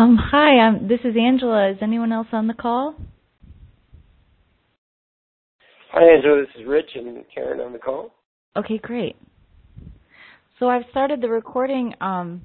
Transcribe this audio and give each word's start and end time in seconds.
Um, 0.00 0.16
hi, 0.16 0.58
I'm, 0.58 0.88
this 0.88 1.00
is 1.04 1.14
Angela. 1.14 1.72
Is 1.72 1.76
anyone 1.82 2.10
else 2.10 2.28
on 2.32 2.46
the 2.46 2.54
call? 2.54 2.94
Hi, 5.92 6.14
Angela. 6.16 6.40
This 6.40 6.62
is 6.62 6.66
Rich 6.66 6.88
and 6.94 7.22
Karen 7.34 7.60
on 7.60 7.74
the 7.74 7.78
call. 7.78 8.14
Okay, 8.56 8.78
great. 8.78 9.16
So 10.58 10.70
I've 10.70 10.84
started 10.90 11.20
the 11.20 11.28
recording, 11.28 11.92
um, 12.00 12.40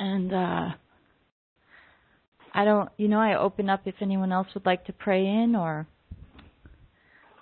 and 0.00 0.34
uh, 0.34 0.70
I 2.52 2.64
don't, 2.64 2.88
you 2.96 3.06
know, 3.06 3.20
I 3.20 3.38
open 3.38 3.70
up 3.70 3.82
if 3.84 3.94
anyone 4.00 4.32
else 4.32 4.48
would 4.54 4.66
like 4.66 4.84
to 4.86 4.92
pray 4.92 5.24
in, 5.24 5.54
or 5.54 5.86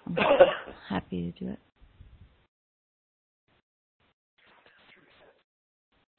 I'm 0.07 0.19
happy 0.91 1.33
to 1.33 1.43
do 1.43 1.53
it. 1.53 1.59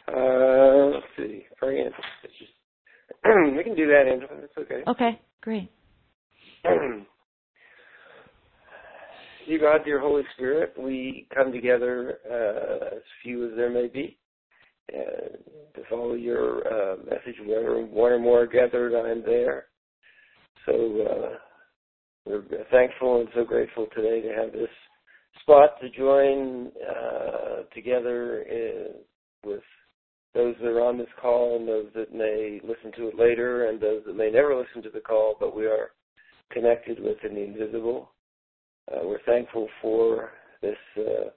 Uh, 0.07 0.95
let's 0.95 1.05
see. 1.15 1.45
Pray 1.59 1.81
in. 1.81 1.91
It's 2.23 2.33
just 2.39 2.54
we 3.55 3.63
can 3.63 3.75
do 3.75 3.87
that, 3.87 4.07
Angela. 4.07 4.41
That's 4.41 4.57
okay. 4.57 4.83
Okay, 4.87 5.19
great. 5.41 5.71
you 9.45 9.59
God, 9.59 9.81
dear 9.83 9.99
Holy 9.99 10.23
Spirit, 10.35 10.73
we 10.77 11.27
come 11.33 11.51
together 11.51 12.19
uh, 12.29 12.95
as 12.95 13.01
few 13.23 13.49
as 13.49 13.55
there 13.55 13.71
may 13.71 13.87
be 13.87 14.17
uh, 14.93 15.37
to 15.75 15.81
follow 15.89 16.13
your 16.13 16.67
uh, 16.67 16.97
message. 16.97 17.35
Wherever 17.45 17.83
one 17.83 18.11
or 18.11 18.19
more 18.19 18.43
are 18.43 18.47
gathered, 18.47 18.93
I 18.95 19.09
am 19.09 19.23
there. 19.25 19.65
So 20.65 20.73
uh, 20.73 21.37
we're 22.25 22.43
thankful 22.71 23.21
and 23.21 23.29
so 23.33 23.43
grateful 23.43 23.87
today 23.95 24.21
to 24.21 24.33
have 24.33 24.51
this 24.51 24.69
spot 25.41 25.79
to 25.81 25.89
join 25.89 26.71
uh, 26.87 27.63
together 27.73 28.41
in, 28.43 28.87
with 29.43 29.63
those 30.35 30.53
that 30.61 30.67
are 30.67 30.81
on 30.81 30.97
this 30.97 31.07
call 31.19 31.55
and 31.55 31.67
those 31.67 31.87
that 31.95 32.13
may 32.13 32.59
listen 32.61 32.91
to 32.97 33.07
it 33.07 33.17
later 33.17 33.69
and 33.69 33.79
those 33.79 34.03
that 34.05 34.17
may 34.17 34.29
never 34.29 34.55
listen 34.55 34.83
to 34.83 34.89
the 34.89 34.99
call, 34.99 35.35
but 35.39 35.55
we 35.55 35.65
are 35.65 35.91
connected 36.51 36.99
with 36.99 37.17
the 37.23 37.29
invisible. 37.29 38.11
Uh, 38.91 38.99
we're 39.03 39.23
thankful 39.25 39.67
for 39.81 40.31
this 40.61 40.75
uh, 40.99 41.29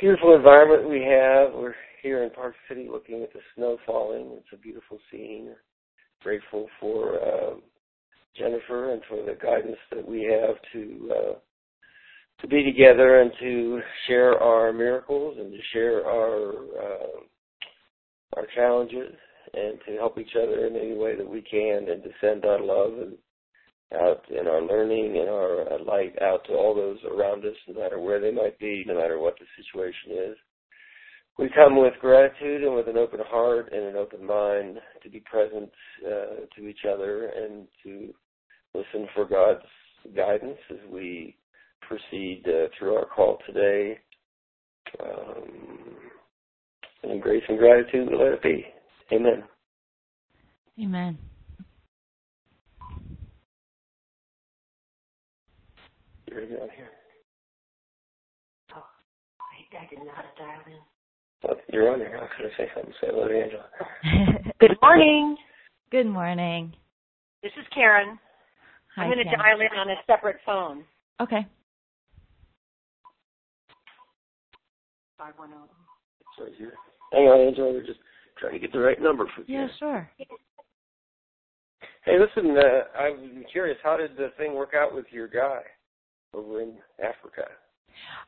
beautiful 0.00 0.34
environment 0.34 0.88
we 0.88 1.00
have. 1.00 1.52
We're 1.52 1.74
here 2.02 2.22
in 2.22 2.30
Park 2.30 2.54
City 2.68 2.86
looking 2.90 3.22
at 3.22 3.32
the 3.32 3.40
snow 3.56 3.76
falling. 3.84 4.30
It's 4.38 4.52
a 4.52 4.56
beautiful 4.56 4.98
scene. 5.10 5.54
Grateful 6.22 6.68
for 6.80 7.16
uh, 7.16 7.54
Jennifer 8.36 8.92
and 8.92 9.02
for 9.08 9.16
the 9.16 9.36
guidance 9.42 9.76
that 9.90 10.06
we 10.06 10.22
have 10.22 10.56
to 10.72 11.10
uh, 11.12 11.38
to 12.40 12.46
be 12.46 12.62
together 12.62 13.20
and 13.20 13.32
to 13.40 13.80
share 14.06 14.40
our 14.40 14.72
miracles 14.72 15.36
and 15.40 15.50
to 15.50 15.58
share 15.72 16.06
our 16.06 16.50
uh, 16.52 17.20
our 18.36 18.46
challenges 18.54 19.14
and 19.54 19.78
to 19.86 19.96
help 19.96 20.18
each 20.18 20.36
other 20.36 20.66
in 20.66 20.76
any 20.76 20.96
way 20.96 21.16
that 21.16 21.28
we 21.28 21.42
can 21.42 21.88
and 21.88 22.02
to 22.02 22.10
send 22.20 22.44
our 22.44 22.60
love 22.60 22.98
and 22.98 23.14
out 23.94 24.22
in 24.30 24.46
our 24.46 24.62
learning 24.62 25.16
and 25.18 25.28
our 25.28 25.78
light 25.84 26.14
out 26.20 26.44
to 26.46 26.52
all 26.52 26.74
those 26.74 26.98
around 27.10 27.44
us, 27.44 27.56
no 27.66 27.80
matter 27.80 27.98
where 27.98 28.20
they 28.20 28.30
might 28.30 28.58
be, 28.58 28.84
no 28.86 28.94
matter 28.94 29.18
what 29.18 29.34
the 29.38 29.46
situation 29.56 30.30
is. 30.30 30.36
We 31.38 31.48
come 31.54 31.80
with 31.80 31.94
gratitude 32.00 32.64
and 32.64 32.74
with 32.74 32.88
an 32.88 32.98
open 32.98 33.20
heart 33.24 33.72
and 33.72 33.84
an 33.84 33.96
open 33.96 34.26
mind 34.26 34.78
to 35.02 35.08
be 35.08 35.20
present 35.20 35.70
uh, 36.04 36.46
to 36.56 36.66
each 36.66 36.80
other 36.92 37.26
and 37.28 37.66
to 37.84 38.12
listen 38.74 39.08
for 39.14 39.24
God's 39.24 39.64
guidance 40.16 40.58
as 40.70 40.78
we 40.90 41.36
proceed 41.86 42.42
uh, 42.46 42.68
through 42.78 42.96
our 42.96 43.06
call 43.06 43.38
today. 43.46 43.98
Um, 45.00 45.96
and 47.02 47.22
grace 47.22 47.42
and 47.48 47.58
gratitude 47.58 48.08
let 48.12 48.32
it 48.32 48.42
be. 48.42 48.64
Amen. 49.12 49.44
Amen. 50.80 51.18
You're 56.26 56.42
on 56.42 56.68
here. 56.76 56.90
Oh, 58.76 58.84
I, 59.40 59.76
I 59.76 59.88
did 59.88 59.98
not 59.98 60.24
dial 60.36 60.60
in. 60.66 60.78
Oh, 61.48 61.54
you're 61.72 61.92
on 61.92 62.00
here. 62.00 62.16
I 62.18 62.22
was 62.22 62.30
going 62.38 62.50
to 62.50 62.56
say 62.56 62.68
something. 62.74 62.92
Say 63.00 63.08
hello 63.10 63.28
to 63.28 63.42
Angela. 63.42 63.64
Good 64.60 64.76
morning. 64.82 65.36
Good 65.90 66.06
morning. 66.06 66.74
This 67.42 67.52
is 67.58 67.66
Karen. 67.72 68.18
Hi, 68.96 69.04
I'm 69.04 69.12
going 69.12 69.24
to 69.24 69.36
dial 69.36 69.60
in 69.60 69.78
on 69.78 69.90
a 69.90 69.94
separate 70.06 70.36
phone. 70.44 70.84
Okay. 71.20 71.46
510. 75.18 75.58
It's 76.20 76.38
right 76.40 76.52
here. 76.58 76.74
Hang 77.12 77.24
on, 77.24 77.48
Angela. 77.48 77.72
We're 77.72 77.86
just 77.86 78.00
trying 78.38 78.52
to 78.54 78.58
get 78.58 78.72
the 78.72 78.78
right 78.78 79.00
number 79.00 79.24
for 79.34 79.42
you. 79.42 79.60
Yeah, 79.60 79.68
sure. 79.78 80.10
Hey, 82.04 82.16
listen. 82.18 82.56
Uh, 82.56 82.98
I'm 82.98 83.44
curious. 83.50 83.78
How 83.82 83.96
did 83.96 84.16
the 84.16 84.28
thing 84.38 84.54
work 84.54 84.72
out 84.74 84.94
with 84.94 85.06
your 85.10 85.28
guy 85.28 85.60
over 86.34 86.60
in 86.60 86.74
Africa? 86.98 87.42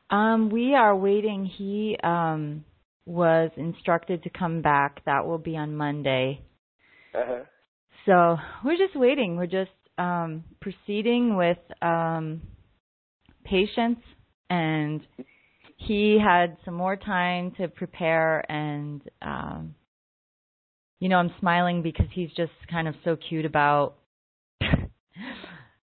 Um, 0.09 0.49
we 0.49 0.75
are 0.75 0.95
waiting. 0.95 1.45
He 1.45 1.97
um 2.03 2.65
was 3.05 3.49
instructed 3.57 4.23
to 4.23 4.29
come 4.29 4.61
back. 4.61 5.03
That 5.05 5.25
will 5.25 5.37
be 5.39 5.57
on 5.57 5.75
Monday. 5.75 6.41
Uh 7.15 7.23
huh. 7.25 7.43
So 8.05 8.37
we're 8.63 8.77
just 8.77 8.95
waiting. 8.95 9.35
We're 9.35 9.47
just 9.47 9.71
um 9.97 10.43
proceeding 10.59 11.35
with 11.35 11.57
um 11.81 12.41
patience 13.43 13.99
and 14.49 15.01
he 15.87 16.19
had 16.23 16.57
some 16.65 16.73
more 16.73 16.95
time 16.95 17.51
to 17.57 17.67
prepare 17.67 18.49
and 18.51 19.01
um 19.21 19.75
you 20.99 21.09
know 21.09 21.17
i'm 21.17 21.33
smiling 21.39 21.81
because 21.81 22.07
he's 22.13 22.29
just 22.35 22.51
kind 22.69 22.87
of 22.87 22.95
so 23.03 23.17
cute 23.29 23.45
about 23.45 23.95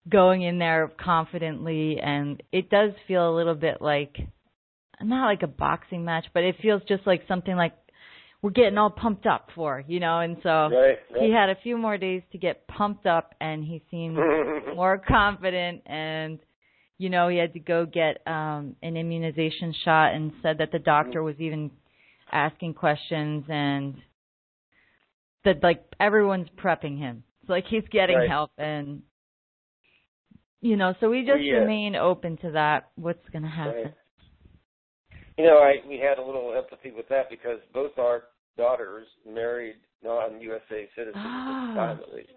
going 0.09 0.43
in 0.43 0.59
there 0.59 0.91
confidently 1.03 1.99
and 2.03 2.43
it 2.53 2.71
does 2.71 2.93
feel 3.09 3.29
a 3.29 3.35
little 3.35 3.55
bit 3.55 3.81
like 3.81 4.17
not 5.03 5.27
like 5.27 5.43
a 5.43 5.47
boxing 5.49 6.05
match 6.05 6.27
but 6.33 6.43
it 6.45 6.57
feels 6.63 6.83
just 6.89 7.07
like 7.07 7.23
something 7.27 7.57
like 7.57 7.73
we're 8.43 8.51
getting 8.51 8.79
all 8.79 8.91
pumped 8.91 9.27
up 9.27 9.49
for 9.55 9.83
you 9.89 9.99
know 9.99 10.21
and 10.21 10.37
so 10.43 10.49
Right. 10.69 10.99
he 11.19 11.31
had 11.33 11.49
a 11.49 11.57
few 11.63 11.77
more 11.77 11.99
days 11.99 12.23
to 12.33 12.39
get 12.39 12.67
pumped 12.69 13.07
up 13.07 13.35
and 13.41 13.65
he 13.65 13.83
seemed 13.91 14.17
more 14.77 14.99
confident 14.99 15.83
and 15.87 16.39
you 16.99 17.11
know 17.11 17.29
he 17.29 17.37
had 17.37 17.53
to 17.53 17.59
go 17.61 17.87
get 17.87 18.27
um 18.27 18.75
an 18.83 18.97
immunization 18.97 19.75
shot 19.85 20.15
and 20.15 20.33
said 20.43 20.59
that 20.59 20.73
the 20.73 20.79
doctor 20.79 21.23
was 21.23 21.37
even 21.39 21.71
asking 22.33 22.75
questions 22.75 23.45
and 23.49 23.95
that 25.45 25.63
like 25.63 25.85
everyone's 26.01 26.49
prepping 26.57 26.99
him 26.99 27.23
so 27.47 27.53
like 27.53 27.67
he's 27.67 27.85
getting 27.91 28.17
Right. 28.17 28.29
help 28.29 28.51
and 28.59 29.03
you 30.61 30.77
know 30.77 30.95
so 31.01 31.09
we 31.11 31.21
just 31.21 31.35
We, 31.35 31.53
uh, 31.55 31.61
remain 31.61 31.95
open 31.95 32.37
to 32.39 32.51
that 32.53 32.89
what's 32.97 33.29
going 33.31 33.43
to 33.45 33.49
happen 33.49 33.85
Right. 33.85 33.95
You 35.39 35.45
know, 35.45 35.59
I 35.59 35.87
we 35.87 35.99
had 35.99 36.19
a 36.19 36.25
little 36.25 36.55
empathy 36.57 36.91
with 36.97 37.07
that 37.11 37.29
because 37.29 37.59
both 37.75 37.93
our 37.99 38.25
daughters 38.57 39.07
married 39.29 39.77
non-USA 40.03 40.89
citizens 40.97 41.15
Ah. 41.27 41.51
at 41.51 41.75
the 41.75 41.81
time, 41.81 41.99
at 42.09 42.15
least. 42.15 42.31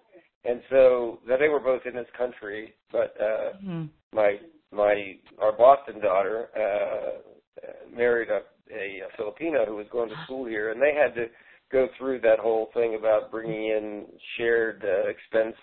and 0.43 0.61
so 0.69 1.19
that 1.27 1.39
they 1.39 1.47
were 1.47 1.61
both 1.61 1.85
in 1.85 1.95
this 1.95 2.07
country. 2.17 2.73
But 2.91 3.15
uh, 3.21 3.53
hmm 3.63 3.85
my 4.13 4.37
my 4.71 5.15
our 5.41 5.51
Boston 5.51 5.99
daughter 6.01 6.49
uh, 6.55 7.67
uh, 7.67 7.95
married 7.95 8.29
a, 8.29 8.41
a 8.73 9.01
Filipino 9.17 9.65
who 9.65 9.75
was 9.75 9.87
going 9.91 10.09
to 10.09 10.15
school 10.25 10.45
here, 10.45 10.71
and 10.71 10.81
they 10.81 10.93
had 10.93 11.15
to 11.15 11.25
go 11.71 11.87
through 11.97 12.19
that 12.21 12.39
whole 12.39 12.69
thing 12.73 12.95
about 12.97 13.31
bringing 13.31 13.65
in 13.65 14.05
shared 14.37 14.83
uh, 14.83 15.07
expense, 15.09 15.55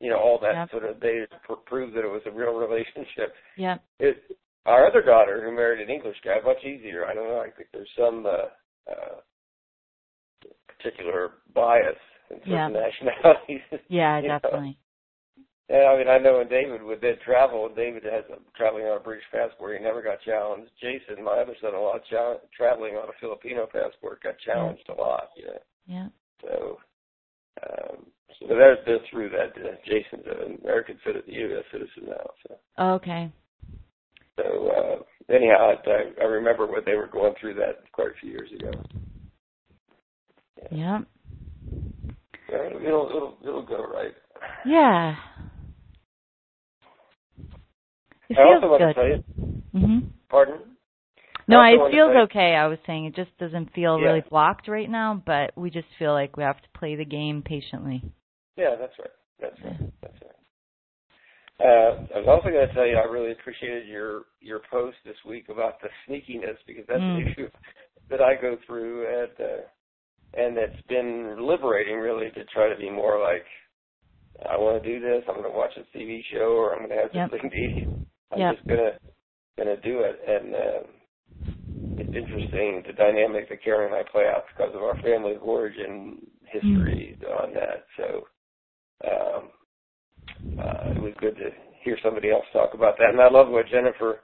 you 0.00 0.10
know, 0.10 0.18
all 0.18 0.38
that 0.40 0.54
Yep. 0.54 0.70
sort 0.70 0.84
of 0.84 1.00
data 1.00 1.26
to 1.28 1.36
pr- 1.46 1.60
prove 1.66 1.94
that 1.94 2.04
it 2.04 2.08
was 2.10 2.22
a 2.26 2.30
real 2.30 2.52
relationship. 2.66 3.34
yeah 3.56 3.76
It, 3.98 4.16
our 4.66 4.86
other 4.86 5.00
daughter, 5.02 5.42
who 5.44 5.54
married 5.54 5.80
an 5.86 5.94
English 5.94 6.16
guy, 6.24 6.36
much 6.44 6.62
easier. 6.64 7.06
I 7.06 7.14
don't 7.14 7.28
know. 7.28 7.38
I 7.40 7.50
think 7.50 7.68
there's 7.72 7.88
some 7.96 8.26
uh, 8.26 8.90
uh, 8.90 9.20
particular 10.66 11.30
bias 11.54 11.96
in 12.30 12.38
certain 12.38 12.52
Yeah. 12.52 12.68
nationalities. 12.68 13.60
yeah 13.88 14.20
definitely 14.20 14.76
And 15.68 15.82
I 15.82 15.96
mean, 15.98 16.08
I 16.08 16.18
know 16.18 16.38
when 16.38 16.48
David 16.48 16.82
would 16.82 17.00
then 17.00 17.16
travel, 17.24 17.68
David 17.74 18.04
has 18.04 18.22
a, 18.30 18.38
traveling 18.56 18.84
on 18.84 18.98
a 18.98 19.00
British 19.00 19.24
passport. 19.32 19.76
He 19.78 19.84
never 19.84 20.00
got 20.00 20.22
challenged. 20.22 20.70
Jason, 20.80 21.24
my 21.24 21.32
other 21.42 21.56
son-in-law, 21.60 21.98
cha- 22.08 22.38
traveling 22.56 22.94
on 22.94 23.08
a 23.08 23.18
Filipino 23.20 23.66
passport, 23.66 24.22
got 24.22 24.38
challenged 24.44 24.88
a 24.88 24.94
lot. 24.94 25.30
You 25.36 25.46
know, 25.46 25.58
yeah 25.86 26.08
so. 26.42 26.78
Um, 27.62 28.06
so 28.38 28.48
they're, 28.48 28.76
they're 28.84 28.98
through 29.10 29.30
that. 29.30 29.56
Uh, 29.56 29.76
Jason's 29.86 30.26
an 30.26 30.58
American 30.62 30.98
citizen, 31.04 31.32
U.S. 31.32 31.64
citizen 31.72 32.10
now. 32.10 32.30
So. 32.46 32.56
okay 32.96 33.32
So 34.36 34.42
uh, 34.68 35.34
anyhow, 35.34 35.72
I, 35.86 36.22
I 36.22 36.24
remember 36.26 36.66
when 36.66 36.82
they 36.84 36.94
were 36.94 37.06
going 37.06 37.32
through 37.40 37.54
that 37.54 37.90
quite 37.92 38.08
a 38.08 38.20
few 38.20 38.30
years 38.30 38.50
ago. 38.52 38.70
yeah 40.70 40.98
Uh, 42.52 42.78
It'll 42.78 43.08
it'll 43.08 43.38
it'll 43.42 43.66
go 43.66 43.84
right. 43.86 44.12
yeah 44.66 45.16
it 48.30 48.38
I 48.38 48.42
also 48.42 48.60
feels 48.60 48.70
want 48.70 48.80
good 48.82 48.86
to 48.88 48.94
tell 48.94 49.08
you, 49.08 49.62
mhm 49.74 50.10
pardon. 50.28 50.76
No, 51.48 51.60
I 51.60 51.70
it 51.70 51.92
feels 51.92 52.16
okay. 52.24 52.56
I 52.56 52.66
was 52.66 52.78
saying 52.86 53.04
it 53.04 53.14
just 53.14 53.36
doesn't 53.38 53.72
feel 53.72 53.98
Yeah. 53.98 54.08
really 54.08 54.24
blocked 54.28 54.66
right 54.68 54.90
now, 54.90 55.22
but 55.24 55.56
we 55.56 55.70
just 55.70 55.86
feel 55.98 56.12
like 56.12 56.36
we 56.36 56.42
have 56.42 56.60
to 56.60 56.68
play 56.78 56.96
the 56.96 57.04
game 57.04 57.42
patiently. 57.42 58.02
Yeah, 58.56 58.74
that's 58.78 58.98
right. 58.98 59.10
That's 59.40 59.62
right. 59.62 59.78
That's 60.02 60.20
right. 60.22 60.32
Uh, 61.58 62.04
I 62.14 62.18
was 62.18 62.28
also 62.28 62.50
going 62.50 62.66
to 62.66 62.74
tell 62.74 62.86
you 62.86 62.98
I 62.98 63.04
really 63.04 63.32
appreciated 63.32 63.86
your 63.86 64.24
your 64.40 64.60
post 64.70 64.96
this 65.04 65.16
week 65.26 65.48
about 65.48 65.80
the 65.80 65.88
sneakiness 66.06 66.58
because 66.66 66.84
that's 66.86 67.02
an 67.02 67.14
Mm. 67.16 67.32
issue 67.32 67.48
that 68.10 68.20
I 68.20 68.34
go 68.34 68.56
through, 68.66 69.06
and 69.06 69.40
uh, 69.40 69.62
and 70.34 70.58
it's 70.58 70.82
been 70.88 71.46
liberating 71.46 71.98
really 71.98 72.30
to 72.30 72.44
try 72.46 72.68
to 72.68 72.76
be 72.76 72.90
more 72.90 73.20
like 73.22 73.46
I 74.50 74.56
want 74.58 74.82
to 74.82 74.88
do 74.88 75.00
this. 75.00 75.24
I'm 75.28 75.36
going 75.36 75.50
to 75.50 75.56
watch 75.56 75.72
a 75.78 75.96
TV 75.96 76.22
show, 76.30 76.56
or 76.58 76.72
I'm 76.72 76.80
going 76.80 76.90
to 76.90 76.96
have 76.96 77.10
Yep. 77.14 77.30
something 77.30 77.50
to 77.50 77.56
eat. 77.56 77.88
I'm 78.32 78.38
Yep. 78.40 78.56
just 78.56 78.66
gonna 78.68 78.98
gonna 79.56 79.76
do 79.78 80.00
it, 80.00 80.20
and 80.26 80.54
uh, 80.54 80.82
it's 81.98 82.14
interesting 82.14 82.82
the 82.86 82.92
dynamic 82.92 83.48
that 83.48 83.62
Karen 83.62 83.92
and 83.92 83.94
I 83.94 84.10
play 84.10 84.26
out 84.28 84.44
because 84.48 84.74
of 84.74 84.82
our 84.82 84.96
family 85.02 85.34
of 85.34 85.42
origin 85.42 86.18
history 86.44 87.16
on 87.40 87.54
that. 87.54 87.86
So 87.96 88.28
um, 89.04 89.50
uh, 90.58 90.90
it 90.96 91.00
was 91.00 91.14
good 91.20 91.36
to 91.36 91.50
hear 91.82 91.98
somebody 92.02 92.30
else 92.30 92.44
talk 92.52 92.74
about 92.74 92.98
that, 92.98 93.10
and 93.10 93.20
I 93.20 93.30
love 93.30 93.48
what 93.48 93.68
Jennifer 93.68 94.20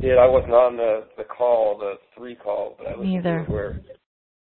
did. 0.00 0.18
I 0.18 0.26
wasn't 0.26 0.52
on 0.52 0.76
the 0.76 1.08
the 1.16 1.24
call, 1.24 1.78
the 1.78 1.94
three 2.16 2.36
call, 2.36 2.76
but 2.78 2.86
I 2.86 2.96
was 2.96 3.06
Neither. 3.06 3.44
where 3.48 3.76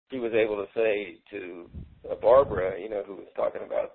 she 0.10 0.20
was 0.20 0.34
able 0.34 0.56
to 0.58 0.68
say 0.76 1.18
to 1.32 1.70
uh, 2.10 2.16
Barbara, 2.22 2.80
you 2.80 2.90
know, 2.90 3.04
who 3.06 3.16
was 3.16 3.28
talking 3.36 3.62
about 3.66 3.94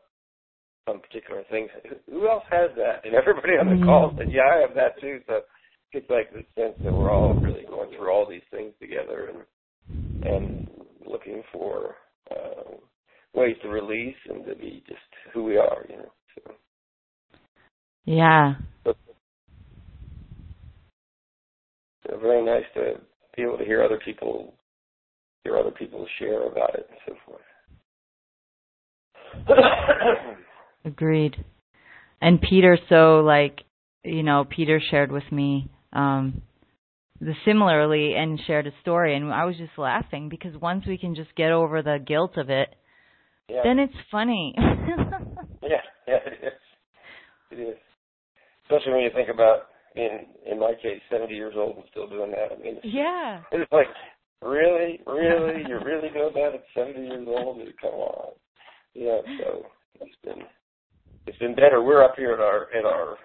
some 0.88 1.00
particular 1.00 1.44
things. 1.50 1.68
Who 2.10 2.28
else 2.28 2.44
has 2.50 2.70
that? 2.76 3.04
And 3.04 3.14
everybody 3.14 3.54
on 3.60 3.68
the 3.68 3.76
Mhm. 3.76 3.84
call 3.84 4.14
said, 4.16 4.30
"Yeah, 4.30 4.48
I 4.48 4.56
have 4.60 4.74
that 4.74 4.98
too." 4.98 5.22
So 5.26 5.44
it's 5.92 6.08
like 6.08 6.32
the 6.32 6.44
sense 6.54 6.76
that 6.82 6.92
we're 6.92 7.10
all 7.10 7.34
really 7.34 7.64
going 7.64 7.90
through 7.90 8.10
all 8.10 8.24
these 8.26 8.44
things 8.50 8.74
together 8.78 9.28
and 9.28 9.46
and 10.22 10.68
looking 11.06 11.44
for 11.52 11.96
uh, 12.30 12.76
ways 13.34 13.56
to 13.62 13.68
release 13.68 14.16
and 14.28 14.44
to 14.44 14.54
be 14.56 14.82
just 14.88 15.00
who 15.32 15.44
we 15.44 15.56
are, 15.56 15.86
you 15.88 15.96
know. 15.96 16.12
So 16.34 16.54
Yeah. 18.04 18.56
so 18.84 18.94
very 22.16 22.42
nice 22.42 22.66
to 22.74 23.00
be 23.36 23.42
able 23.42 23.58
to 23.58 23.64
hear 23.64 23.82
other 23.82 23.98
people 23.98 24.54
hear 25.44 25.56
other 25.56 25.70
people 25.70 26.06
share 26.18 26.42
about 26.44 26.74
it 26.74 26.90
and 26.90 26.98
so 27.06 27.14
forth. 27.24 27.44
Agreed. 30.84 31.44
And 32.20 32.40
Peter, 32.40 32.78
so 32.88 33.20
like, 33.20 33.60
you 34.04 34.22
know, 34.22 34.44
Peter 34.48 34.80
shared 34.90 35.12
with 35.12 35.30
me 35.30 35.70
um 35.92 36.42
the 37.20 37.34
similarly 37.44 38.14
and 38.14 38.38
shared 38.46 38.66
a 38.66 38.72
story 38.80 39.16
and 39.16 39.32
I 39.32 39.44
was 39.44 39.56
just 39.56 39.76
laughing 39.76 40.28
because 40.28 40.56
once 40.60 40.84
we 40.86 40.98
can 40.98 41.14
just 41.14 41.34
get 41.34 41.50
over 41.50 41.82
the 41.82 41.98
guilt 42.04 42.36
of 42.36 42.50
it, 42.50 42.74
yeah. 43.48 43.62
then 43.64 43.78
it's 43.78 43.94
funny. 44.10 44.54
Yeah, 45.62 45.82
yeah, 46.06 46.18
it 46.24 46.46
is. 46.46 46.60
It 47.50 47.60
is. 47.60 47.76
Especially 48.64 48.92
when 48.92 49.02
you 49.02 49.10
think 49.14 49.28
about 49.28 49.68
in 49.96 50.26
in 50.50 50.58
my 50.58 50.72
case, 50.80 51.00
seventy 51.10 51.34
years 51.34 51.54
old 51.56 51.76
and 51.76 51.84
still 51.90 52.08
doing 52.08 52.30
that. 52.30 52.52
I 52.52 52.62
mean, 52.62 52.76
it's, 52.76 52.86
yeah. 52.86 53.40
it's 53.52 53.70
like 53.72 53.88
really, 54.42 55.00
really, 55.06 55.62
you're 55.66 55.84
really 55.84 56.08
doing 56.10 56.32
that 56.34 56.54
at 56.54 56.64
seventy 56.74 57.06
years 57.06 57.26
old? 57.28 57.60
Come 57.80 57.94
on. 57.94 58.32
Yeah. 58.94 59.20
So 59.40 59.66
it's 60.00 60.16
been 60.24 60.42
it's 61.28 61.38
been 61.38 61.54
better. 61.54 61.82
We're 61.82 62.02
up 62.02 62.14
here 62.16 62.32
at 62.32 62.40
our 62.40 62.68
at 62.74 62.84
our 62.84 63.16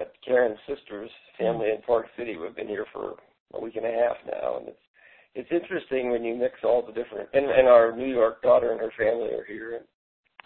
at 0.00 0.12
Karen's 0.24 0.58
sister's 0.68 1.10
family 1.38 1.70
in 1.70 1.82
Park 1.82 2.06
City. 2.16 2.36
We've 2.36 2.54
been 2.54 2.68
here 2.68 2.86
for 2.92 3.16
a 3.54 3.60
week 3.60 3.76
and 3.76 3.84
a 3.84 3.90
half 3.90 4.16
now, 4.30 4.58
and 4.58 4.68
it's 4.68 4.78
it's 5.34 5.50
interesting 5.50 6.10
when 6.10 6.22
you 6.22 6.36
mix 6.36 6.54
all 6.62 6.86
the 6.86 6.92
different 6.92 7.28
and 7.32 7.46
and 7.50 7.66
our 7.66 7.94
New 7.96 8.06
York 8.06 8.42
daughter 8.42 8.70
and 8.70 8.80
her 8.80 8.92
family 8.96 9.34
are 9.34 9.44
here, 9.44 9.76
and 9.76 9.84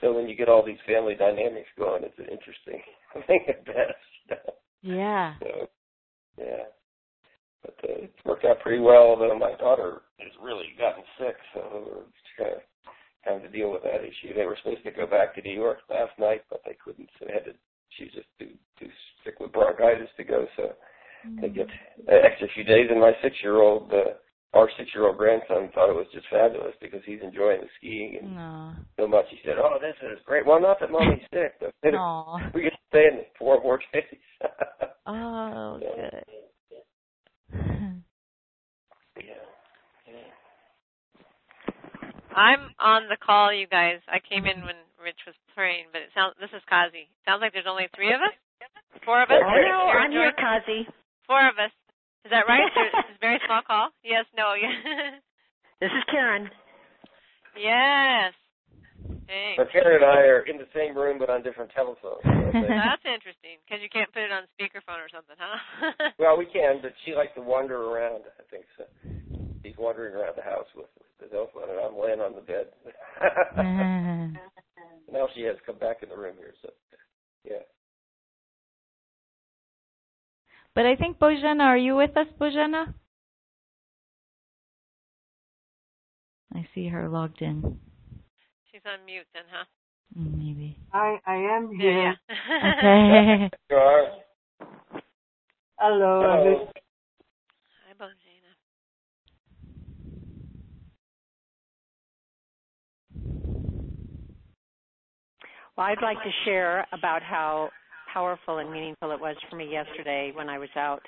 so 0.00 0.14
when 0.14 0.26
you 0.26 0.34
get 0.34 0.48
all 0.48 0.64
these 0.64 0.80
family 0.86 1.14
dynamics 1.14 1.68
going, 1.78 2.02
it's 2.02 2.18
an 2.18 2.32
interesting 2.32 2.80
thing 3.26 3.44
at 3.48 3.64
best. 3.66 4.40
Yeah. 4.82 5.34
So, 5.40 5.68
yeah. 6.38 6.64
But 7.62 7.76
uh, 7.84 8.04
it's 8.04 8.24
worked 8.24 8.44
out 8.44 8.60
pretty 8.60 8.80
well, 8.80 9.16
though 9.16 9.38
my 9.38 9.54
daughter 9.58 10.02
has 10.18 10.32
really 10.42 10.72
gotten 10.78 11.02
sick, 11.18 11.36
so 11.52 11.60
we're 11.86 12.04
just 12.04 12.36
kind 12.38 12.52
of 12.52 12.62
having 13.26 13.42
to 13.42 13.48
deal 13.50 13.70
with 13.72 13.82
that 13.82 14.02
issue. 14.04 14.34
They 14.34 14.46
were 14.46 14.56
supposed 14.62 14.84
to 14.84 14.90
go 14.90 15.06
back 15.06 15.34
to 15.34 15.42
New 15.42 15.54
York 15.54 15.78
last 15.90 16.12
night, 16.18 16.42
but 16.50 16.60
they 16.64 16.76
couldn't, 16.82 17.08
so 17.18 17.26
they 17.26 17.32
had 17.34 17.44
to, 17.44 17.52
she 17.96 18.04
was 18.04 18.12
just 18.14 18.28
too, 18.38 18.50
too 18.78 18.90
sick 19.24 19.40
with 19.40 19.52
bronchitis 19.52 20.08
to 20.16 20.24
go, 20.24 20.46
so 20.56 20.72
they 21.40 21.48
get 21.48 21.66
an 22.08 22.20
extra 22.24 22.48
few 22.54 22.64
days. 22.64 22.86
And 22.90 23.00
my 23.00 23.12
six-year-old, 23.22 23.92
uh, 23.92 24.14
our 24.56 24.70
six-year-old 24.78 25.18
grandson 25.18 25.70
thought 25.74 25.90
it 25.90 25.96
was 25.96 26.06
just 26.14 26.26
fabulous 26.30 26.74
because 26.80 27.00
he's 27.04 27.20
enjoying 27.22 27.60
the 27.60 27.68
skiing 27.78 28.18
and 28.22 28.34
No. 28.36 28.72
so 28.96 29.06
much. 29.08 29.26
He 29.30 29.38
said, 29.44 29.58
"Oh, 29.58 29.78
this 29.80 29.96
is 30.02 30.18
great." 30.24 30.46
Well, 30.46 30.60
not 30.60 30.78
that 30.80 30.90
mommy's 30.90 31.26
sick, 31.32 31.54
but 31.60 31.74
we 32.54 32.62
get 32.62 32.72
to 32.72 32.78
stay 32.88 33.06
in 33.06 33.24
four 33.38 33.60
more 33.62 33.80
days. 33.92 34.04
Oh, 35.08 35.78
Yeah. 35.80 36.10
good. 36.10 36.24
yeah. 39.16 39.22
yeah. 40.08 40.14
I'm 42.36 42.76
on 42.76 43.08
the 43.08 43.16
call, 43.16 43.48
you 43.48 43.66
guys. 43.66 44.04
I 44.06 44.20
came 44.20 44.44
in 44.44 44.60
when 44.60 44.76
Rich 45.00 45.24
was 45.24 45.34
praying, 45.56 45.88
but 45.90 46.04
it 46.04 46.12
sounds. 46.12 46.36
This 46.36 46.52
is 46.52 46.60
Kazi. 46.68 47.08
Sounds 47.24 47.40
like 47.40 47.56
there's 47.56 47.68
only 47.68 47.88
three 47.96 48.12
of 48.12 48.20
us. 48.20 48.36
Four 49.08 49.24
of 49.24 49.32
us. 49.32 49.40
Oh, 49.40 49.56
no, 49.56 49.64
know. 49.64 49.82
Here, 49.88 50.00
I'm 50.04 50.12
here, 50.12 50.32
Kazi. 50.36 50.84
Four 51.24 51.48
of 51.48 51.56
us. 51.56 51.72
Is 52.28 52.30
that 52.30 52.44
right? 52.44 52.68
There's 52.76 52.92
it's 53.08 53.16
a 53.16 53.24
very 53.24 53.40
small 53.48 53.64
call. 53.64 53.88
Yes. 54.04 54.28
No. 54.36 54.52
Yeah. 54.52 54.70
This 55.76 55.92
is 55.92 56.04
Karen. 56.08 56.48
yes. 57.52 58.32
Thanks. 59.28 59.60
But 59.60 59.68
Karen 59.72 60.00
and 60.00 60.08
I 60.08 60.24
are 60.24 60.40
in 60.48 60.56
the 60.56 60.64
same 60.72 60.96
room 60.96 61.18
but 61.20 61.28
on 61.28 61.42
different 61.42 61.70
telephones. 61.76 62.24
so 62.24 62.64
That's 62.64 63.04
interesting 63.04 63.60
because 63.60 63.84
you 63.84 63.92
can't 63.92 64.08
put 64.08 64.24
it 64.24 64.32
on 64.32 64.48
speakerphone 64.56 65.04
or 65.04 65.12
something, 65.12 65.36
huh? 65.36 65.92
well, 66.18 66.40
we 66.40 66.46
can, 66.48 66.80
but 66.80 66.96
she 67.04 67.12
likes 67.12 67.36
to 67.36 67.42
wander 67.44 67.76
around. 67.76 68.24
I 68.40 68.44
think 68.48 68.64
so. 68.80 68.88
She's 69.66 69.76
wandering 69.78 70.14
around 70.14 70.34
the 70.36 70.42
house 70.42 70.66
with 70.76 70.86
the 71.20 71.26
telephone, 71.26 71.68
and 71.68 71.80
I'm 71.80 72.00
laying 72.00 72.20
on 72.20 72.36
the 72.36 72.40
bed. 72.40 72.66
Mm-hmm. 73.58 74.36
now 75.12 75.26
she 75.34 75.42
has 75.42 75.56
come 75.66 75.76
back 75.78 76.04
in 76.04 76.08
the 76.08 76.16
room 76.16 76.36
here, 76.38 76.54
so 76.62 76.70
yeah. 77.44 77.64
but 80.72 80.86
I 80.86 80.94
think 80.94 81.18
Bojana, 81.18 81.62
are 81.62 81.76
you 81.76 81.96
with 81.96 82.16
us, 82.16 82.28
Bojana? 82.40 82.94
I 86.54 86.68
see 86.72 86.86
her 86.86 87.08
logged 87.08 87.42
in. 87.42 87.80
She's 88.70 88.82
on 88.86 89.04
mute 89.04 89.26
then, 89.34 89.44
huh? 89.50 89.64
Maybe. 90.14 90.78
I 90.92 91.18
I 91.26 91.34
am 91.34 91.72
Yeah. 91.72 91.80
here. 91.80 92.16
yeah. 92.30 92.72
Okay. 92.78 93.50
You 93.70 93.76
are. 93.76 94.06
Hello. 95.78 96.22
Hello. 96.22 96.68
Hi, 97.88 97.94
Bojana. 97.98 98.25
Well, 105.76 105.86
I'd 105.86 106.00
like 106.00 106.16
to 106.22 106.30
share 106.46 106.86
about 106.92 107.22
how 107.22 107.68
powerful 108.12 108.58
and 108.58 108.72
meaningful 108.72 109.10
it 109.10 109.20
was 109.20 109.36
for 109.50 109.56
me 109.56 109.70
yesterday 109.70 110.32
when 110.34 110.48
I 110.48 110.58
was 110.58 110.70
out. 110.74 111.02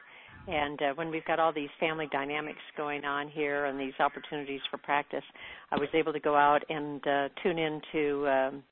And 0.46 0.80
uh, 0.82 0.92
when 0.94 1.10
we've 1.10 1.24
got 1.24 1.40
all 1.40 1.54
these 1.54 1.70
family 1.80 2.06
dynamics 2.12 2.60
going 2.76 3.04
on 3.04 3.28
here 3.28 3.64
and 3.64 3.80
these 3.80 3.94
opportunities 3.98 4.60
for 4.70 4.76
practice, 4.76 5.24
I 5.70 5.76
was 5.76 5.88
able 5.94 6.12
to 6.12 6.20
go 6.20 6.36
out 6.36 6.62
and 6.68 7.06
uh, 7.06 7.28
tune 7.42 7.58
into 7.58 8.28
um, 8.28 8.62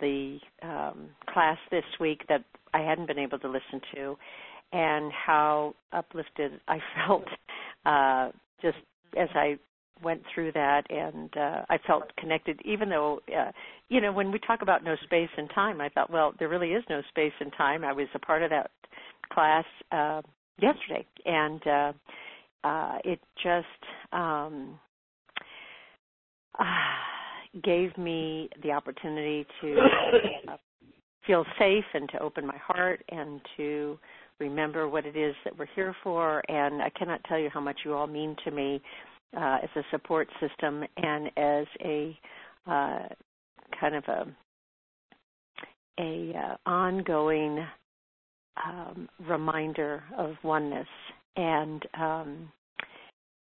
the 0.00 0.38
um, 0.62 1.08
class 1.32 1.58
this 1.70 1.84
week 2.00 2.22
that 2.28 2.44
I 2.74 2.80
hadn't 2.80 3.06
been 3.06 3.18
able 3.18 3.38
to 3.38 3.48
listen 3.48 3.80
to, 3.94 4.16
and 4.72 5.12
how 5.12 5.74
uplifted 5.92 6.60
I 6.66 6.78
felt 7.06 7.24
uh, 7.86 8.30
just 8.60 8.78
as 9.16 9.28
I 9.34 9.56
went 10.02 10.22
through 10.34 10.52
that, 10.52 10.82
and 10.90 11.34
uh, 11.36 11.62
I 11.68 11.78
felt 11.86 12.14
connected. 12.16 12.60
Even 12.64 12.88
though, 12.88 13.20
uh, 13.36 13.50
you 13.88 14.00
know, 14.00 14.12
when 14.12 14.30
we 14.30 14.38
talk 14.40 14.62
about 14.62 14.84
no 14.84 14.96
space 15.04 15.30
and 15.36 15.50
time, 15.54 15.80
I 15.80 15.88
thought, 15.88 16.10
well, 16.10 16.34
there 16.38 16.48
really 16.48 16.72
is 16.72 16.84
no 16.88 17.02
space 17.08 17.32
and 17.40 17.52
time. 17.56 17.84
I 17.84 17.92
was 17.92 18.08
a 18.14 18.18
part 18.18 18.42
of 18.42 18.50
that 18.50 18.70
class 19.32 19.64
uh, 19.92 20.22
yesterday, 20.60 21.06
and 21.24 21.66
uh, 21.66 21.92
uh, 22.64 22.98
it 23.04 23.20
just 23.42 24.12
um, 24.12 24.78
uh, 26.58 26.64
gave 27.62 27.96
me 27.96 28.48
the 28.62 28.72
opportunity 28.72 29.46
to 29.60 29.76
uh, 30.48 30.56
feel 31.26 31.44
safe 31.58 31.84
and 31.94 32.08
to 32.10 32.18
open 32.20 32.46
my 32.46 32.56
heart 32.56 33.02
and 33.10 33.40
to 33.56 33.98
remember 34.40 34.88
what 34.88 35.04
it 35.04 35.16
is 35.16 35.34
that 35.44 35.56
we're 35.58 35.66
here 35.74 35.94
for. 36.02 36.42
And 36.50 36.82
I 36.82 36.90
cannot 36.90 37.20
tell 37.28 37.38
you 37.38 37.50
how 37.52 37.60
much 37.60 37.80
you 37.84 37.94
all 37.94 38.06
mean 38.06 38.36
to 38.44 38.50
me 38.50 38.76
uh, 38.76 39.17
as 39.34 39.68
a 39.76 39.82
support 39.90 40.28
system 40.40 40.84
and 40.96 41.26
as 41.36 41.66
a 41.84 42.18
uh, 42.66 43.08
kind 43.80 43.94
of 43.94 44.04
a 44.04 44.26
a 46.00 46.32
uh, 46.36 46.56
ongoing 46.68 47.66
um, 48.64 49.08
reminder 49.28 50.02
of 50.16 50.34
oneness. 50.42 50.86
And 51.36 51.82
um, 51.98 52.52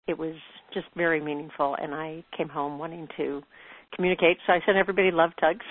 it 0.07 0.17
was 0.17 0.35
just 0.73 0.87
very 0.97 1.21
meaningful, 1.21 1.77
and 1.81 1.95
I 1.95 2.25
came 2.37 2.49
home 2.49 2.79
wanting 2.79 3.09
to 3.17 3.43
communicate. 3.95 4.39
So 4.47 4.53
I 4.53 4.61
sent 4.65 4.79
everybody 4.79 5.11
love 5.11 5.31
tugs, 5.41 5.65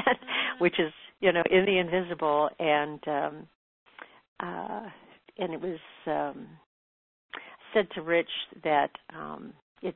which 0.58 0.78
is 0.78 0.92
you 1.20 1.32
know 1.32 1.42
in 1.50 1.64
the 1.64 1.78
invisible, 1.78 2.50
and 2.58 3.00
um, 3.06 3.48
uh, 4.40 4.88
and 5.38 5.54
it 5.54 5.60
was 5.60 5.78
um, 6.06 6.46
said 7.74 7.88
to 7.94 8.02
Rich 8.02 8.30
that 8.64 8.90
um, 9.16 9.52
it 9.82 9.94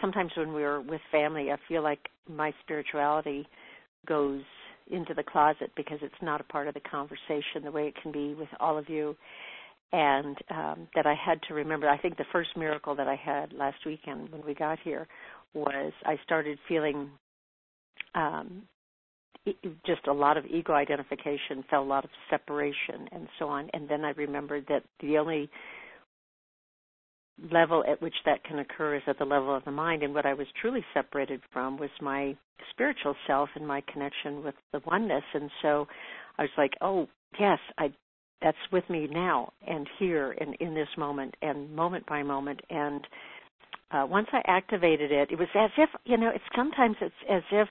sometimes 0.00 0.32
when 0.36 0.52
we're 0.52 0.80
with 0.80 1.00
family, 1.10 1.50
I 1.50 1.56
feel 1.68 1.82
like 1.82 2.00
my 2.28 2.52
spirituality 2.62 3.46
goes 4.06 4.42
into 4.90 5.14
the 5.14 5.22
closet 5.22 5.70
because 5.76 5.98
it's 6.02 6.14
not 6.22 6.40
a 6.40 6.44
part 6.44 6.68
of 6.68 6.74
the 6.74 6.80
conversation 6.80 7.64
the 7.64 7.70
way 7.70 7.88
it 7.88 7.94
can 8.02 8.12
be 8.12 8.34
with 8.34 8.48
all 8.60 8.78
of 8.78 8.88
you 8.88 9.16
and 9.92 10.36
um, 10.50 10.88
that 10.94 11.06
I 11.06 11.14
had 11.14 11.40
to 11.48 11.54
remember. 11.54 11.88
I 11.88 11.98
think 11.98 12.16
the 12.16 12.24
first 12.32 12.50
miracle 12.56 12.94
that 12.96 13.08
I 13.08 13.16
had 13.16 13.52
last 13.52 13.78
weekend 13.86 14.30
when 14.30 14.44
we 14.44 14.54
got 14.54 14.78
here 14.82 15.06
was 15.54 15.92
I 16.04 16.18
started 16.24 16.58
feeling 16.68 17.10
um, 18.14 18.62
just 19.86 20.06
a 20.08 20.12
lot 20.12 20.36
of 20.36 20.44
ego 20.46 20.72
identification, 20.72 21.64
felt 21.70 21.86
a 21.86 21.88
lot 21.88 22.04
of 22.04 22.10
separation, 22.30 23.08
and 23.12 23.28
so 23.38 23.48
on. 23.48 23.70
And 23.72 23.88
then 23.88 24.04
I 24.04 24.10
remembered 24.10 24.66
that 24.68 24.82
the 25.00 25.18
only 25.18 25.48
level 27.52 27.84
at 27.88 28.00
which 28.00 28.14
that 28.24 28.42
can 28.44 28.58
occur 28.58 28.96
is 28.96 29.02
at 29.06 29.18
the 29.18 29.24
level 29.24 29.54
of 29.54 29.64
the 29.64 29.70
mind. 29.70 30.02
And 30.02 30.14
what 30.14 30.26
I 30.26 30.34
was 30.34 30.46
truly 30.60 30.84
separated 30.94 31.40
from 31.52 31.78
was 31.78 31.90
my 32.00 32.36
spiritual 32.70 33.14
self 33.26 33.48
and 33.54 33.66
my 33.66 33.82
connection 33.92 34.42
with 34.42 34.54
the 34.72 34.80
oneness. 34.86 35.24
And 35.34 35.50
so 35.62 35.86
I 36.38 36.42
was 36.42 36.50
like, 36.56 36.72
oh, 36.80 37.08
yes, 37.38 37.58
I 37.78 37.92
that's 38.42 38.56
with 38.70 38.88
me 38.90 39.08
now 39.10 39.50
and 39.66 39.88
here 39.98 40.32
and 40.38 40.54
in 40.60 40.74
this 40.74 40.88
moment 40.98 41.34
and 41.40 41.74
moment 41.74 42.04
by 42.06 42.22
moment 42.22 42.60
and 42.68 43.00
uh, 43.90 44.06
once 44.08 44.26
I 44.32 44.42
activated 44.46 45.12
it, 45.12 45.30
it 45.30 45.38
was 45.38 45.48
as 45.54 45.70
if 45.78 45.88
you 46.04 46.16
know. 46.16 46.30
It's 46.30 46.44
sometimes 46.56 46.96
it's 47.00 47.14
as 47.30 47.42
if 47.52 47.68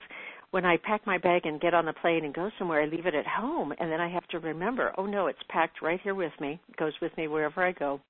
when 0.50 0.64
I 0.64 0.78
pack 0.78 1.06
my 1.06 1.18
bag 1.18 1.44
and 1.44 1.60
get 1.60 1.74
on 1.74 1.84
the 1.84 1.92
plane 1.92 2.24
and 2.24 2.32
go 2.32 2.50
somewhere, 2.58 2.80
I 2.80 2.86
leave 2.86 3.06
it 3.06 3.14
at 3.14 3.26
home, 3.26 3.72
and 3.78 3.90
then 3.90 4.00
I 4.00 4.08
have 4.08 4.26
to 4.28 4.38
remember, 4.38 4.92
oh 4.96 5.06
no, 5.06 5.26
it's 5.26 5.38
packed 5.50 5.82
right 5.82 6.00
here 6.02 6.14
with 6.14 6.32
me. 6.40 6.58
It 6.68 6.76
goes 6.76 6.94
with 7.02 7.14
me 7.18 7.28
wherever 7.28 7.62
I 7.62 7.72
go, 7.72 8.00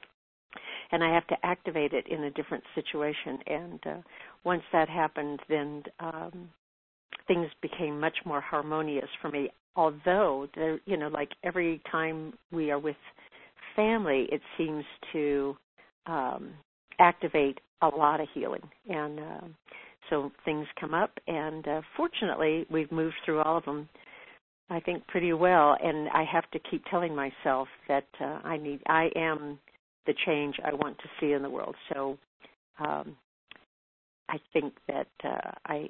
and 0.92 1.02
I 1.02 1.12
have 1.12 1.26
to 1.28 1.36
activate 1.42 1.92
it 1.92 2.06
in 2.08 2.25
a 2.25 2.30
different 2.30 2.64
situation. 2.75 3.38
And 3.46 3.80
uh, 3.86 3.96
once 4.44 4.62
that 4.72 4.88
happened, 4.88 5.40
then 5.48 5.82
um, 6.00 6.48
things 7.26 7.48
became 7.62 7.98
much 7.98 8.16
more 8.25 8.40
harmonious 8.40 9.08
for 9.20 9.30
me. 9.30 9.50
Although 9.75 10.48
there 10.54 10.80
you 10.86 10.96
know 10.96 11.08
like 11.08 11.30
every 11.44 11.80
time 11.90 12.32
we 12.50 12.70
are 12.70 12.78
with 12.78 12.96
family 13.75 14.26
it 14.32 14.40
seems 14.56 14.84
to 15.12 15.56
um 16.06 16.54
activate 16.98 17.60
a 17.82 17.88
lot 17.88 18.20
of 18.20 18.28
healing. 18.32 18.62
And 18.88 19.20
uh, 19.20 19.40
so 20.08 20.32
things 20.44 20.66
come 20.80 20.94
up 20.94 21.10
and 21.26 21.66
uh, 21.68 21.82
fortunately 21.96 22.64
we've 22.70 22.90
moved 22.90 23.16
through 23.25 23.42
all 23.42 23.58
of 23.58 23.64
them 23.64 23.88
i 24.70 24.80
think 24.80 25.06
pretty 25.08 25.32
well. 25.32 25.76
And 25.82 26.08
i 26.08 26.25
have 26.25 26.50
to 26.52 26.58
keep 26.70 26.84
telling 26.86 27.14
myself 27.14 27.68
that 27.88 28.06
uh, 28.20 28.38
i 28.44 28.56
need 28.56 28.80
i 28.86 29.10
am 29.14 29.58
the 30.06 30.14
change 30.25 30.56
i 30.64 30.72
want 30.75 30.96
to 30.98 31.04
see 31.20 31.32
in 31.32 31.42
the 31.42 31.50
world 31.50 31.75
so 31.92 32.18
um 32.78 33.16
i 34.28 34.38
think 34.52 34.75
that 34.88 35.08
uh, 35.25 35.50
i 35.66 35.88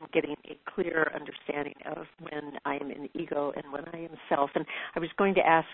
am 0.00 0.08
getting 0.12 0.36
a 0.50 0.58
clear 0.70 1.10
understanding 1.14 1.74
of 1.96 2.06
when 2.20 2.52
I 2.64 2.76
am 2.76 2.90
in 2.90 3.08
ego 3.14 3.52
and 3.56 3.72
when 3.72 3.84
I 3.92 4.04
am 4.04 4.16
self. 4.28 4.50
And 4.54 4.64
I 4.94 5.00
was 5.00 5.08
going 5.16 5.34
to 5.34 5.46
ask 5.46 5.68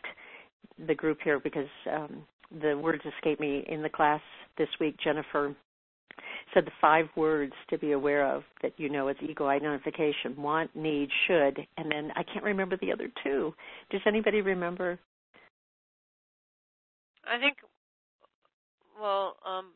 the 0.86 0.94
group 0.94 1.18
here 1.22 1.40
because 1.40 1.68
um, 1.90 2.24
the 2.60 2.76
words 2.76 3.02
escape 3.16 3.40
me 3.40 3.64
in 3.68 3.82
the 3.82 3.88
class 3.88 4.20
this 4.58 4.68
week. 4.80 4.96
Jennifer 5.02 5.54
said 6.52 6.66
the 6.66 6.72
five 6.80 7.06
words 7.16 7.54
to 7.70 7.78
be 7.78 7.92
aware 7.92 8.26
of 8.26 8.42
that 8.60 8.72
you 8.76 8.88
know 8.90 9.08
as 9.08 9.16
ego 9.22 9.46
identification 9.46 10.36
want, 10.36 10.74
need, 10.76 11.08
should, 11.26 11.58
and 11.78 11.90
then 11.90 12.10
I 12.14 12.22
can't 12.22 12.44
remember 12.44 12.76
the 12.80 12.92
other 12.92 13.08
two. 13.24 13.54
Does 13.90 14.02
anybody 14.06 14.42
remember? 14.42 14.98
I 17.32 17.40
think, 17.40 17.56
well, 19.00 19.40
um, 19.40 19.72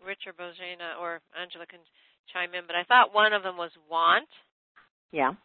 Richard 0.00 0.40
Bojana 0.40 0.96
or 0.96 1.20
Angela 1.36 1.68
can 1.68 1.84
chime 2.32 2.56
in, 2.56 2.64
but 2.64 2.72
I 2.72 2.88
thought 2.88 3.12
one 3.12 3.36
of 3.36 3.44
them 3.44 3.60
was 3.60 3.70
want. 3.90 4.28
Yeah. 5.12 5.36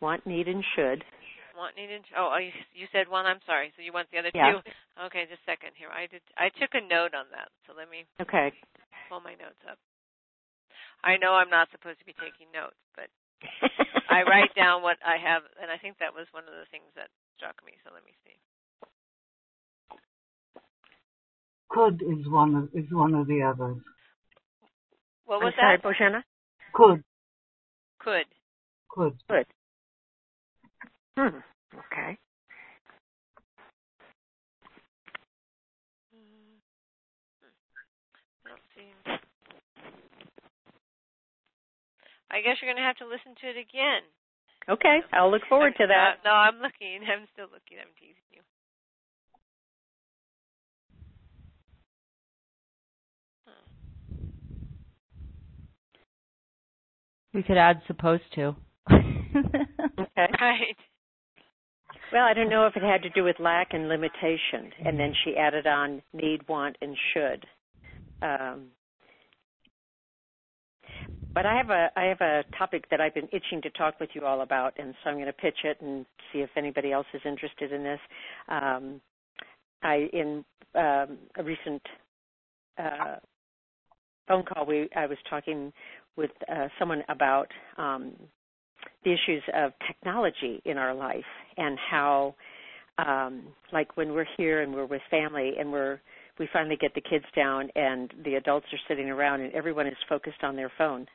Want, 0.00 0.24
need, 0.24 0.48
and 0.48 0.64
should. 0.78 1.04
Want, 1.52 1.76
need, 1.76 1.92
and 1.92 2.06
oh, 2.16 2.38
you, 2.40 2.54
you 2.72 2.88
said 2.88 3.04
one. 3.10 3.26
I'm 3.26 3.42
sorry. 3.44 3.68
So 3.76 3.84
you 3.84 3.92
want 3.92 4.08
the 4.08 4.22
other 4.22 4.32
yeah. 4.32 4.56
two? 4.56 4.58
Okay, 5.10 5.28
just 5.28 5.44
a 5.44 5.50
second 5.50 5.76
here. 5.76 5.92
I 5.92 6.08
did. 6.08 6.24
I 6.40 6.48
took 6.56 6.72
a 6.72 6.80
note 6.80 7.12
on 7.12 7.28
that. 7.36 7.52
So 7.68 7.76
let 7.76 7.92
me. 7.92 8.08
Okay. 8.16 8.48
Pull 9.12 9.20
my 9.20 9.36
notes 9.36 9.60
up. 9.68 9.76
I 11.04 11.20
know 11.20 11.36
I'm 11.36 11.52
not 11.52 11.68
supposed 11.68 12.00
to 12.00 12.08
be 12.08 12.16
taking 12.16 12.48
notes, 12.48 12.80
but 12.96 13.12
I 14.08 14.24
write 14.24 14.52
down 14.56 14.80
what 14.80 14.96
I 15.04 15.20
have, 15.20 15.44
and 15.60 15.68
I 15.68 15.76
think 15.76 16.00
that 16.00 16.16
was 16.16 16.28
one 16.32 16.48
of 16.48 16.56
the 16.56 16.68
things 16.72 16.88
that 16.96 17.12
struck 17.36 17.60
me. 17.60 17.76
So 17.84 17.92
let 17.92 18.04
me 18.08 18.16
see. 18.24 18.40
Could 21.70 22.02
is 22.02 22.26
one 22.28 22.54
of 22.56 22.64
is 22.74 22.90
one 22.90 23.14
of 23.14 23.26
the 23.26 23.42
others. 23.42 23.78
What 25.24 25.40
was 25.40 25.54
I'm 25.58 25.78
sorry, 25.78 25.78
that? 25.78 25.84
Bojana? 25.84 26.22
Could. 26.72 27.04
Could. 28.00 28.26
Could. 28.88 29.14
Could. 29.28 29.46
Hmm. 31.16 31.36
Okay. 31.78 32.18
I 42.30 42.40
guess 42.46 42.62
you're 42.62 42.70
going 42.70 42.78
to 42.78 42.86
have 42.86 43.02
to 43.02 43.10
listen 43.10 43.34
to 43.42 43.46
it 43.50 43.58
again. 43.58 44.06
Okay, 44.70 45.02
I'll 45.12 45.30
look 45.30 45.42
forward 45.50 45.74
to 45.82 45.86
that. 45.90 46.22
No, 46.22 46.30
no, 46.30 46.36
I'm 46.36 46.58
looking. 46.62 47.02
I'm 47.10 47.26
still 47.34 47.50
looking. 47.50 47.82
I'm 47.82 47.90
teasing 47.98 48.30
you. 48.30 48.42
We 57.32 57.42
could 57.42 57.56
add 57.56 57.80
supposed 57.86 58.24
to. 58.34 58.56
okay. 58.90 59.06
Right. 60.40 60.76
Well, 62.12 62.24
I 62.24 62.34
don't 62.34 62.50
know 62.50 62.66
if 62.66 62.76
it 62.76 62.82
had 62.82 63.02
to 63.02 63.10
do 63.10 63.22
with 63.22 63.36
lack 63.38 63.68
and 63.72 63.88
limitation, 63.88 64.72
and 64.84 64.98
then 64.98 65.14
she 65.24 65.36
added 65.36 65.66
on 65.66 66.02
need, 66.12 66.46
want, 66.48 66.76
and 66.82 66.96
should. 67.14 67.46
Um, 68.20 68.66
but 71.32 71.46
I 71.46 71.56
have 71.56 71.70
a 71.70 71.88
I 71.96 72.04
have 72.04 72.20
a 72.20 72.42
topic 72.58 72.84
that 72.90 73.00
I've 73.00 73.14
been 73.14 73.28
itching 73.32 73.62
to 73.62 73.70
talk 73.70 74.00
with 74.00 74.10
you 74.14 74.26
all 74.26 74.40
about, 74.40 74.74
and 74.78 74.94
so 75.02 75.10
I'm 75.10 75.16
going 75.16 75.26
to 75.26 75.32
pitch 75.32 75.58
it 75.64 75.80
and 75.80 76.04
see 76.32 76.40
if 76.40 76.50
anybody 76.56 76.90
else 76.90 77.06
is 77.14 77.20
interested 77.24 77.72
in 77.72 77.84
this. 77.84 78.00
Um, 78.48 79.00
I 79.82 80.08
in 80.12 80.44
um, 80.74 81.18
a 81.36 81.44
recent 81.44 81.82
uh, 82.78 83.16
phone 84.26 84.44
call, 84.44 84.66
we 84.66 84.88
I 84.96 85.06
was 85.06 85.18
talking 85.28 85.72
with 86.16 86.30
uh, 86.50 86.68
someone 86.78 87.02
about 87.08 87.48
um, 87.78 88.12
the 89.04 89.12
issues 89.12 89.42
of 89.54 89.72
technology 89.86 90.60
in 90.64 90.76
our 90.76 90.94
life 90.94 91.24
and 91.56 91.78
how, 91.90 92.34
um, 92.98 93.42
like 93.72 93.96
when 93.96 94.12
we're 94.12 94.26
here 94.36 94.62
and 94.62 94.72
we're 94.72 94.86
with 94.86 95.02
family 95.10 95.52
and 95.58 95.70
we're 95.70 96.00
we 96.38 96.48
finally 96.54 96.76
get 96.80 96.94
the 96.94 97.02
kids 97.02 97.26
down 97.36 97.68
and 97.76 98.12
the 98.24 98.36
adults 98.36 98.66
are 98.72 98.78
sitting 98.88 99.10
around 99.10 99.42
and 99.42 99.52
everyone 99.52 99.86
is 99.86 99.96
focused 100.08 100.42
on 100.42 100.56
their 100.56 100.72
phone, 100.78 101.06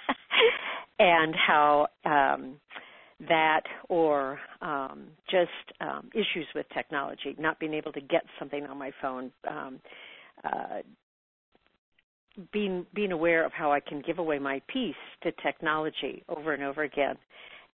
and 0.98 1.34
how 1.34 1.86
um, 2.04 2.60
that 3.28 3.62
or 3.88 4.38
um, 4.60 5.08
just 5.30 5.50
um, 5.80 6.10
issues 6.12 6.46
with 6.54 6.66
technology, 6.74 7.34
not 7.38 7.58
being 7.58 7.72
able 7.72 7.92
to 7.92 8.00
get 8.00 8.22
something 8.38 8.64
on 8.66 8.78
my 8.78 8.90
phone. 9.00 9.32
Um, 9.50 9.80
uh, 10.44 10.80
being 12.52 12.86
being 12.94 13.12
aware 13.12 13.44
of 13.44 13.52
how 13.52 13.72
I 13.72 13.80
can 13.80 14.02
give 14.06 14.18
away 14.18 14.38
my 14.38 14.60
peace 14.68 14.94
to 15.22 15.32
technology 15.42 16.24
over 16.28 16.52
and 16.52 16.62
over 16.62 16.82
again. 16.82 17.16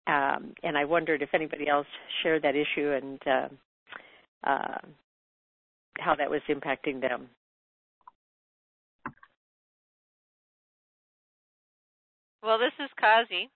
Um, 0.08 0.54
and 0.64 0.78
I 0.78 0.86
wondered 0.86 1.22
if 1.22 1.30
anybody 1.34 1.68
else 1.68 1.88
shared 2.22 2.44
that 2.44 2.56
issue 2.56 2.92
and 2.92 3.20
uh, 3.26 4.50
uh, 4.50 4.78
how 6.00 6.16
that 6.16 6.30
was 6.30 6.42
impacting 6.50 7.02
them. 7.02 7.30
Well, 12.44 12.60
this 12.60 12.74
is 12.80 12.92
Kazi. 13.00 13.50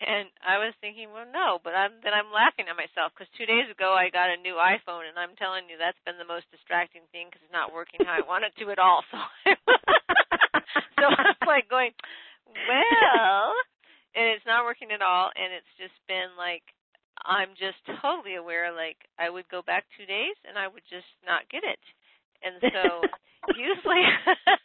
And 0.00 0.32
I 0.40 0.56
was 0.56 0.72
thinking, 0.80 1.12
well, 1.12 1.28
no, 1.28 1.60
but 1.60 1.76
I'm, 1.76 2.00
then 2.00 2.16
I'm 2.16 2.32
laughing 2.32 2.72
at 2.72 2.80
myself 2.80 3.12
because 3.12 3.28
two 3.36 3.44
days 3.44 3.68
ago 3.68 3.92
I 3.92 4.08
got 4.08 4.32
a 4.32 4.40
new 4.40 4.56
iPhone, 4.56 5.04
and 5.04 5.20
I'm 5.20 5.36
telling 5.36 5.68
you 5.68 5.76
that's 5.76 6.00
been 6.08 6.16
the 6.16 6.24
most 6.24 6.48
distracting 6.48 7.04
thing 7.12 7.28
because 7.28 7.44
it's 7.44 7.52
not 7.52 7.76
working 7.76 8.00
how 8.08 8.16
I 8.16 8.24
want 8.24 8.48
it 8.48 8.56
to 8.60 8.72
at 8.72 8.80
all. 8.80 9.04
So, 11.00 11.02
so 11.02 11.04
I'm 11.10 11.36
like 11.48 11.68
going, 11.68 11.90
well, 12.46 13.52
and 14.14 14.26
it's 14.30 14.46
not 14.46 14.64
working 14.64 14.92
at 14.94 15.02
all, 15.02 15.32
and 15.34 15.50
it's 15.50 15.74
just 15.76 15.96
been 16.06 16.36
like 16.38 16.62
I'm 17.24 17.52
just 17.58 17.80
totally 18.00 18.36
aware. 18.36 18.72
Like 18.72 18.96
I 19.18 19.28
would 19.28 19.48
go 19.48 19.62
back 19.62 19.84
two 19.96 20.06
days, 20.06 20.36
and 20.46 20.56
I 20.56 20.68
would 20.68 20.84
just 20.88 21.08
not 21.26 21.48
get 21.50 21.64
it, 21.64 21.82
and 22.40 22.56
so 22.72 23.02
usually, 23.56 24.04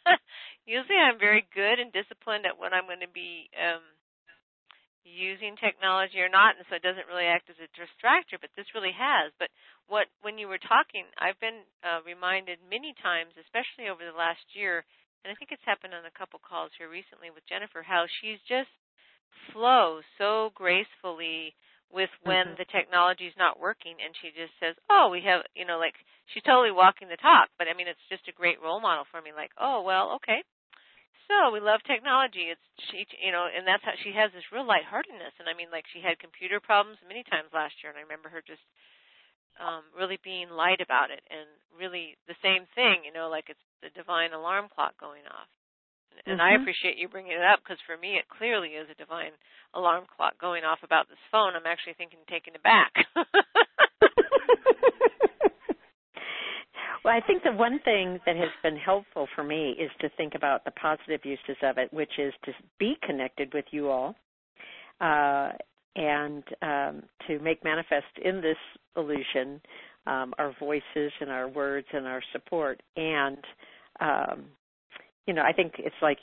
usually 0.66 1.00
I'm 1.00 1.18
very 1.18 1.44
good 1.52 1.80
and 1.80 1.92
disciplined 1.92 2.46
at 2.46 2.58
what 2.58 2.72
I'm 2.72 2.86
going 2.86 3.04
to 3.04 3.12
be 3.12 3.50
um 3.56 3.82
using 5.06 5.54
technology 5.54 6.18
or 6.18 6.28
not, 6.28 6.58
and 6.58 6.66
so 6.66 6.74
it 6.74 6.82
doesn't 6.82 7.06
really 7.06 7.30
act 7.30 7.46
as 7.46 7.56
a 7.62 7.70
distractor. 7.78 8.36
But 8.42 8.50
this 8.58 8.74
really 8.74 8.92
has. 8.92 9.30
But 9.38 9.54
what 9.86 10.10
when 10.26 10.36
you 10.36 10.50
were 10.50 10.60
talking, 10.60 11.06
I've 11.22 11.38
been 11.38 11.62
uh, 11.86 12.02
reminded 12.02 12.58
many 12.66 12.92
times, 12.98 13.38
especially 13.38 13.86
over 13.86 14.02
the 14.02 14.16
last 14.16 14.42
year, 14.52 14.82
and 15.22 15.30
I 15.30 15.38
think 15.38 15.54
it's 15.54 15.64
happened 15.64 15.94
on 15.94 16.04
a 16.04 16.18
couple 16.18 16.42
calls 16.42 16.74
here 16.74 16.90
recently 16.90 17.30
with 17.30 17.46
Jennifer, 17.46 17.86
how 17.86 18.10
she's 18.20 18.42
just 18.50 18.70
flows 19.52 20.02
so 20.18 20.50
gracefully 20.54 21.54
with 21.92 22.10
when 22.26 22.50
mm-hmm. 22.50 22.58
the 22.58 22.66
technology 22.74 23.30
is 23.30 23.38
not 23.38 23.60
working 23.60 23.94
and 24.02 24.10
she 24.18 24.34
just 24.34 24.50
says 24.58 24.74
oh 24.90 25.08
we 25.10 25.22
have 25.22 25.46
you 25.54 25.62
know 25.62 25.78
like 25.78 25.94
she's 26.34 26.42
totally 26.42 26.74
walking 26.74 27.06
the 27.06 27.20
talk 27.22 27.46
but 27.58 27.70
i 27.70 27.76
mean 27.76 27.86
it's 27.86 28.10
just 28.10 28.26
a 28.26 28.34
great 28.34 28.58
role 28.58 28.82
model 28.82 29.06
for 29.10 29.22
me 29.22 29.30
like 29.30 29.54
oh 29.54 29.82
well 29.86 30.18
okay 30.18 30.42
so 31.26 31.50
we 31.50 31.60
love 31.60 31.82
technology 31.86 32.54
it's 32.54 32.66
she 32.90 33.06
you 33.22 33.30
know 33.30 33.46
and 33.46 33.66
that's 33.66 33.84
how 33.84 33.94
she 34.02 34.14
has 34.14 34.30
this 34.32 34.46
real 34.50 34.66
lightheartedness 34.66 35.34
and 35.38 35.50
i 35.50 35.54
mean 35.54 35.70
like 35.70 35.84
she 35.90 36.00
had 36.00 36.18
computer 36.18 36.58
problems 36.58 36.98
many 37.06 37.22
times 37.26 37.50
last 37.52 37.74
year 37.82 37.90
and 37.90 37.98
i 37.98 38.04
remember 38.04 38.30
her 38.30 38.42
just 38.42 38.62
um 39.58 39.82
really 39.94 40.18
being 40.22 40.50
light 40.50 40.80
about 40.80 41.10
it 41.10 41.22
and 41.30 41.46
really 41.74 42.16
the 42.30 42.38
same 42.42 42.64
thing 42.74 43.04
you 43.04 43.12
know 43.12 43.28
like 43.28 43.50
it's 43.50 43.66
the 43.82 43.92
divine 43.92 44.32
alarm 44.32 44.66
clock 44.72 44.96
going 44.98 45.26
off 45.28 45.50
and 46.24 46.40
mm-hmm. 46.40 46.48
I 46.48 46.56
appreciate 46.56 46.96
you 46.96 47.08
bringing 47.08 47.32
it 47.32 47.44
up 47.44 47.60
because 47.60 47.76
for 47.84 47.98
me, 47.98 48.16
it 48.16 48.24
clearly 48.32 48.80
is 48.80 48.88
a 48.88 48.96
divine 48.96 49.36
alarm 49.74 50.04
clock 50.16 50.40
going 50.40 50.64
off 50.64 50.78
about 50.82 51.08
this 51.08 51.20
phone. 51.30 51.52
I'm 51.52 51.66
actually 51.66 51.92
thinking 51.98 52.20
of 52.24 52.26
taking 52.26 52.54
it 52.54 52.62
back. 52.62 53.04
well, 57.04 57.14
I 57.14 57.20
think 57.26 57.42
the 57.42 57.52
one 57.52 57.78
thing 57.84 58.18
that 58.26 58.36
has 58.36 58.50
been 58.62 58.76
helpful 58.76 59.28
for 59.34 59.44
me 59.44 59.76
is 59.78 59.90
to 60.00 60.08
think 60.16 60.34
about 60.34 60.64
the 60.64 60.70
positive 60.72 61.20
uses 61.24 61.56
of 61.62 61.78
it, 61.78 61.92
which 61.92 62.18
is 62.18 62.32
to 62.44 62.52
be 62.78 62.96
connected 63.02 63.52
with 63.54 63.64
you 63.70 63.88
all. 63.90 64.14
Uh, 65.00 65.52
and 65.94 66.44
um, 66.60 67.02
to 67.26 67.38
make 67.38 67.64
manifest 67.64 68.06
in 68.22 68.42
this 68.42 68.56
illusion 68.96 69.60
um, 70.06 70.34
our 70.38 70.54
voices 70.60 71.10
and 71.20 71.30
our 71.30 71.48
words 71.48 71.86
and 71.92 72.06
our 72.06 72.22
support 72.32 72.82
and 72.96 73.38
um, 74.00 74.44
you 75.26 75.34
know, 75.34 75.42
I 75.42 75.52
think 75.52 75.74
it's 75.78 75.94
like 76.00 76.18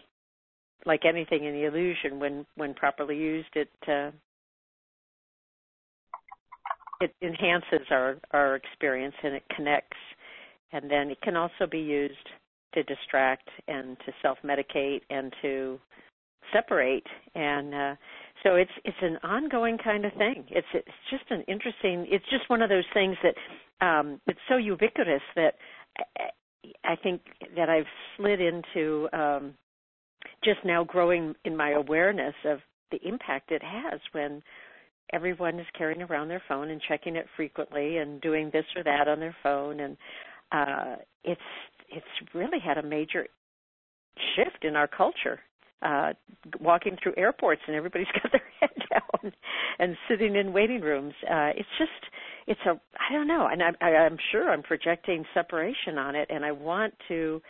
like 0.85 1.01
anything 1.05 1.45
in 1.45 1.53
the 1.53 1.65
illusion 1.65 2.19
when 2.19 2.45
when 2.55 2.73
properly 2.73 3.17
used 3.17 3.55
it 3.55 3.69
uh, 3.87 4.11
it 7.01 7.13
enhances 7.21 7.87
our 7.91 8.17
our 8.31 8.55
experience 8.55 9.15
and 9.23 9.35
it 9.35 9.43
connects 9.55 9.97
and 10.73 10.89
then 10.89 11.09
it 11.09 11.21
can 11.21 11.35
also 11.35 11.67
be 11.69 11.79
used 11.79 12.29
to 12.73 12.83
distract 12.83 13.49
and 13.67 13.97
to 14.05 14.11
self 14.21 14.37
medicate 14.43 15.01
and 15.09 15.33
to 15.41 15.79
separate. 16.51 17.05
And 17.35 17.73
uh 17.73 17.95
so 18.43 18.55
it's 18.55 18.71
it's 18.83 18.97
an 19.01 19.17
ongoing 19.23 19.77
kind 19.77 20.05
of 20.05 20.13
thing. 20.13 20.45
It's 20.49 20.67
it's 20.73 20.87
just 21.09 21.23
an 21.29 21.43
interesting 21.47 22.07
it's 22.09 22.25
just 22.29 22.49
one 22.49 22.61
of 22.61 22.69
those 22.69 22.83
things 22.93 23.15
that 23.23 23.85
um 23.85 24.19
it's 24.27 24.39
so 24.49 24.57
ubiquitous 24.57 25.21
that 25.35 25.55
I 26.83 26.95
think 26.95 27.21
that 27.55 27.69
I've 27.69 27.85
slid 28.17 28.39
into 28.39 29.07
um, 29.13 29.53
just 30.43 30.59
now 30.63 30.83
growing 30.83 31.35
in 31.45 31.55
my 31.55 31.71
awareness 31.71 32.35
of 32.45 32.59
the 32.91 32.99
impact 33.07 33.51
it 33.51 33.61
has 33.63 33.99
when 34.11 34.41
everyone 35.11 35.59
is 35.59 35.65
carrying 35.77 36.01
around 36.01 36.29
their 36.29 36.41
phone 36.47 36.69
and 36.69 36.81
checking 36.87 37.15
it 37.15 37.27
frequently 37.35 37.97
and 37.97 38.21
doing 38.21 38.49
this 38.51 38.65
or 38.75 38.83
that 38.83 39.07
on 39.07 39.19
their 39.19 39.35
phone. 39.43 39.81
And 39.81 39.97
uh 40.53 40.95
it's 41.23 41.41
it's 41.89 42.33
really 42.33 42.59
had 42.59 42.77
a 42.77 42.83
major 42.83 43.27
shift 44.35 44.63
in 44.63 44.75
our 44.75 44.87
culture 44.87 45.39
uh 45.81 46.13
walking 46.61 46.95
through 47.01 47.13
airports 47.17 47.61
and 47.67 47.75
everybody's 47.75 48.07
got 48.13 48.31
their 48.31 48.43
head 48.59 48.69
down 48.91 49.33
and 49.79 49.97
sitting 50.07 50.35
in 50.35 50.53
waiting 50.53 50.81
rooms 50.81 51.13
uh 51.29 51.51
it's 51.55 51.69
just 51.77 51.91
it's 52.47 52.59
a 52.65 52.71
I 52.71 53.13
don't 53.13 53.27
know, 53.27 53.47
and 53.51 53.61
I'm 53.61 53.75
I'm 53.81 54.17
sure 54.31 54.49
I'm 54.49 54.63
projecting 54.63 55.23
separation 55.33 55.97
on 55.97 56.15
it, 56.15 56.27
and 56.29 56.43
I 56.43 56.51
want 56.51 56.93
to 57.07 57.41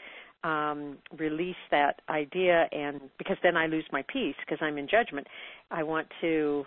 um, 0.43 0.97
release 1.17 1.55
that 1.71 2.01
idea, 2.09 2.67
and 2.71 2.99
because 3.17 3.37
then 3.43 3.57
I 3.57 3.67
lose 3.67 3.85
my 3.91 4.03
peace 4.11 4.35
because 4.45 4.59
I'm 4.61 4.77
in 4.77 4.87
judgment. 4.87 5.27
I 5.71 5.83
want 5.83 6.07
to 6.21 6.65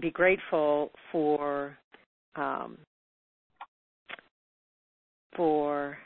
be 0.00 0.10
grateful 0.10 0.90
for 1.12 1.76
um, 2.36 2.78
for 5.36 5.96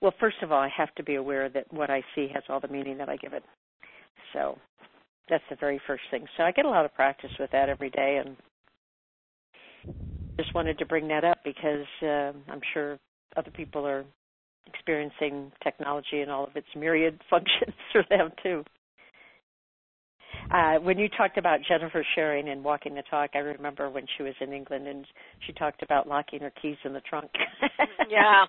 well, 0.00 0.14
first 0.18 0.36
of 0.42 0.50
all, 0.50 0.60
I 0.60 0.70
have 0.74 0.94
to 0.94 1.02
be 1.02 1.16
aware 1.16 1.48
that 1.50 1.72
what 1.72 1.90
I 1.90 2.02
see 2.14 2.28
has 2.32 2.42
all 2.48 2.60
the 2.60 2.68
meaning 2.68 2.96
that 2.98 3.08
I 3.10 3.16
give 3.16 3.34
it. 3.34 3.42
So 4.32 4.56
that's 5.28 5.44
the 5.50 5.56
very 5.56 5.80
first 5.86 6.02
thing. 6.10 6.24
So 6.36 6.42
I 6.42 6.52
get 6.52 6.64
a 6.64 6.70
lot 6.70 6.84
of 6.84 6.94
practice 6.94 7.30
with 7.38 7.50
that 7.52 7.68
every 7.68 7.90
day, 7.90 8.20
and 8.24 8.36
just 10.38 10.54
wanted 10.54 10.78
to 10.78 10.86
bring 10.86 11.08
that 11.08 11.24
up 11.24 11.38
because 11.44 11.86
uh, 12.02 12.32
I'm 12.50 12.62
sure 12.72 12.98
other 13.36 13.50
people 13.50 13.86
are 13.86 14.04
experiencing 14.66 15.52
technology 15.62 16.20
and 16.20 16.30
all 16.30 16.44
of 16.44 16.56
its 16.56 16.66
myriad 16.74 17.20
functions 17.30 17.74
for 17.92 18.04
them 18.08 18.30
too. 18.42 18.64
Uh, 20.50 20.74
when 20.80 20.98
you 20.98 21.08
talked 21.08 21.38
about 21.38 21.60
Jennifer 21.66 22.04
sharing 22.14 22.48
and 22.48 22.64
walking 22.64 22.94
the 22.94 23.02
talk, 23.08 23.30
I 23.34 23.38
remember 23.38 23.88
when 23.88 24.06
she 24.16 24.24
was 24.24 24.34
in 24.40 24.52
England 24.52 24.88
and 24.88 25.06
she 25.46 25.52
talked 25.52 25.82
about 25.82 26.08
locking 26.08 26.40
her 26.40 26.52
keys 26.60 26.76
in 26.84 26.92
the 26.92 27.00
trunk. 27.00 27.30
yeah. 28.10 28.46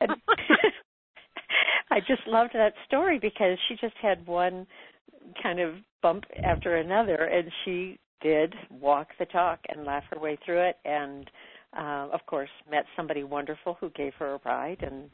I 1.90 2.00
just 2.00 2.26
loved 2.26 2.50
that 2.54 2.72
story 2.86 3.18
because 3.20 3.56
she 3.68 3.76
just 3.80 3.94
had 4.02 4.26
one 4.26 4.66
kind 5.40 5.60
of 5.60 5.74
bump 6.02 6.24
after 6.42 6.76
another 6.76 7.14
and 7.14 7.50
she 7.64 7.98
did 8.20 8.54
walk 8.70 9.08
the 9.18 9.26
talk 9.26 9.60
and 9.68 9.84
laugh 9.84 10.02
her 10.10 10.18
way 10.18 10.36
through 10.44 10.60
it 10.60 10.76
and 10.84 11.30
uh, 11.78 12.08
of 12.12 12.20
course 12.26 12.48
met 12.70 12.84
somebody 12.96 13.22
wonderful 13.22 13.76
who 13.80 13.90
gave 13.90 14.12
her 14.18 14.34
a 14.34 14.40
ride 14.44 14.82
and 14.82 15.10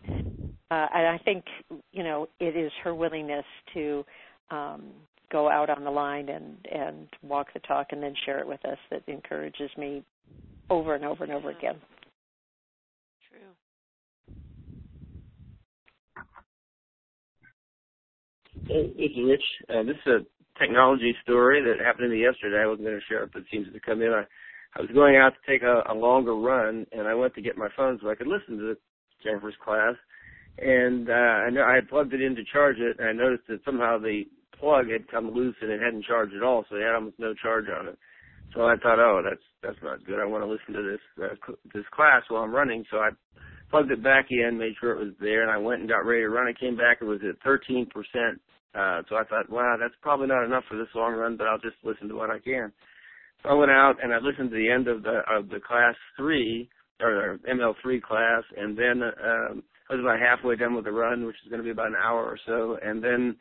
uh, 0.71 0.87
and 0.95 1.07
I 1.07 1.19
think 1.25 1.45
you 1.93 2.03
know 2.03 2.29
it 2.39 2.57
is 2.57 2.73
her 2.85 2.95
willingness 2.95 3.45
to 3.75 4.05
um, 4.51 4.91
go 5.31 5.51
out 5.51 5.71
on 5.71 5.85
the 5.85 5.91
line 5.91 6.29
and 6.29 6.57
and 6.71 7.09
walk 7.23 7.49
the 7.55 7.61
talk 7.61 7.89
and 7.91 8.03
then 8.03 8.15
share 8.25 8.39
it 8.41 8.47
with 8.47 8.65
us 8.65 8.79
that 8.91 9.03
encourages 9.07 9.71
me 9.77 10.03
over 10.69 10.95
and 10.95 11.05
over 11.05 11.25
and 11.25 11.33
over 11.33 11.51
again. 11.51 11.77
True. 13.29 13.51
Hey, 18.67 18.93
this 18.97 19.11
is 19.11 19.25
Rich. 19.27 19.43
Uh, 19.69 19.83
this 19.83 19.97
is 20.07 20.13
a 20.13 20.59
technology 20.59 21.15
story 21.23 21.63
that 21.63 21.85
happened 21.85 22.05
to 22.05 22.15
me 22.15 22.23
yesterday. 22.23 22.63
I 22.63 22.67
wasn't 22.67 22.87
going 22.87 22.99
to 22.99 23.07
share 23.09 23.25
it, 23.25 23.31
but 23.33 23.43
it 23.43 23.49
seems 23.51 23.67
to 23.73 23.81
come 23.81 24.03
in. 24.03 24.13
I, 24.13 24.25
I 24.77 24.83
was 24.83 24.91
going 24.93 25.17
out 25.17 25.31
to 25.31 25.51
take 25.51 25.63
a, 25.63 25.83
a 25.91 25.95
longer 25.95 26.35
run, 26.35 26.87
and 26.93 27.09
I 27.09 27.15
went 27.15 27.35
to 27.35 27.43
get 27.43 27.57
my 27.57 27.69
phone 27.77 27.99
so 28.01 28.11
I 28.11 28.15
could 28.15 28.29
listen 28.29 28.59
to 28.59 28.77
Jennifer's 29.25 29.55
class. 29.65 29.95
And 30.59 31.09
uh, 31.09 31.13
I 31.13 31.51
know 31.51 31.63
I 31.63 31.77
had 31.77 31.89
plugged 31.89 32.13
it 32.13 32.21
in 32.21 32.37
to 32.37 32.43
charge 32.53 32.77
it, 32.79 32.99
and 32.99 33.09
I 33.09 33.13
noticed 33.13 33.49
that 33.49 33.65
somehow 33.65 33.99
the 33.99 34.25
plug 34.61 34.91
had 34.91 35.11
come 35.11 35.31
loose 35.31 35.57
and 35.61 35.71
it 35.71 35.81
hadn't 35.81 36.05
charged 36.05 36.35
at 36.35 36.43
all, 36.43 36.65
so 36.69 36.77
it 36.77 36.83
had 36.83 36.95
almost 36.95 37.19
no 37.19 37.35
charge 37.35 37.67
on 37.69 37.89
it. 37.89 37.99
So 38.55 38.63
I 38.63 38.77
thought, 38.83 38.99
oh, 38.99 39.23
that's 39.25 39.43
that's 39.63 39.83
not 39.83 40.05
good. 40.05 40.21
I 40.21 40.27
want 40.27 40.45
to 40.45 40.51
listen 40.51 40.75
to 40.75 40.83
this 40.91 41.25
uh, 41.25 41.53
this 41.73 41.85
class 41.95 42.23
while 42.29 42.43
I'm 42.43 42.55
running. 42.55 42.85
So 42.91 42.99
I 42.99 43.11
plugged 43.71 43.91
it 43.91 44.03
back 44.03 44.27
in, 44.31 44.59
made 44.59 44.75
sure 44.81 44.93
it 44.93 45.05
was 45.05 45.15
there, 45.21 45.43
and 45.43 45.51
I 45.51 45.59
went 45.59 45.81
and 45.81 45.89
got 45.89 46.05
ready 46.05 46.23
to 46.23 46.29
run. 46.29 46.49
I 46.49 46.59
came 46.59 46.77
back, 46.77 46.99
it 47.01 47.05
was 47.05 47.21
at 47.29 47.41
13 47.45 47.87
percent 47.87 48.41
uh, 48.75 49.03
so 49.09 49.17
I 49.17 49.25
thought, 49.25 49.51
wow, 49.51 49.77
that's 49.81 49.95
probably 50.01 50.29
not 50.29 50.45
enough 50.45 50.65
for 50.69 50.79
this 50.79 50.89
long 50.95 51.15
run, 51.15 51.37
but 51.37 51.49
I'll 51.49 51.59
just 51.59 51.77
listen 51.83 52.09
to 52.09 52.15
what 52.15 52.31
I 52.31 52.39
can. 52.39 52.73
So 53.43 53.49
I 53.49 53.55
went 53.55 53.71
out 53.71 53.97
and 54.03 54.13
I 54.13 54.19
listened 54.19 54.51
to 54.51 54.57
the 54.57 54.71
end 54.71 54.87
of 54.87 55.03
the 55.03 55.23
of 55.29 55.49
the 55.49 55.59
class 55.61 55.95
three 56.17 56.69
or 57.01 57.39
ML3 57.51 58.03
class, 58.03 58.45
and 58.57 58.79
then 58.79 59.03
um, 59.03 59.63
I 59.89 59.95
was 59.95 60.01
about 60.01 60.21
halfway 60.21 60.55
done 60.55 60.75
with 60.75 60.85
the 60.85 60.93
run, 60.93 61.27
which 61.27 61.37
is 61.45 61.51
going 61.51 61.59
to 61.59 61.65
be 61.65 61.71
about 61.71 61.89
an 61.89 61.97
hour 62.01 62.23
or 62.23 62.39
so, 62.47 62.79
and 62.83 63.03
then, 63.03 63.35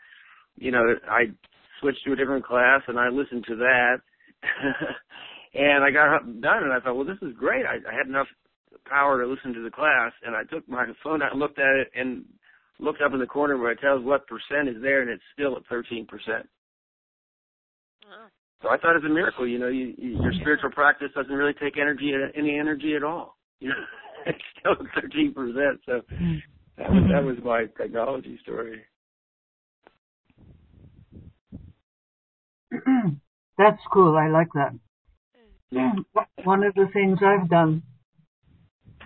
you 0.60 0.72
know, 0.72 0.96
I 1.10 1.26
switched 1.80 2.04
to 2.06 2.14
a 2.14 2.16
different 2.16 2.46
class 2.46 2.82
and 2.88 3.00
I 3.00 3.10
listened 3.10 3.46
to 3.48 3.56
that, 3.56 3.98
and 5.54 5.84
I 5.84 5.92
got 5.92 6.42
done, 6.42 6.64
and 6.64 6.74
I 6.74 6.80
thought, 6.80 6.96
well, 6.96 7.06
this 7.06 7.22
is 7.22 7.36
great. 7.38 7.66
I, 7.66 7.76
I 7.90 7.94
had 7.96 8.08
enough 8.08 8.28
power 8.86 9.22
to 9.22 9.28
listen 9.28 9.54
to 9.54 9.64
the 9.64 9.72
class, 9.72 10.12
and 10.24 10.36
I 10.36 10.44
took 10.44 10.68
my 10.68 10.86
phone 11.04 11.22
out 11.22 11.32
and 11.32 11.40
looked 11.40 11.60
at 11.60 11.76
it, 11.76 11.90
and 11.96 12.26
looked 12.80 13.02
up 13.02 13.14
in 13.14 13.20
the 13.20 13.26
corner 13.26 13.58
where 13.58 13.72
it 13.72 13.80
tells 13.82 14.04
what 14.04 14.28
percent 14.28 14.70
is 14.70 14.82
there, 14.82 15.02
and 15.02 15.10
it's 15.10 15.24
still 15.34 15.56
at 15.58 15.66
13 15.70 16.06
percent. 16.06 16.48
So 18.62 18.70
I 18.70 18.78
thought 18.78 18.96
it 18.96 19.04
was 19.04 19.12
a 19.12 19.14
miracle. 19.14 19.48
You 19.48 19.60
know, 19.60 19.68
you, 19.68 19.94
you, 19.98 20.22
your 20.22 20.34
spiritual 20.42 20.72
practice 20.72 21.10
doesn't 21.16 21.32
really 21.32 21.54
take 21.54 21.78
energy, 21.78 22.12
any 22.36 22.58
energy 22.58 22.96
at 22.96 23.04
all. 23.04 23.38
You 23.60 23.70
know, 23.70 23.76
it's 24.26 24.44
still 24.60 24.74
at 24.74 25.02
13 25.02 25.34
percent. 25.34 25.80
So 25.86 26.02
that 26.78 26.90
was 26.90 27.04
that 27.12 27.24
was 27.24 27.38
my 27.44 27.66
technology 27.82 28.40
story. 28.44 28.82
That's 33.58 33.82
cool. 33.92 34.18
I 34.18 34.30
like 34.30 34.50
that. 34.54 34.74
Yeah. 35.72 35.94
One 36.44 36.64
of 36.64 36.74
the 36.76 36.88
things 36.94 37.20
I've 37.26 37.50
done 37.50 37.84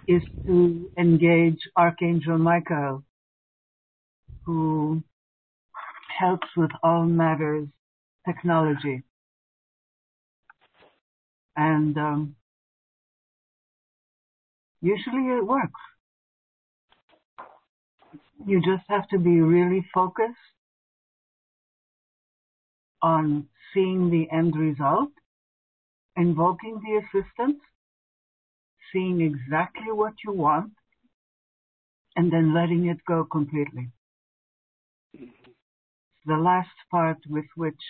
is 0.07 0.21
to 0.45 0.89
engage 0.97 1.59
Archangel 1.77 2.37
Michael 2.37 3.03
who 4.45 5.03
helps 6.19 6.47
with 6.55 6.71
all 6.83 7.05
matters 7.05 7.67
technology. 8.27 9.03
And 11.55 11.97
um, 11.97 12.35
usually 14.81 15.37
it 15.37 15.45
works. 15.45 15.79
You 18.45 18.59
just 18.59 18.83
have 18.89 19.07
to 19.09 19.19
be 19.19 19.39
really 19.41 19.85
focused 19.93 20.35
on 23.03 23.47
seeing 23.73 24.09
the 24.09 24.27
end 24.35 24.55
result, 24.55 25.11
invoking 26.17 26.81
the 26.83 27.01
assistance, 27.03 27.61
seeing 28.91 29.21
exactly 29.21 29.91
what 29.91 30.13
you 30.25 30.31
want, 30.31 30.71
and 32.15 32.31
then 32.31 32.53
letting 32.53 32.87
it 32.87 32.97
go 33.07 33.23
completely. 33.23 33.89
Mm-hmm. 35.15 35.51
The 36.25 36.37
last 36.37 36.69
part 36.89 37.17
with 37.29 37.45
which 37.55 37.81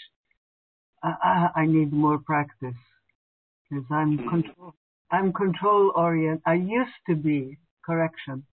I, 1.04 1.50
I 1.56 1.66
need 1.66 1.94
more 1.94 2.18
practice 2.18 2.82
because 3.70 3.86
I'm 3.92 4.18
mm-hmm. 4.18 4.30
control, 4.30 4.74
I'm 5.12 5.34
control 5.34 5.92
oriented. 5.96 6.42
I 6.46 6.56
used 6.56 7.00
to 7.08 7.16
be, 7.16 7.58
correction, 7.86 8.44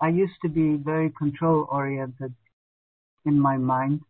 I 0.00 0.08
used 0.08 0.40
to 0.42 0.48
be 0.48 0.76
very 0.76 1.10
control 1.18 1.66
oriented 1.70 2.34
in 3.26 3.38
my 3.38 3.58
mind. 3.58 4.00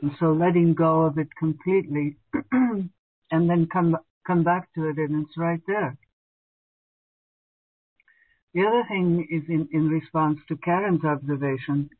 And 0.00 0.12
so 0.20 0.32
letting 0.32 0.74
go 0.74 1.02
of 1.02 1.18
it 1.18 1.28
completely 1.38 2.16
and 2.52 2.90
then 3.30 3.68
come, 3.72 3.96
come 4.26 4.44
back 4.44 4.72
to 4.74 4.88
it 4.88 4.98
and 4.98 5.26
it's 5.26 5.36
right 5.36 5.60
there. 5.66 5.96
The 8.54 8.62
other 8.66 8.84
thing 8.88 9.26
is 9.30 9.42
in, 9.48 9.68
in 9.72 9.88
response 9.88 10.38
to 10.48 10.56
Karen's 10.56 11.04
observation, 11.04 11.90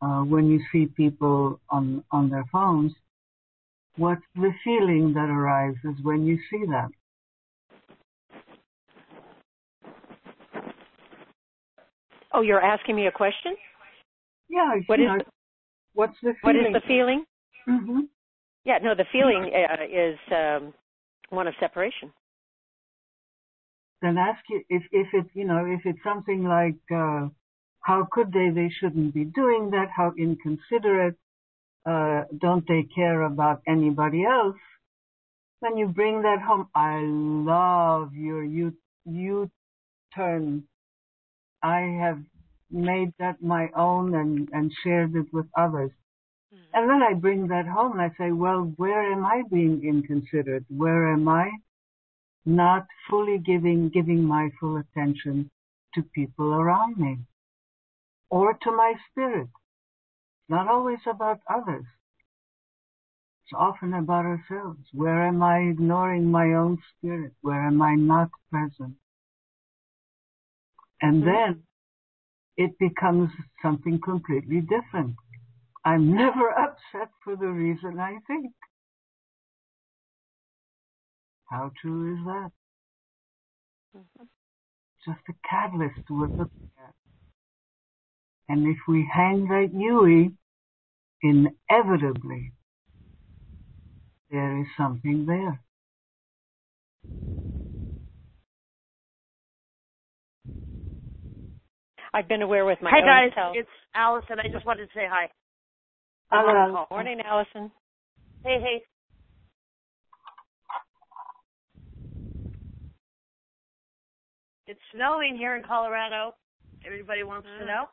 uh, 0.00 0.20
when 0.20 0.48
you 0.48 0.60
see 0.70 0.86
people 0.86 1.60
on, 1.70 2.04
on 2.12 2.30
their 2.30 2.44
phones, 2.52 2.92
what's 3.96 4.22
the 4.36 4.52
feeling 4.62 5.12
that 5.14 5.28
arises 5.28 5.96
when 6.02 6.24
you 6.24 6.38
see 6.50 6.64
that? 6.66 6.88
Oh, 12.32 12.42
you're 12.42 12.62
asking 12.62 12.94
me 12.94 13.06
a 13.06 13.12
question? 13.12 13.56
Yeah. 14.48 14.76
What 14.86 15.00
is 15.00 15.06
know, 15.06 15.18
the, 15.18 15.24
what's 15.94 16.16
the 16.22 16.34
feeling? 16.42 16.56
what 16.62 16.66
is 16.66 16.72
the 16.72 16.86
feeling? 16.86 17.24
Hmm 17.66 18.00
Yeah, 18.64 18.78
no, 18.82 18.94
the 18.94 19.04
feeling 19.12 19.50
uh, 19.54 19.84
is 19.84 20.18
um, 20.32 20.74
one 21.30 21.46
of 21.46 21.54
separation. 21.60 22.12
Then 24.00 24.16
ask 24.16 24.40
you 24.48 24.62
if 24.68 24.82
if 24.92 25.08
it 25.12 25.26
you 25.34 25.44
know 25.44 25.64
if 25.66 25.80
it's 25.84 26.02
something 26.04 26.44
like 26.44 26.78
uh, 26.94 27.28
how 27.80 28.06
could 28.10 28.32
they? 28.32 28.50
They 28.54 28.70
shouldn't 28.80 29.12
be 29.12 29.24
doing 29.24 29.70
that. 29.70 29.88
How 29.94 30.12
inconsiderate. 30.16 31.16
Uh, 31.86 32.24
don't 32.38 32.66
they 32.68 32.86
care 32.94 33.22
about 33.22 33.62
anybody 33.66 34.24
else? 34.24 34.56
Then 35.62 35.76
you 35.76 35.88
bring 35.88 36.22
that 36.22 36.40
home. 36.40 36.68
I 36.74 37.00
love 37.02 38.14
your 38.14 38.44
you 38.44 38.74
you 39.04 39.50
turn. 40.14 40.64
I 41.62 41.80
have 42.00 42.20
made 42.70 43.12
that 43.18 43.42
my 43.42 43.68
own 43.74 44.14
and, 44.14 44.48
and 44.52 44.72
shared 44.84 45.16
it 45.16 45.26
with 45.32 45.46
others. 45.56 45.90
Mm-hmm. 46.54 46.78
And 46.78 46.90
then 46.90 47.02
I 47.02 47.14
bring 47.14 47.48
that 47.48 47.66
home 47.66 47.92
and 47.92 48.02
I 48.02 48.10
say, 48.18 48.32
well, 48.32 48.72
where 48.76 49.12
am 49.12 49.24
I 49.24 49.42
being 49.50 49.82
inconsiderate? 49.84 50.64
Where 50.68 51.12
am 51.12 51.28
I 51.28 51.50
not 52.46 52.86
fully 53.10 53.38
giving, 53.38 53.90
giving 53.90 54.24
my 54.24 54.50
full 54.60 54.76
attention 54.78 55.50
to 55.94 56.02
people 56.14 56.54
around 56.54 56.96
me 56.98 57.18
or 58.30 58.54
to 58.62 58.72
my 58.72 58.94
spirit? 59.10 59.48
Not 60.48 60.68
always 60.68 61.00
about 61.06 61.40
others. 61.52 61.84
It's 63.44 63.52
often 63.58 63.94
about 63.94 64.24
ourselves. 64.26 64.80
Where 64.92 65.26
am 65.26 65.42
I 65.42 65.58
ignoring 65.58 66.30
my 66.30 66.54
own 66.54 66.78
spirit? 66.96 67.32
Where 67.42 67.66
am 67.66 67.82
I 67.82 67.94
not 67.94 68.30
present? 68.50 68.94
And 71.02 71.22
Mm-hmm. 71.22 71.24
then 71.24 71.62
it 72.56 72.78
becomes 72.78 73.30
something 73.62 74.00
completely 74.00 74.60
different. 74.60 75.16
I'm 75.88 76.14
never 76.14 76.50
upset 76.50 77.10
for 77.24 77.34
the 77.34 77.46
reason 77.46 77.98
I 77.98 78.18
think. 78.26 78.52
How 81.50 81.72
true 81.80 82.12
is 82.14 82.24
that? 82.26 82.50
Mm-hmm. 83.96 84.24
Just 85.06 85.20
a 85.30 85.32
catalyst 85.48 85.96
we're 86.10 86.26
looking 86.28 86.68
at. 86.78 86.94
And 88.50 88.68
if 88.68 88.76
we 88.86 89.08
hang 89.12 89.48
that 89.48 89.70
Yui, 89.72 90.32
inevitably, 91.22 92.52
there 94.30 94.60
is 94.60 94.66
something 94.76 95.24
there. 95.26 95.60
I've 102.12 102.28
been 102.28 102.42
aware 102.42 102.64
with 102.66 102.78
my 102.82 102.90
Hi 102.90 102.98
own 102.98 103.06
guys, 103.06 103.32
self. 103.36 103.56
it's 103.56 103.68
Allison. 103.94 104.38
I 104.40 104.48
just 104.52 104.66
wanted 104.66 104.86
to 104.86 104.92
say 104.94 105.06
hi. 105.10 105.28
Hello. 106.30 106.76
Um, 106.80 106.86
morning, 106.90 107.20
Allison. 107.24 107.70
Hey, 108.44 108.58
hey. 108.60 108.82
It's 114.66 114.80
snowing 114.94 115.36
here 115.38 115.56
in 115.56 115.62
Colorado. 115.62 116.34
Everybody 116.84 117.22
wants 117.22 117.48
to 117.58 117.64
mm. 117.64 117.68
know. 117.68 117.86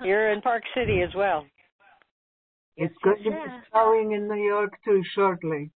You're 0.06 0.30
in 0.32 0.42
Park 0.42 0.62
City 0.76 1.02
as 1.02 1.12
well. 1.16 1.44
It's 2.76 2.94
going 3.02 3.16
to 3.24 3.30
be 3.30 3.36
snowing 3.72 4.12
in 4.12 4.28
New 4.28 4.46
York 4.46 4.74
too 4.84 5.02
shortly. 5.14 5.72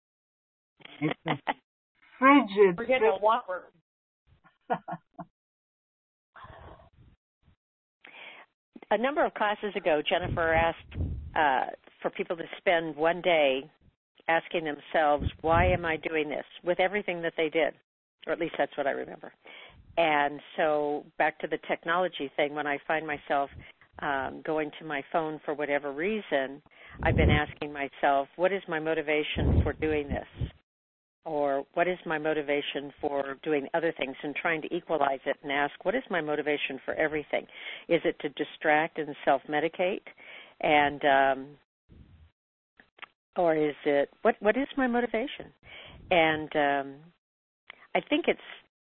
It's 0.99 1.13
frigid, 2.19 2.77
We're 2.77 2.85
getting 2.85 3.07
a 3.07 3.17
whopper. 3.17 3.71
a 8.91 8.97
number 8.97 9.23
of 9.25 9.33
classes 9.35 9.73
ago, 9.77 10.01
Jennifer 10.05 10.53
asked 10.53 10.97
uh, 11.37 11.65
for 12.01 12.09
people 12.09 12.35
to 12.35 12.43
spend 12.57 12.95
one 12.95 13.21
day 13.21 13.69
asking 14.27 14.65
themselves, 14.65 15.25
why 15.41 15.65
am 15.65 15.85
I 15.85 15.97
doing 15.97 16.29
this 16.29 16.45
with 16.63 16.79
everything 16.79 17.21
that 17.21 17.33
they 17.37 17.49
did? 17.49 17.73
Or 18.25 18.33
at 18.33 18.39
least 18.39 18.55
that's 18.57 18.75
what 18.75 18.87
I 18.87 18.91
remember. 18.91 19.31
And 19.97 20.39
so 20.57 21.05
back 21.17 21.39
to 21.39 21.47
the 21.47 21.57
technology 21.67 22.31
thing, 22.35 22.53
when 22.53 22.67
I 22.67 22.77
find 22.87 23.07
myself 23.07 23.49
um, 23.99 24.41
going 24.45 24.71
to 24.79 24.85
my 24.85 25.01
phone 25.11 25.39
for 25.45 25.53
whatever 25.53 25.91
reason, 25.91 26.61
I've 27.03 27.15
been 27.15 27.29
asking 27.29 27.73
myself, 27.73 28.27
what 28.35 28.51
is 28.51 28.61
my 28.67 28.79
motivation 28.79 29.61
for 29.63 29.73
doing 29.73 30.07
this? 30.07 30.49
Or 31.25 31.65
what 31.73 31.87
is 31.87 31.97
my 32.05 32.17
motivation 32.17 32.93
for 33.01 33.37
doing 33.43 33.67
other 33.73 33.93
things 33.97 34.15
and 34.23 34.35
trying 34.35 34.61
to 34.61 34.73
equalize 34.73 35.19
it 35.25 35.35
and 35.43 35.51
ask, 35.51 35.73
what 35.83 35.93
is 35.93 36.03
my 36.09 36.21
motivation 36.21 36.79
for 36.85 36.93
everything? 36.93 37.45
Is 37.89 38.01
it 38.05 38.15
to 38.21 38.29
distract 38.29 38.97
and 38.97 39.13
self 39.25 39.41
medicate? 39.49 40.01
And 40.61 41.01
um, 41.05 41.47
or 43.35 43.55
is 43.55 43.75
it 43.85 44.09
what 44.21 44.35
what 44.39 44.57
is 44.57 44.67
my 44.77 44.87
motivation? 44.87 45.51
And 46.09 46.55
um, 46.55 46.95
I 47.95 48.01
think 48.09 48.25
it's 48.27 48.39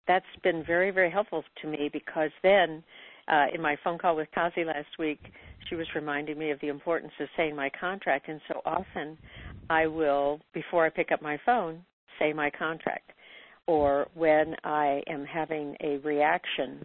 that's 0.06 0.24
been 0.42 0.64
very 0.66 0.90
very 0.90 1.10
helpful 1.10 1.42
to 1.62 1.68
me 1.68 1.90
because 1.92 2.30
then 2.42 2.82
uh, 3.26 3.46
in 3.54 3.60
my 3.60 3.76
phone 3.82 3.98
call 3.98 4.16
with 4.16 4.28
Kazi 4.34 4.64
last 4.64 4.98
week, 4.98 5.20
she 5.68 5.74
was 5.74 5.86
reminding 5.94 6.38
me 6.38 6.50
of 6.50 6.60
the 6.60 6.68
importance 6.68 7.12
of 7.20 7.28
saying 7.36 7.56
my 7.56 7.70
contract, 7.80 8.28
and 8.28 8.40
so 8.48 8.60
often 8.64 9.16
I 9.70 9.86
will 9.86 10.40
before 10.52 10.84
I 10.84 10.90
pick 10.90 11.10
up 11.10 11.22
my 11.22 11.38
phone 11.44 11.84
say 12.18 12.32
my 12.32 12.50
contract, 12.50 13.10
or 13.66 14.06
when 14.14 14.54
I 14.64 15.02
am 15.08 15.24
having 15.24 15.76
a 15.80 15.98
reaction 15.98 16.84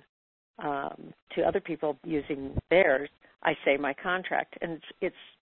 um, 0.63 1.13
to 1.35 1.43
other 1.43 1.59
people 1.59 1.97
using 2.03 2.57
theirs, 2.69 3.09
I 3.43 3.53
say 3.65 3.77
my 3.77 3.93
contract, 3.93 4.57
and 4.61 4.73
it's, 4.73 4.85
it's 5.01 5.15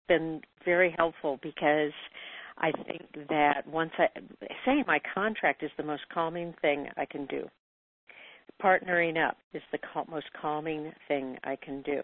been 0.08 0.41
very 0.65 0.94
helpful 0.98 1.39
because 1.41 1.94
I 2.58 2.72
think 2.86 3.30
that 3.30 3.65
once 3.67 3.91
I 3.98 4.08
say 4.65 4.84
my 4.86 5.00
contract 5.13 5.63
is 5.63 5.72
the 5.78 5.84
most 5.84 6.04
calming 6.13 6.54
thing 6.62 6.88
I 6.98 7.06
can 7.06 7.26
do. 7.26 7.48
Partnering 8.62 9.17
up 9.17 9.38
is 9.54 9.63
the 9.72 9.80
cal- 9.80 10.06
most 10.10 10.28
calming 10.39 10.91
thing 11.08 11.38
I 11.44 11.56
can 11.56 11.82
do, 11.82 12.02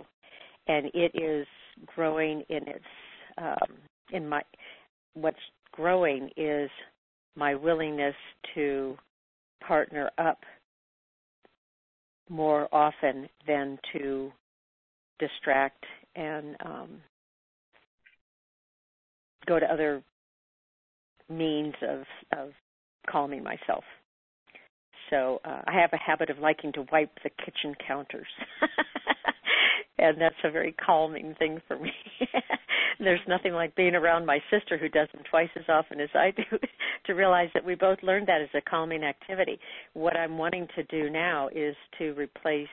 and 0.68 0.88
it 0.94 1.12
is 1.14 1.46
growing 1.86 2.44
in 2.50 2.68
its 2.68 2.86
um, 3.38 3.78
in 4.12 4.28
my 4.28 4.42
what's 5.14 5.38
growing 5.72 6.30
is 6.38 6.70
my 7.36 7.54
willingness 7.54 8.16
to 8.56 8.98
partner 9.66 10.10
up 10.18 10.40
more 12.30 12.68
often 12.74 13.30
than 13.46 13.78
to 13.94 14.32
distract 15.20 15.84
and 16.16 16.56
um, 16.66 16.90
go 19.46 19.60
to 19.60 19.66
other 19.66 20.04
means 21.30 21.74
of 21.82 22.04
of 22.38 22.50
calming 23.10 23.44
myself. 23.44 23.84
So 25.10 25.40
uh, 25.46 25.62
I 25.66 25.80
have 25.80 25.92
a 25.94 25.98
habit 25.98 26.30
of 26.30 26.40
liking 26.40 26.74
to 26.74 26.86
wipe 26.92 27.12
the 27.24 27.30
kitchen 27.30 27.76
counters 27.88 28.28
and 30.00 30.20
that's 30.20 30.36
a 30.44 30.52
very 30.52 30.74
calming 30.74 31.36
thing 31.40 31.60
for 31.68 31.78
me. 31.78 31.92
There's 33.00 33.20
nothing 33.28 33.54
like 33.54 33.76
being 33.76 33.96
around 33.96 34.26
my 34.26 34.40
sister 34.52 34.78
who 34.78 34.90
does 34.90 35.08
them 35.14 35.24
twice 35.30 35.50
as 35.56 35.66
often 35.70 36.00
as 36.00 36.10
I 36.14 36.32
do 36.32 36.44
to 37.06 37.14
realize 37.14 37.50
that 37.54 37.66
we 37.66 37.76
both 37.76 38.00
learned 38.04 38.28
that 38.28 38.42
as 38.42 38.50
a 38.56 38.62
calming 38.62 39.04
activity. 39.04 39.60
What 39.94 40.16
I'm 40.16 40.38
wanting 40.38 40.68
to 40.76 40.84
do 40.84 41.10
now 41.10 41.50
is 41.50 41.76
to 42.00 42.14
replace 42.14 42.68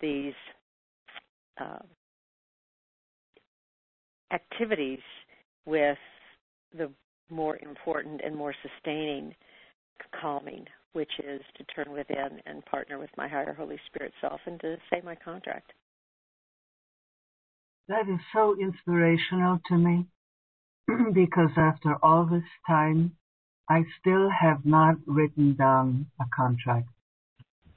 these 0.00 0.34
uh, 1.60 1.78
activities 4.32 5.00
with 5.66 5.98
the 6.76 6.90
more 7.30 7.58
important 7.62 8.20
and 8.24 8.36
more 8.36 8.54
sustaining 8.62 9.34
calming, 10.20 10.66
which 10.92 11.10
is 11.20 11.40
to 11.56 11.64
turn 11.74 11.92
within 11.92 12.40
and 12.46 12.64
partner 12.66 12.98
with 12.98 13.10
my 13.16 13.28
higher 13.28 13.54
Holy 13.54 13.78
Spirit 13.86 14.12
self 14.20 14.40
and 14.46 14.60
to 14.60 14.76
say 14.90 15.00
my 15.04 15.14
contract. 15.14 15.72
That 17.88 18.08
is 18.08 18.20
so 18.32 18.56
inspirational 18.58 19.60
to 19.68 19.76
me 19.76 20.06
because 21.12 21.50
after 21.56 21.96
all 22.02 22.26
this 22.26 22.48
time, 22.66 23.16
I 23.68 23.84
still 24.00 24.28
have 24.30 24.64
not 24.64 24.96
written 25.06 25.54
down 25.54 26.06
a 26.20 26.24
contract. 26.34 26.88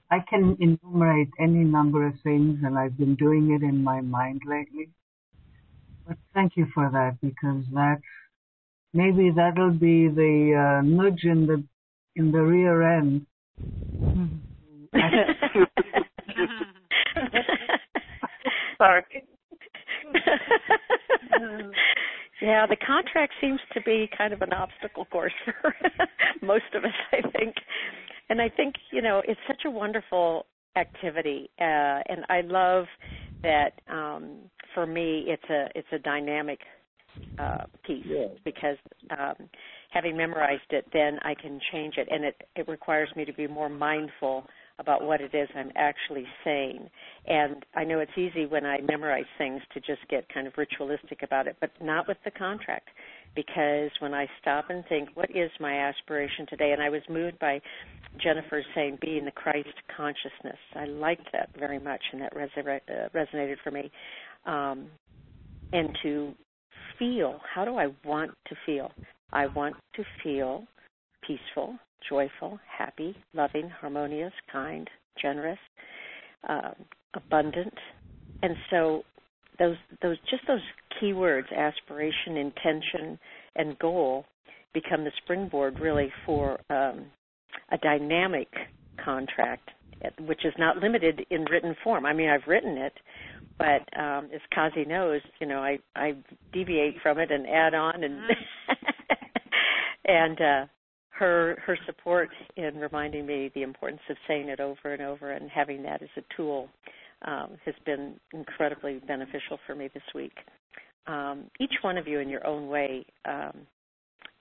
I 0.10 0.20
can 0.30 0.58
enumerate 0.60 1.30
any 1.40 1.64
number 1.64 2.08
of 2.08 2.14
things 2.24 2.60
and 2.64 2.78
I've 2.78 2.98
been 2.98 3.16
doing 3.16 3.52
it 3.52 3.64
in 3.64 3.84
my 3.84 4.02
mind 4.02 4.42
lately. 4.48 4.90
But 6.06 6.18
thank 6.34 6.56
you 6.56 6.68
for 6.74 6.90
that 6.90 7.18
because 7.22 7.64
that 7.74 8.00
maybe 8.94 9.32
that'll 9.36 9.72
be 9.72 10.08
the 10.08 10.80
uh, 10.80 10.82
nudge 10.82 11.24
in 11.24 11.46
the 11.46 11.64
in 12.16 12.32
the 12.32 12.42
rear 12.42 12.98
end. 12.98 13.26
Sorry. 18.78 19.04
yeah, 22.42 22.66
the 22.68 22.76
contract 22.76 23.34
seems 23.42 23.60
to 23.74 23.82
be 23.82 24.10
kind 24.18 24.34
of 24.34 24.42
an 24.42 24.54
obstacle 24.54 25.06
course 25.06 25.34
for 25.46 25.76
most 26.42 26.74
of 26.74 26.84
us, 26.86 26.92
I 27.12 27.22
think. 27.38 27.56
And 28.30 28.42
I 28.42 28.50
think, 28.50 28.76
you 28.92 29.02
know, 29.02 29.22
it's 29.28 29.40
such 29.48 29.62
a 29.66 29.72
wonderful 29.72 30.46
activity 30.78 31.50
uh 31.60 32.00
and 32.08 32.24
I 32.30 32.42
love 32.42 32.86
that 33.44 33.72
um 33.92 34.42
for 34.76 34.86
me 34.86 35.26
it's 35.28 35.50
a 35.50 35.68
it's 35.74 35.88
a 35.92 35.98
dynamic 36.00 36.60
uh 37.40 37.64
piece 37.84 38.06
Yeah. 38.06 38.28
because 38.46 38.78
um 39.10 39.50
having 39.90 40.16
memorized 40.16 40.70
it 40.70 40.86
then 40.94 41.18
I 41.24 41.34
can 41.34 41.60
change 41.72 41.96
it 41.98 42.08
and 42.12 42.24
it 42.24 42.36
it 42.56 42.68
requires 42.68 43.10
me 43.16 43.26
to 43.26 43.34
be 43.34 43.48
more 43.48 43.70
mindful 43.70 44.46
about 44.80 45.04
what 45.04 45.22
it 45.22 45.34
is 45.34 45.50
I'm 45.56 45.72
actually 45.76 46.26
saying. 46.44 46.90
And 47.26 47.66
I 47.76 47.84
know 47.84 48.00
it's 48.00 48.18
easy 48.18 48.46
when 48.46 48.66
I 48.66 48.80
memorize 48.82 49.26
things 49.38 49.62
to 49.74 49.80
just 49.80 50.08
get 50.10 50.32
kind 50.34 50.48
of 50.48 50.54
ritualistic 50.58 51.24
about 51.24 51.48
it, 51.48 51.58
but 51.60 51.72
not 51.82 52.08
with 52.08 52.18
the 52.24 52.32
contract. 52.32 52.90
Because 53.36 53.92
when 54.00 54.14
I 54.14 54.28
stop 54.42 54.70
and 54.70 54.84
think, 54.88 55.10
what 55.16 55.30
is 55.30 55.52
my 55.60 55.74
aspiration 55.78 56.46
today? 56.50 56.72
And 56.72 56.82
I 56.82 56.90
was 56.90 57.02
moved 57.10 57.38
by 57.40 57.60
Jennifer 58.22 58.64
saying, 58.74 59.00
being 59.02 59.26
the 59.26 59.32
Christ 59.32 59.68
consciousness. 59.96 60.58
I 60.76 60.86
liked 60.86 61.28
that 61.34 61.50
very 61.58 61.80
much, 61.80 62.02
and 62.12 62.22
that 62.22 62.34
resonated, 62.34 62.82
uh, 62.90 63.10
resonated 63.14 63.58
for 63.64 63.72
me. 63.72 63.92
Um, 64.46 64.88
and 65.74 65.90
to 66.04 66.34
feel, 66.98 67.40
how 67.54 67.66
do 67.66 67.76
I 67.76 67.88
want 68.06 68.32
to 68.48 68.56
feel? 68.66 68.92
I 69.32 69.48
want 69.48 69.76
to 69.96 70.04
feel 70.24 70.64
peaceful, 71.26 71.76
joyful, 72.10 72.60
happy, 72.78 73.16
loving, 73.34 73.70
harmonious, 73.70 74.34
kind, 74.52 74.90
generous, 75.22 75.60
um, 76.48 76.76
abundant, 77.16 77.74
and 78.44 78.56
so 78.70 79.04
those 79.60 79.78
those 80.02 80.18
just 80.30 80.44
those 80.48 80.62
key 81.00 81.14
words 81.14 81.48
aspiration, 81.56 82.38
intention, 82.38 83.20
and 83.56 83.78
goal 83.80 84.26
become 84.74 85.04
the 85.04 85.12
springboard 85.24 85.80
really 85.80 86.12
for 86.26 86.60
um, 86.70 87.06
a 87.72 87.78
dynamic 87.82 88.48
contract, 89.04 89.70
which 90.20 90.46
is 90.46 90.54
not 90.58 90.78
limited 90.78 91.26
in 91.30 91.46
written 91.46 91.76
form. 91.84 92.06
I 92.06 92.14
mean, 92.14 92.30
I've 92.30 92.48
written 92.48 92.78
it, 92.78 92.94
but 93.58 94.00
um, 94.00 94.30
as 94.34 94.42
Kazi 94.54 94.86
knows, 94.86 95.22
you 95.40 95.48
know, 95.48 95.60
I 95.60 95.80
I 95.96 96.16
deviate 96.54 96.96
from 97.02 97.20
it 97.20 97.32
and 97.32 97.48
add 97.48 97.74
on 97.74 98.04
and 98.04 98.20
and 100.06 100.42
uh, 100.42 100.66
her 101.18 101.58
her 101.66 101.78
support 101.86 102.30
in 102.56 102.78
reminding 102.78 103.26
me 103.26 103.52
the 103.56 103.64
importance 103.64 104.02
of 104.10 104.18
saying 104.28 104.50
it 104.50 104.60
over 104.60 104.94
and 104.94 105.02
over 105.02 105.32
and 105.32 105.50
having 105.50 105.84
that 105.84 106.02
as 106.02 106.10
a 106.18 106.22
tool 106.36 106.70
um, 107.24 107.58
has 107.66 107.76
been 107.86 108.20
incredibly 108.34 109.00
beneficial 109.08 109.58
for 109.66 109.76
me 109.76 109.90
this 109.94 110.04
week. 110.14 110.34
Um, 111.08 111.46
each 111.60 111.74
one 111.82 111.98
of 111.98 112.08
you, 112.08 112.20
in 112.20 112.30
your 112.30 112.46
own 112.46 112.68
way, 112.68 113.06
um, 113.26 113.66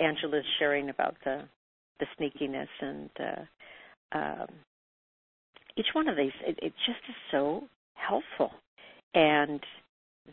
Angela's 0.01 0.45
sharing 0.59 0.91
about 0.91 1.17
the 1.25 1.43
the 1.99 2.07
sneakiness 2.21 2.69
and 2.81 3.11
uh, 3.21 4.19
um, 4.19 4.47
each 5.79 5.87
one 5.95 6.09
of 6.09 6.17
these, 6.17 6.33
it, 6.47 6.59
it 6.61 6.73
just 6.87 6.99
is 7.09 7.15
so 7.31 7.65
helpful, 7.95 8.51
and 9.15 9.61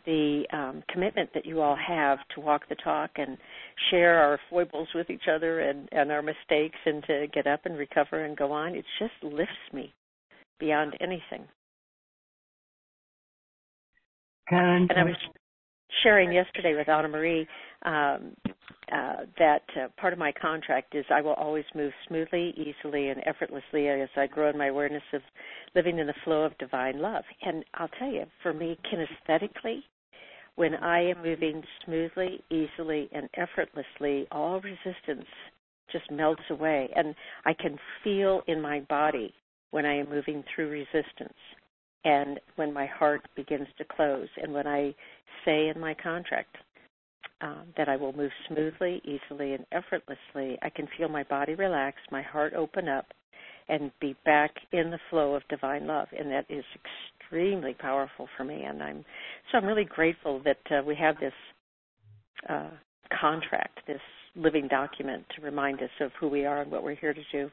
the 0.06 0.43
um, 0.51 0.84
commitment 0.91 1.29
that 1.34 1.45
you 1.45 1.62
all 1.62 1.75
have 1.75 2.19
to 2.36 2.41
walk 2.41 2.67
the 2.69 2.75
talk 2.75 3.12
and 3.15 3.38
share 3.89 4.19
our 4.19 4.39
foibles 4.49 4.88
with 4.93 5.10
each 5.10 5.27
other 5.34 5.60
and, 5.62 5.89
and 5.91 6.12
our 6.12 6.21
mistakes 6.21 6.77
and 6.86 7.03
to 7.06 7.27
get 7.34 7.47
up 7.47 7.65
and 7.65 7.77
recover 7.77 8.25
and 8.25 8.38
go 8.38 8.51
on, 8.51 8.75
it 8.75 8.86
just 8.99 9.13
lifts 9.21 9.53
me 9.71 9.93
beyond 10.60 10.95
anything. 10.99 11.47
Karen, 14.49 14.88
And 14.89 14.99
I 14.99 15.03
was 15.03 15.15
sharing 16.01 16.32
yesterday 16.32 16.75
with 16.75 16.89
Anna 16.89 17.08
Marie 17.08 17.47
um, 17.84 18.36
uh, 18.91 19.25
that 19.39 19.63
uh, 19.77 19.88
part 19.99 20.13
of 20.13 20.19
my 20.19 20.32
contract 20.32 20.95
is 20.95 21.06
I 21.10 21.21
will 21.21 21.34
always 21.34 21.65
move 21.75 21.91
smoothly, 22.08 22.53
easily, 22.58 23.10
and 23.10 23.21
effortlessly 23.25 23.88
as 23.88 24.10
I 24.15 24.27
grow 24.27 24.49
in 24.49 24.58
my 24.58 24.67
awareness 24.67 25.03
of 25.13 25.21
living 25.75 25.99
in 25.99 26.08
the 26.08 26.13
flow 26.23 26.43
of 26.43 26.58
divine 26.58 27.01
love. 27.01 27.23
And 27.41 27.63
I'll 27.75 27.89
tell 27.99 28.12
you, 28.12 28.25
for 28.41 28.53
me, 28.53 28.77
kinesthetically, 28.91 29.79
when 30.56 30.75
I 30.75 31.10
am 31.10 31.23
moving 31.23 31.63
smoothly, 31.86 32.43
easily, 32.51 33.10
and 33.12 33.29
effortlessly, 33.36 34.27
all 34.32 34.62
resistance 34.62 35.27
just 35.91 36.10
melts 36.12 36.43
away. 36.49 36.89
And 36.95 37.15
I 37.45 37.53
can 37.53 37.77
feel 38.03 38.41
in 38.47 38.62
my 38.62 38.82
body 38.82 39.34
when 39.71 39.86
I 39.86 39.97
am 39.97 40.10
moving 40.10 40.43
through 40.53 40.69
resistance 40.69 41.34
and 42.03 42.39
when 42.55 42.73
my 42.73 42.85
heart 42.85 43.21
begins 43.35 43.67
to 43.77 43.85
close 43.85 44.27
and 44.41 44.53
when 44.53 44.67
I 44.67 44.93
say 45.45 45.69
in 45.69 45.79
my 45.79 45.93
contract 45.93 46.57
um, 47.41 47.65
that 47.77 47.89
I 47.89 47.95
will 47.95 48.13
move 48.13 48.31
smoothly, 48.47 49.01
easily, 49.03 49.53
and 49.53 49.65
effortlessly, 49.71 50.57
I 50.61 50.69
can 50.69 50.87
feel 50.97 51.09
my 51.09 51.23
body 51.23 51.55
relax, 51.55 51.97
my 52.11 52.21
heart 52.21 52.53
open 52.53 52.87
up, 52.87 53.05
and 53.69 53.91
be 53.99 54.15
back 54.25 54.51
in 54.71 54.91
the 54.91 54.99
flow 55.09 55.35
of 55.35 55.43
divine 55.49 55.87
love. 55.87 56.07
And 56.17 56.31
that 56.31 56.45
is 56.49 56.63
extremely 57.21 57.73
powerful 57.73 58.27
for 58.37 58.43
me. 58.43 58.63
And 58.63 58.81
I'm 58.81 59.05
so 59.51 59.57
I'm 59.57 59.65
really 59.65 59.85
grateful 59.85 60.41
that 60.45 60.57
uh, 60.71 60.83
we 60.85 60.95
have 60.95 61.15
this 61.19 61.33
uh, 62.49 62.69
contract, 63.19 63.79
this 63.87 64.01
living 64.35 64.67
document 64.67 65.25
to 65.35 65.41
remind 65.41 65.81
us 65.81 65.89
of 66.01 66.11
who 66.19 66.27
we 66.27 66.45
are 66.45 66.61
and 66.61 66.71
what 66.71 66.83
we're 66.83 66.95
here 66.95 67.13
to 67.13 67.21
do. 67.31 67.49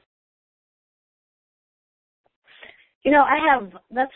You 3.05 3.13
know, 3.13 3.23
I 3.23 3.39
have 3.51 3.73
that's 3.91 4.13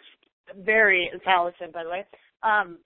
very 0.65 1.11
Allison, 1.27 1.71
by 1.73 1.85
the 1.85 1.91
way. 1.91 2.05
Um, 2.43 2.79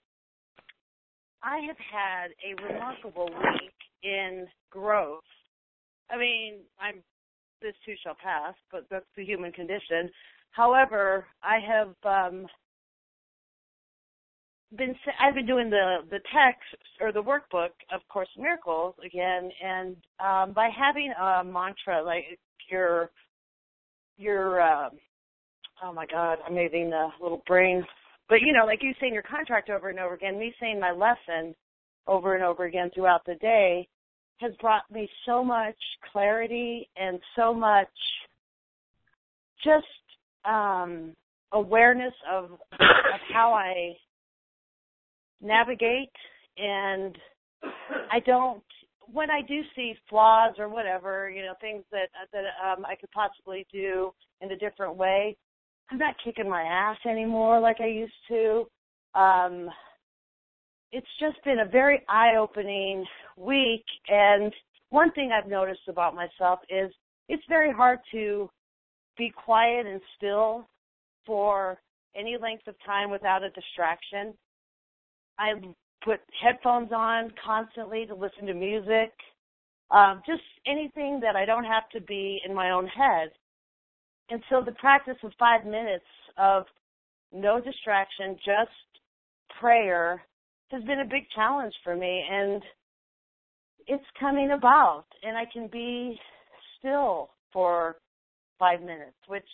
I 1.43 1.59
have 1.67 1.77
had 1.79 2.29
a 2.45 2.73
remarkable 2.73 3.27
week 3.27 3.73
in 4.03 4.47
growth. 4.71 5.23
I 6.11 6.19
mean, 6.19 6.61
I'm 6.81 7.03
this 7.61 7.75
too 7.85 7.95
shall 8.03 8.17
pass, 8.23 8.55
but 8.71 8.87
that's 8.91 9.07
the 9.17 9.25
human 9.25 9.53
condition. 9.53 10.11
However, 10.53 11.27
I 11.43 11.59
have 11.59 11.95
um, 12.05 12.47
been 14.77 14.95
I've 15.21 15.35
been 15.35 15.47
doing 15.47 15.71
the 15.71 15.99
the 16.11 16.21
text 16.33 16.83
or 17.01 17.13
the 17.13 17.23
workbook 17.23 17.71
of 17.93 18.01
Course 18.09 18.29
in 18.37 18.43
Miracles 18.43 18.95
again, 19.05 19.51
and 19.65 19.97
um, 20.21 20.53
by 20.53 20.69
having 20.77 21.13
a 21.13 21.45
mantra 21.45 22.03
like 22.03 22.25
your 22.71 23.11
your 24.17 24.61
uh, 24.61 24.91
oh 25.83 25.93
my 25.93 26.07
god, 26.07 26.39
I'm 26.47 26.55
moving 26.55 26.91
the 26.91 27.09
little 27.21 27.43
brain. 27.47 27.85
But 28.29 28.41
you 28.43 28.53
know, 28.53 28.67
like 28.67 28.83
you 28.83 28.93
saying 29.01 29.15
your 29.15 29.23
contract 29.23 29.71
over 29.71 29.89
and 29.89 29.99
over 29.99 30.15
again, 30.15 30.39
me 30.39 30.55
saying 30.61 30.81
my 30.81 30.93
lesson 30.93 31.55
over 32.07 32.35
and 32.35 32.45
over 32.45 32.65
again 32.65 32.91
throughout 32.95 33.25
the 33.27 33.37
day 33.37 33.89
has 34.39 34.53
brought 34.61 34.91
me 34.91 35.09
so 35.27 35.45
much 35.45 35.77
clarity 36.13 36.89
and 36.97 37.19
so 37.37 37.53
much 37.53 37.89
just 39.65 39.87
um 40.45 41.15
awareness 41.53 42.15
of 42.31 42.51
of 42.73 43.21
how 43.33 43.53
I 43.53 43.95
navigate 45.41 46.13
and 46.57 47.17
I 47.63 48.21
don't 48.25 48.63
when 49.13 49.31
I 49.31 49.41
do 49.43 49.63
see 49.75 49.95
flaws 50.09 50.55
or 50.59 50.69
whatever, 50.69 51.31
you 51.31 51.43
know, 51.43 51.55
things 51.61 51.83
that 51.91 52.09
that 52.33 52.45
um 52.65 52.85
I 52.85 52.95
could 52.95 53.11
possibly 53.11 53.67
do 53.73 54.13
in 54.41 54.51
a 54.53 54.57
different 54.57 54.97
way, 54.97 55.37
I'm 55.91 55.99
not 55.99 56.15
kicking 56.25 56.49
my 56.49 56.63
ass 56.63 56.99
anymore 57.09 57.61
like 57.61 57.81
I 57.81 57.87
used 57.87 58.13
to. 58.29 58.67
um, 59.15 59.71
it's 60.93 61.07
just 61.21 61.43
been 61.45 61.61
a 61.61 61.69
very 61.71 62.03
eye-opening 62.09 63.05
week. 63.37 63.85
And 64.09 64.53
one 64.91 65.13
thing 65.13 65.31
I've 65.33 65.51
noticed 65.51 65.89
about 65.89 66.15
myself 66.15 66.61
is 66.71 66.91
it's 67.29 67.43
very 67.49 67.73
hard 67.73 67.99
to 68.13 68.49
be 69.17 69.33
quiet 69.45 69.87
and 69.87 70.01
still 70.17 70.69
for 71.27 71.79
any 72.17 72.37
length 72.41 72.67
of 72.67 72.75
time 72.87 73.11
without 73.11 73.43
a 73.43 73.51
distraction. 73.51 74.33
I 75.39 75.53
put 76.05 76.21
headphones 76.43 76.91
on 76.93 77.33
constantly 77.45 78.07
to 78.07 78.15
listen 78.15 78.47
to 78.47 78.55
music, 78.55 79.13
um, 79.91 80.23
just 80.27 80.43
anything 80.67 81.21
that 81.21 81.37
I 81.37 81.45
don't 81.45 81.65
have 81.65 81.89
to 81.91 82.01
be 82.01 82.41
in 82.47 82.55
my 82.55 82.71
own 82.71 82.87
head. 82.87 83.29
And 84.31 84.43
so 84.51 84.63
the 84.65 84.73
practice 84.73 85.17
of 85.23 85.33
five 85.39 85.65
minutes 85.65 86.05
of 86.37 86.65
no 87.33 87.61
distraction, 87.61 88.37
just 88.45 88.71
prayer 89.61 90.23
has 90.71 90.83
been 90.85 91.01
a 91.01 91.05
big 91.05 91.25
challenge 91.35 91.75
for 91.83 91.97
me 91.97 92.25
and 92.31 92.63
it's 93.87 94.05
coming 94.21 94.51
about 94.53 95.07
and 95.23 95.37
I 95.37 95.45
can 95.51 95.69
be 95.69 96.19
still 96.79 97.31
for 97.53 97.97
five 98.59 98.81
minutes, 98.81 99.17
which 99.27 99.49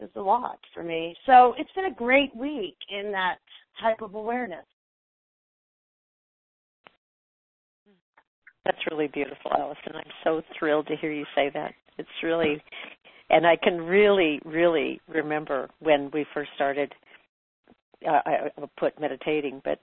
is 0.00 0.10
a 0.16 0.20
lot 0.20 0.58
for 0.74 0.82
me. 0.82 1.14
So 1.26 1.54
it's 1.58 1.70
been 1.72 1.86
a 1.86 1.94
great 1.94 2.34
week 2.34 2.76
in 2.90 3.12
that 3.12 3.36
type 3.80 4.02
of 4.02 4.14
awareness. 4.14 4.64
That's 8.64 8.78
really 8.90 9.08
beautiful, 9.08 9.50
Allison. 9.56 9.92
I'm 9.94 10.12
so 10.22 10.42
thrilled 10.58 10.86
to 10.88 10.96
hear 10.96 11.12
you 11.12 11.24
say 11.34 11.50
that. 11.54 11.72
It's 11.98 12.08
really, 12.22 12.62
and 13.30 13.46
I 13.46 13.56
can 13.56 13.80
really, 13.80 14.40
really 14.44 15.00
remember 15.08 15.70
when 15.78 16.10
we 16.12 16.26
first 16.34 16.50
started. 16.56 16.92
Uh, 18.06 18.20
I, 18.24 18.30
I 18.56 18.64
put 18.78 18.98
meditating, 18.98 19.60
but 19.64 19.78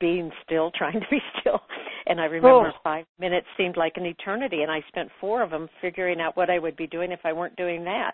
being 0.00 0.30
still, 0.44 0.70
trying 0.76 1.00
to 1.00 1.06
be 1.10 1.18
still. 1.40 1.60
And 2.06 2.20
I 2.20 2.24
remember 2.24 2.72
oh. 2.74 2.80
five 2.84 3.06
minutes 3.18 3.46
seemed 3.56 3.76
like 3.76 3.94
an 3.96 4.06
eternity, 4.06 4.62
and 4.62 4.70
I 4.70 4.80
spent 4.88 5.08
four 5.20 5.42
of 5.42 5.50
them 5.50 5.68
figuring 5.80 6.20
out 6.20 6.36
what 6.36 6.50
I 6.50 6.58
would 6.58 6.76
be 6.76 6.86
doing 6.86 7.12
if 7.12 7.20
I 7.24 7.32
weren't 7.32 7.56
doing 7.56 7.84
that. 7.84 8.12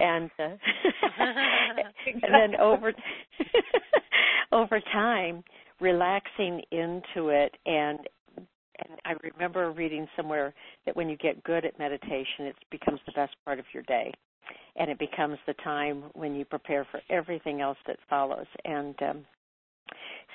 And 0.00 0.30
uh, 0.38 0.42
and 2.06 2.22
then 2.22 2.60
over 2.60 2.92
over 4.52 4.80
time, 4.92 5.44
relaxing 5.80 6.60
into 6.72 7.28
it 7.28 7.56
and 7.66 8.00
and 8.88 8.98
I 9.04 9.14
remember 9.34 9.70
reading 9.72 10.06
somewhere 10.16 10.54
that 10.86 10.96
when 10.96 11.08
you 11.08 11.16
get 11.16 11.42
good 11.44 11.64
at 11.64 11.78
meditation, 11.78 12.46
it 12.46 12.56
becomes 12.70 13.00
the 13.06 13.12
best 13.12 13.34
part 13.44 13.58
of 13.58 13.64
your 13.72 13.82
day. 13.84 14.12
And 14.76 14.90
it 14.90 14.98
becomes 14.98 15.38
the 15.46 15.54
time 15.64 16.04
when 16.14 16.34
you 16.34 16.44
prepare 16.44 16.86
for 16.90 17.00
everything 17.08 17.60
else 17.60 17.78
that 17.86 17.98
follows. 18.08 18.46
And 18.64 18.94
um, 19.02 19.24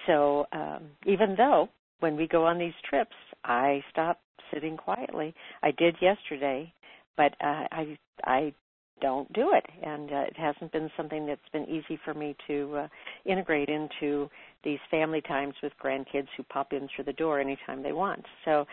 so, 0.07 0.45
um, 0.53 0.83
even 1.05 1.35
though 1.37 1.69
when 1.99 2.15
we 2.15 2.27
go 2.27 2.45
on 2.45 2.57
these 2.57 2.73
trips, 2.89 3.15
I 3.43 3.83
stop 3.91 4.19
sitting 4.53 4.77
quietly. 4.77 5.33
I 5.63 5.71
did 5.71 5.95
yesterday, 6.01 6.71
but 7.17 7.33
uh, 7.41 7.65
I 7.71 7.97
I 8.23 8.53
don't 9.01 9.31
do 9.33 9.51
it, 9.53 9.65
and 9.83 10.11
uh, 10.11 10.21
it 10.21 10.37
hasn't 10.37 10.71
been 10.71 10.89
something 10.95 11.25
that's 11.25 11.41
been 11.51 11.65
easy 11.65 11.99
for 12.03 12.13
me 12.13 12.35
to 12.47 12.75
uh, 12.77 12.87
integrate 13.25 13.69
into 13.69 14.29
these 14.63 14.79
family 14.89 15.21
times 15.21 15.53
with 15.61 15.73
grandkids 15.83 16.27
who 16.37 16.43
pop 16.43 16.73
in 16.73 16.87
through 16.95 17.05
the 17.05 17.13
door 17.13 17.39
anytime 17.39 17.83
they 17.83 17.91
want. 17.91 18.23
So 18.45 18.65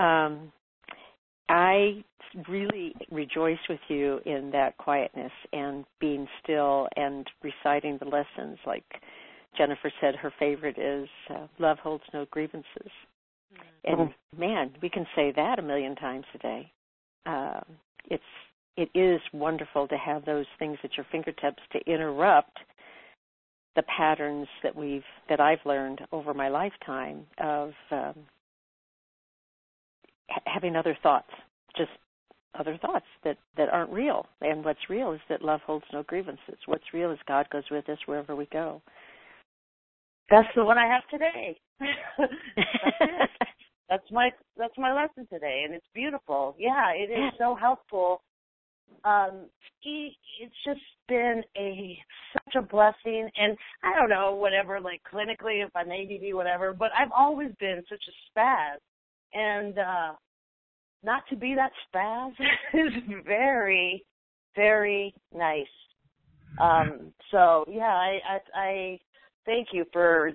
um, 0.00 0.52
I 1.48 2.04
really 2.48 2.94
rejoice 3.10 3.58
with 3.68 3.80
you 3.88 4.20
in 4.24 4.50
that 4.52 4.76
quietness 4.78 5.32
and 5.52 5.84
being 6.00 6.26
still 6.42 6.88
and 6.96 7.26
reciting 7.42 7.98
the 7.98 8.06
lessons. 8.06 8.58
Like 8.66 8.84
Jennifer 9.56 9.92
said, 10.00 10.14
her 10.16 10.32
favorite 10.38 10.78
is 10.78 11.08
uh, 11.30 11.46
"Love 11.58 11.78
holds 11.78 12.04
no 12.14 12.26
grievances." 12.30 12.66
Mm-hmm. 13.86 14.00
And 14.00 14.14
man, 14.38 14.70
we 14.80 14.88
can 14.88 15.06
say 15.14 15.32
that 15.36 15.58
a 15.58 15.62
million 15.62 15.94
times 15.96 16.24
a 16.34 16.38
day. 16.38 16.72
Uh, 17.26 17.60
it's 18.06 18.22
it 18.76 18.88
is 18.94 19.20
wonderful 19.32 19.88
to 19.88 19.96
have 19.96 20.24
those 20.24 20.46
things 20.58 20.78
at 20.84 20.96
your 20.96 21.06
fingertips 21.10 21.62
to 21.72 21.92
interrupt 21.92 22.58
the 23.76 23.82
patterns 23.96 24.48
that 24.62 24.76
we've 24.76 25.02
that 25.28 25.40
I've 25.40 25.64
learned 25.64 26.00
over 26.12 26.34
my 26.34 26.48
lifetime 26.48 27.26
of 27.38 27.72
um, 27.90 28.14
having 30.46 30.76
other 30.76 30.96
thoughts, 31.02 31.30
just 31.76 31.90
other 32.58 32.78
thoughts 32.80 33.06
that 33.24 33.38
that 33.56 33.68
aren't 33.70 33.90
real. 33.90 34.26
And 34.40 34.64
what's 34.64 34.90
real 34.90 35.12
is 35.12 35.20
that 35.28 35.42
love 35.42 35.60
holds 35.66 35.86
no 35.92 36.02
grievances. 36.02 36.58
What's 36.66 36.92
real 36.92 37.10
is 37.10 37.18
God 37.26 37.46
goes 37.50 37.64
with 37.70 37.88
us 37.88 37.98
wherever 38.06 38.36
we 38.36 38.46
go. 38.52 38.82
That's 40.30 40.48
the 40.54 40.64
one 40.64 40.78
I 40.78 40.86
have 40.86 41.02
today. 41.10 41.58
that's 43.00 43.32
That's 43.92 44.10
my 44.10 44.30
that's 44.56 44.72
my 44.78 44.90
lesson 44.94 45.26
today, 45.30 45.64
and 45.66 45.74
it's 45.74 45.84
beautiful. 45.92 46.56
Yeah, 46.58 46.92
it 46.96 47.10
is 47.12 47.30
so 47.36 47.54
helpful 47.54 48.22
um 49.04 49.46
he 49.80 50.16
it's 50.40 50.54
just 50.64 50.80
been 51.08 51.42
a 51.56 51.98
such 52.32 52.54
a 52.56 52.62
blessing. 52.62 53.28
And 53.36 53.56
I 53.82 53.94
don't 53.98 54.08
know 54.08 54.34
whatever 54.34 54.80
like 54.80 55.02
clinically 55.12 55.64
if 55.64 55.70
I'm 55.74 55.90
ADD 55.90 56.34
whatever 56.34 56.72
but 56.72 56.90
I've 56.98 57.12
always 57.16 57.50
been 57.60 57.82
such 57.88 58.02
a 58.08 58.38
spaz. 58.38 58.78
And 59.34 59.78
uh 59.78 60.12
not 61.02 61.22
to 61.30 61.36
be 61.36 61.54
that 61.54 61.72
spaz 61.94 62.32
is 62.74 62.92
very 63.26 64.04
very 64.56 65.14
nice. 65.34 65.66
Um 66.58 67.12
so 67.30 67.64
yeah 67.68 67.82
I 67.94 68.18
I, 68.28 68.38
I 68.54 68.98
thank 69.46 69.68
you 69.72 69.84
for 69.92 70.32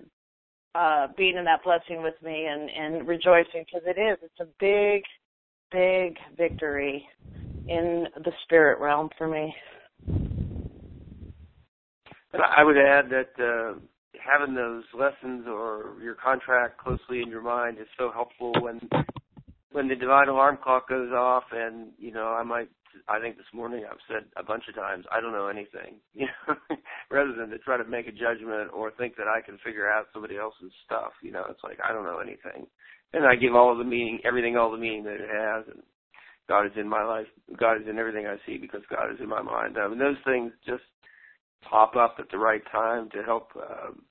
uh 0.75 1.07
being 1.17 1.37
in 1.37 1.45
that 1.45 1.63
blessing 1.63 2.03
with 2.03 2.15
me 2.21 2.45
and 2.45 2.69
and 2.69 3.07
rejoicing 3.07 3.65
because 3.65 3.87
it 3.87 3.99
is 3.99 4.17
it's 4.21 4.39
a 4.39 4.47
big 4.59 5.03
big 5.71 6.17
victory 6.37 7.07
in 7.67 8.07
the 8.23 8.31
spirit 8.43 8.79
realm 8.79 9.09
for 9.17 9.27
me. 9.27 9.53
I 12.33 12.63
would 12.63 12.77
add 12.77 13.09
that 13.09 13.31
uh, 13.39 13.79
having 14.19 14.55
those 14.55 14.83
lessons 14.93 15.45
or 15.47 15.95
your 16.01 16.15
contract 16.15 16.77
closely 16.77 17.21
in 17.21 17.29
your 17.29 17.41
mind 17.41 17.77
is 17.79 17.87
so 17.97 18.11
helpful 18.13 18.53
when 18.59 18.79
when 19.71 19.87
the 19.87 19.95
divine 19.95 20.27
alarm 20.27 20.57
clock 20.61 20.89
goes 20.89 21.11
off 21.11 21.43
and 21.51 21.91
you 21.97 22.11
know 22.11 22.27
I 22.27 22.43
might 22.43 22.69
I 23.07 23.19
think 23.19 23.37
this 23.37 23.53
morning 23.53 23.85
I've 23.89 24.01
said 24.07 24.25
a 24.35 24.43
bunch 24.43 24.63
of 24.69 24.75
times 24.75 25.05
I 25.11 25.21
don't 25.21 25.31
know 25.31 25.47
anything 25.47 25.99
you 26.13 26.25
know 26.25 26.55
rather 27.09 27.33
than 27.33 27.49
to 27.49 27.57
try 27.59 27.77
to 27.77 27.85
make 27.85 28.07
a 28.07 28.11
judgment 28.11 28.71
or 28.73 28.91
think 28.91 29.15
that 29.17 29.27
I 29.27 29.41
can 29.41 29.57
figure 29.63 29.89
out 29.89 30.07
somebody 30.13 30.37
else's 30.37 30.71
stuff 30.85 31.11
you 31.21 31.31
know 31.31 31.45
it's 31.49 31.63
like 31.63 31.79
I 31.83 31.93
don't 31.93 32.05
know 32.05 32.19
anything 32.19 32.67
and 33.13 33.25
I 33.25 33.35
give 33.35 33.55
all 33.55 33.71
of 33.71 33.77
the 33.77 33.83
meaning 33.83 34.19
everything 34.25 34.57
all 34.57 34.71
the 34.71 34.77
meaning 34.77 35.03
that 35.03 35.21
it 35.21 35.29
has 35.31 35.65
and 35.73 35.83
God 36.47 36.65
is 36.65 36.71
in 36.77 36.87
my 36.87 37.03
life. 37.03 37.27
God 37.59 37.81
is 37.81 37.87
in 37.89 37.99
everything 37.99 38.25
I 38.25 38.37
see 38.45 38.57
because 38.57 38.81
God 38.89 39.11
is 39.11 39.19
in 39.19 39.27
my 39.27 39.41
mind. 39.41 39.77
I 39.77 39.87
mean, 39.87 39.99
those 39.99 40.17
things 40.25 40.51
just 40.65 40.83
pop 41.69 41.95
up 41.95 42.15
at 42.19 42.29
the 42.31 42.37
right 42.37 42.61
time 42.71 43.09
to 43.11 43.23
help 43.23 43.49
um, 43.55 44.03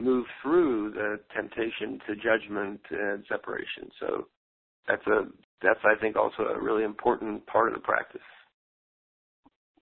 move 0.00 0.26
through 0.42 0.92
the 0.92 1.20
temptation 1.34 1.98
to 2.06 2.16
judgment 2.16 2.80
and 2.90 3.24
separation. 3.28 3.88
So 4.00 4.26
that's 4.86 5.06
a 5.06 5.26
that's 5.62 5.80
I 5.84 5.98
think 6.00 6.16
also 6.16 6.42
a 6.42 6.60
really 6.60 6.84
important 6.84 7.46
part 7.46 7.68
of 7.68 7.74
the 7.74 7.80
practice. 7.80 8.20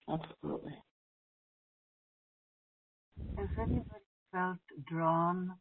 Absolutely. 0.09 0.74
Has 3.36 3.48
anybody 3.59 3.84
felt 4.32 4.59
drawn 4.86 5.55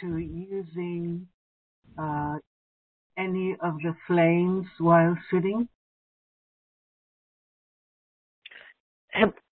to 0.00 0.18
using 0.18 1.26
uh, 1.98 2.36
any 3.18 3.56
of 3.62 3.76
the 3.78 3.94
flames 4.06 4.66
while 4.78 5.16
sitting? 5.30 5.68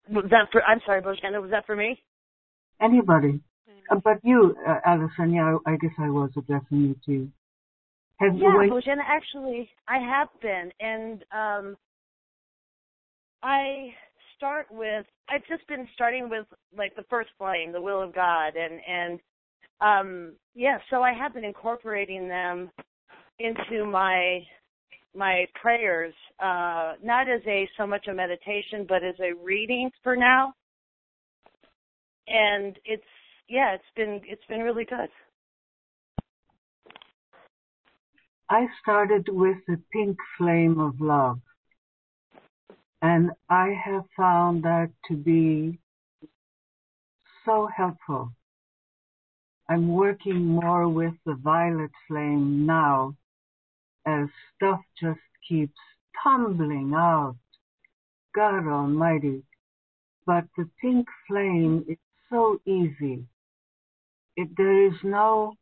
Was 0.10 0.26
that 0.30 0.50
for? 0.52 0.64
I'm 0.64 0.82
sorry, 0.86 1.02
Bojana. 1.02 1.42
Was 1.42 1.52
that 1.52 1.66
for 1.66 1.76
me? 1.76 2.02
Anybody, 2.82 3.40
uh, 3.90 3.96
but 3.96 4.20
you, 4.24 4.56
uh, 4.68 4.80
Allison. 4.86 5.34
Yeah, 5.34 5.58
I 5.66 5.78
guess 5.78 5.92
I 6.00 6.10
was 6.10 6.30
addressing 6.38 6.82
you 6.82 6.96
too. 7.06 7.32
Have 8.18 8.38
yeah, 8.38 8.54
you 8.64 8.72
Bojana. 8.72 9.02
Actually, 9.08 9.70
I 9.88 9.98
have 9.98 10.28
been, 10.42 10.72
and 10.80 11.24
um, 11.32 11.78
I 13.42 13.94
start 14.38 14.68
with. 14.70 15.06
I've 15.30 15.46
just 15.48 15.68
been 15.68 15.88
starting 15.96 16.30
with 16.30 16.46
like 16.78 16.96
the 16.96 17.06
first 17.10 17.30
flame, 17.38 17.72
the 17.72 17.82
will 17.82 18.02
of 18.02 18.14
God, 18.14 18.54
and 18.56 18.80
and 18.88 19.20
um, 19.82 20.34
yeah. 20.54 20.78
So 20.90 21.02
I 21.02 21.14
have 21.14 21.34
been 21.34 21.46
incorporating 21.46 22.28
them 22.28 22.70
into 23.40 23.86
my 23.86 24.46
my 25.16 25.46
prayers, 25.62 26.14
uh, 26.40 26.94
not 27.02 27.30
as 27.30 27.42
a 27.48 27.68
so 27.78 27.88
much 27.88 28.08
a 28.08 28.14
meditation, 28.14 28.86
but 28.88 29.04
as 29.04 29.16
a 29.20 29.34
reading 29.44 29.90
for 30.04 30.16
now. 30.16 30.54
And 32.28 32.78
it's 32.86 33.04
yeah, 33.48 33.76
it's 33.76 33.84
been 33.96 34.22
it's 34.26 34.46
been 34.48 34.62
really 34.62 34.86
good. 34.86 35.10
I 38.50 38.68
started 38.82 39.28
with 39.30 39.58
the 39.68 39.82
pink 39.92 40.18
flame 40.38 40.80
of 40.80 41.00
love, 41.00 41.40
and 43.02 43.32
I 43.50 43.74
have 43.86 44.04
found 44.16 44.64
that 44.64 44.92
to 45.08 45.16
be 45.16 45.80
so 47.46 47.68
helpful. 47.76 48.32
I'm 49.68 49.88
working 49.88 50.46
more 50.46 50.88
with 50.88 51.14
the 51.26 51.34
violet 51.34 51.90
flame 52.08 52.68
now 52.68 53.16
as 54.06 54.28
stuff 54.56 54.80
just 55.02 55.20
keeps 55.48 55.78
tumbling 56.24 56.94
out. 56.96 57.36
God 58.36 58.68
Almighty. 58.68 59.44
But 60.26 60.46
the 60.58 60.70
pink 60.82 61.08
flame 61.28 61.86
is 61.88 61.98
so 62.30 62.60
easy. 62.66 63.26
It, 64.36 64.50
there 64.58 64.86
is 64.88 64.94
no, 65.04 65.54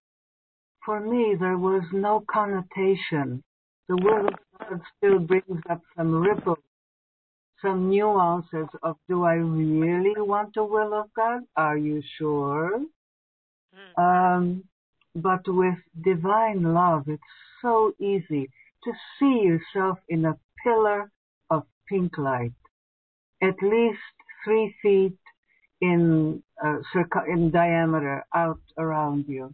for 0.86 1.00
me, 1.00 1.36
there 1.40 1.58
was 1.58 1.84
no 1.92 2.24
connotation. 2.32 3.44
The 3.88 3.98
Word 3.98 4.26
of 4.28 4.34
God 4.60 4.82
still 4.98 5.20
brings 5.20 5.62
up 5.70 5.82
some 5.96 6.16
ripples, 6.16 6.58
some 7.62 7.90
nuances 7.90 8.68
of, 8.82 8.96
do 9.08 9.24
I 9.24 9.34
really 9.36 10.20
want 10.20 10.56
the 10.56 10.64
will 10.64 10.94
of 10.94 11.14
God? 11.16 11.42
Are 11.56 11.78
you 11.78 12.02
sure? 12.18 12.82
Um, 13.98 14.64
but 15.16 15.42
with 15.48 15.76
divine 16.04 16.74
love, 16.74 17.04
it's 17.08 17.22
so 17.64 17.94
easy 18.00 18.50
to 18.84 18.92
see 19.18 19.42
yourself 19.42 19.98
in 20.08 20.26
a 20.26 20.38
pillar 20.64 21.10
of 21.50 21.64
pink 21.88 22.18
light, 22.18 22.54
at 23.42 23.56
least 23.64 24.00
three 24.46 24.76
feet 24.82 25.18
in 25.82 26.44
uh, 26.64 26.78
in 27.28 27.52
diameter 27.52 28.24
out 28.36 28.62
around 28.78 29.26
you. 29.28 29.54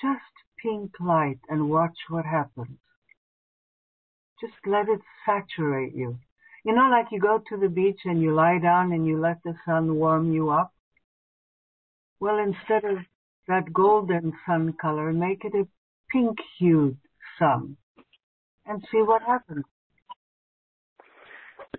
Just 0.00 0.32
pink 0.62 0.92
light 1.00 1.40
and 1.48 1.68
watch 1.68 1.98
what 2.08 2.24
happens. 2.24 2.78
Just 4.40 4.54
let 4.66 4.88
it 4.88 5.00
saturate 5.26 5.94
you. 5.94 6.18
You 6.64 6.74
know, 6.74 6.88
like 6.90 7.06
you 7.10 7.20
go 7.20 7.42
to 7.48 7.56
the 7.56 7.68
beach 7.68 8.00
and 8.04 8.20
you 8.20 8.34
lie 8.34 8.58
down 8.58 8.92
and 8.92 9.06
you 9.06 9.20
let 9.20 9.38
the 9.44 9.54
sun 9.66 9.96
warm 9.96 10.32
you 10.32 10.50
up. 10.50 10.72
Well, 12.20 12.38
instead 12.38 12.84
of 12.84 12.98
that 13.46 13.72
golden 13.72 14.32
sun 14.46 14.74
color, 14.80 15.12
make 15.12 15.44
it 15.44 15.54
a 15.54 15.66
pink 16.12 16.36
hued 16.58 16.96
sun 17.38 17.76
and 18.66 18.82
see 18.90 19.02
what 19.02 19.22
happens. 19.22 19.64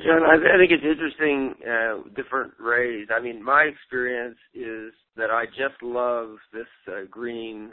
John, 0.04 0.24
I, 0.24 0.58
think 0.58 0.72
it's 0.72 0.84
interesting, 0.84 1.56
uh, 1.68 2.10
different 2.16 2.54
rays. 2.58 3.08
I 3.14 3.20
mean, 3.20 3.44
my 3.44 3.64
experience 3.64 4.38
is 4.54 4.94
that 5.18 5.30
I 5.30 5.46
just 5.46 5.82
love 5.82 6.38
this 6.54 6.68
uh, 6.88 7.02
green 7.10 7.72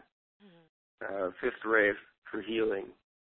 uh, 1.02 1.30
fifth 1.40 1.64
ray 1.64 1.90
for 2.30 2.42
healing, 2.42 2.86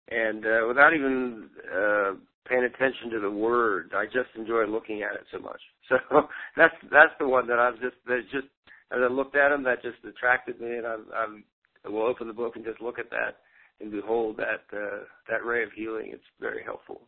and 0.09 0.47
uh, 0.47 0.69
without 0.69 0.95
even 0.95 1.49
uh, 1.75 2.12
paying 2.49 2.62
attention 2.64 3.11
to 3.11 3.21
the 3.21 3.31
words, 3.31 3.91
I 3.97 4.05
just 4.05 4.31
enjoy 4.37 4.67
looking 4.67 5.03
at 5.03 5.14
it 5.14 5.27
so 5.33 5.39
much. 5.39 5.61
So 5.89 6.27
that's 6.57 6.75
that's 6.91 7.12
the 7.21 7.29
one 7.29 7.47
that 7.47 7.61
I've 7.61 7.81
just 7.81 7.95
that 8.07 8.23
just 8.33 8.49
as 8.91 8.99
I 9.03 9.12
looked 9.12 9.37
at 9.37 9.51
them, 9.51 9.62
that 9.64 9.83
just 9.83 9.99
attracted 10.05 10.61
me, 10.61 10.79
and 10.79 10.87
I'm, 10.87 11.05
I'm 11.14 11.45
I 11.87 11.91
will 11.91 12.03
open 12.03 12.26
the 12.26 12.34
book 12.34 12.57
and 12.57 12.64
just 12.64 12.80
look 12.80 12.99
at 12.99 13.11
that 13.11 13.37
and 13.80 13.91
behold 13.91 14.39
that 14.39 14.76
uh, 14.76 15.05
that 15.28 15.45
ray 15.45 15.62
of 15.62 15.72
healing. 15.72 16.11
It's 16.12 16.22
very 16.41 16.62
helpful. 16.64 17.03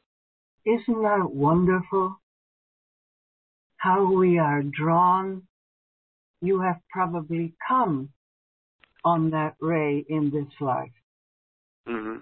Isn't 0.65 1.03
that 1.03 1.31
wonderful? 1.31 2.21
How 3.79 4.13
we 4.13 4.39
are 4.39 4.63
drawn. 4.63 5.43
You 6.41 6.61
have 6.61 6.77
probably 6.91 7.55
come 7.67 8.11
on 9.05 9.31
that 9.31 9.55
ray 9.61 10.05
in 10.09 10.31
this 10.31 10.53
life, 10.61 10.91
hmm 11.87 12.17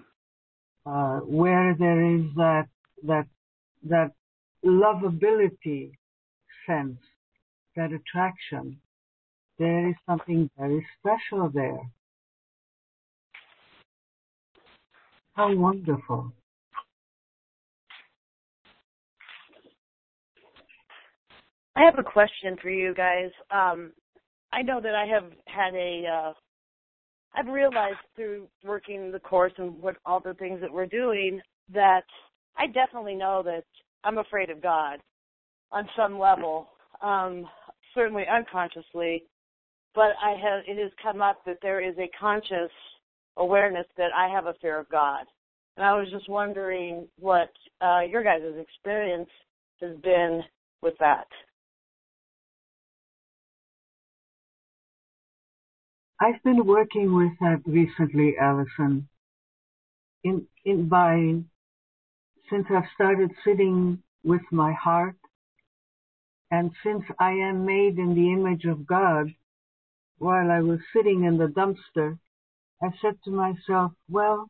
uh, 0.85 1.19
where 1.19 1.75
there 1.77 2.15
is 2.15 2.23
that 2.35 2.67
that 3.03 3.27
that 3.83 4.11
lovability 4.65 5.91
sense, 6.65 6.97
that 7.75 7.91
attraction. 7.91 8.79
There 9.59 9.89
is 9.89 9.95
something 10.05 10.49
very 10.57 10.85
special 10.99 11.49
there. 11.49 11.81
How 15.37 15.53
wonderful. 15.53 16.33
I 21.75 21.83
have 21.83 21.99
a 21.99 22.03
question 22.03 22.57
for 22.59 22.71
you 22.71 22.95
guys. 22.95 23.29
Um, 23.51 23.93
I 24.51 24.63
know 24.63 24.81
that 24.81 24.95
I 24.95 25.05
have 25.05 25.25
had 25.45 25.75
a, 25.75 26.05
uh, 26.11 26.33
I've 27.35 27.53
realized 27.53 27.99
through 28.15 28.47
working 28.65 29.11
the 29.11 29.19
course 29.19 29.53
and 29.59 29.79
what 29.79 29.97
all 30.07 30.19
the 30.19 30.33
things 30.33 30.59
that 30.59 30.73
we're 30.73 30.87
doing 30.87 31.39
that 31.71 32.05
I 32.57 32.65
definitely 32.65 33.13
know 33.13 33.43
that 33.43 33.63
I'm 34.03 34.17
afraid 34.17 34.49
of 34.49 34.59
God 34.59 34.97
on 35.71 35.87
some 35.95 36.17
level, 36.17 36.67
um, 37.03 37.45
certainly 37.93 38.23
unconsciously, 38.27 39.25
but 39.93 40.13
I 40.19 40.31
have, 40.31 40.63
it 40.67 40.81
has 40.81 40.91
come 41.03 41.21
up 41.21 41.45
that 41.45 41.59
there 41.61 41.79
is 41.79 41.95
a 41.99 42.09
conscious 42.19 42.71
awareness 43.37 43.85
that 43.97 44.11
I 44.15 44.27
have 44.27 44.45
a 44.45 44.53
fear 44.61 44.79
of 44.79 44.89
God. 44.89 45.25
And 45.75 45.85
I 45.85 45.93
was 45.93 46.09
just 46.11 46.27
wondering 46.27 47.07
what 47.19 47.51
uh, 47.81 48.01
your 48.09 48.23
guys' 48.23 48.41
experience 48.59 49.29
has 49.81 49.95
been 49.97 50.41
with 50.81 50.95
that. 50.99 51.27
I've 56.19 56.41
been 56.43 56.65
working 56.65 57.15
with 57.15 57.31
that 57.41 57.61
recently, 57.67 58.35
Allison. 58.41 59.07
In, 60.23 60.47
in 60.65 60.89
by, 60.89 61.35
since 62.49 62.65
I've 62.75 62.89
started 62.95 63.29
sitting 63.45 64.01
with 64.23 64.41
my 64.51 64.73
heart, 64.73 65.15
and 66.49 66.71
since 66.83 67.03
I 67.19 67.31
am 67.31 67.65
made 67.65 67.99
in 67.99 68.15
the 68.15 68.31
image 68.31 68.65
of 68.65 68.87
God, 68.87 69.27
while 70.17 70.49
I 70.49 70.61
was 70.61 70.79
sitting 70.91 71.25
in 71.25 71.37
the 71.37 71.47
dumpster, 71.47 72.17
I 72.81 72.89
said 73.01 73.15
to 73.23 73.31
myself, 73.31 73.91
well, 74.09 74.49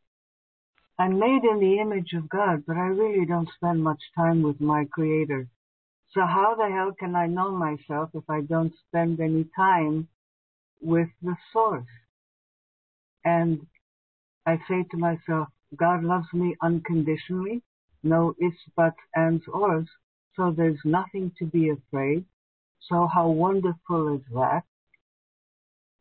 I'm 1.00 1.20
made 1.20 1.44
in 1.44 1.60
the 1.60 1.80
image 1.80 2.14
of 2.14 2.28
God, 2.28 2.64
but 2.66 2.76
I 2.76 2.88
really 2.88 3.26
don't 3.26 3.50
spend 3.56 3.84
much 3.84 4.02
time 4.16 4.42
with 4.42 4.60
my 4.60 4.86
Creator. 4.86 5.48
So 6.14 6.22
how 6.22 6.56
the 6.56 6.70
hell 6.70 6.94
can 6.98 7.16
I 7.16 7.28
know 7.28 7.52
myself 7.52 8.10
if 8.14 8.30
I 8.30 8.42
don't 8.42 8.74
spend 8.88 9.20
any 9.20 9.46
time 9.56 10.08
with 10.82 11.10
the 11.22 11.36
source. 11.54 11.88
And 13.24 13.66
I 14.46 14.58
say 14.68 14.86
to 14.92 14.98
myself, 14.98 15.50
God 15.76 16.04
loves 16.04 16.28
me 16.34 16.56
unconditionally, 16.62 17.62
no 18.04 18.34
ifs, 18.40 18.58
buts, 18.76 18.98
ands, 19.16 19.44
ors, 19.52 19.88
so 20.36 20.52
there's 20.56 20.80
nothing 20.86 21.32
to 21.40 21.46
be 21.46 21.70
afraid. 21.70 22.26
So 22.90 23.08
how 23.08 23.30
wonderful 23.30 24.16
is 24.16 24.22
that? 24.34 24.64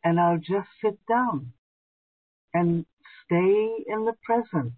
And 0.05 0.21
I'll 0.21 0.39
just 0.39 0.69
sit 0.83 0.99
down 1.09 1.53
and 2.55 2.87
stay 3.25 3.85
in 3.87 4.05
the 4.05 4.15
presence. 4.25 4.75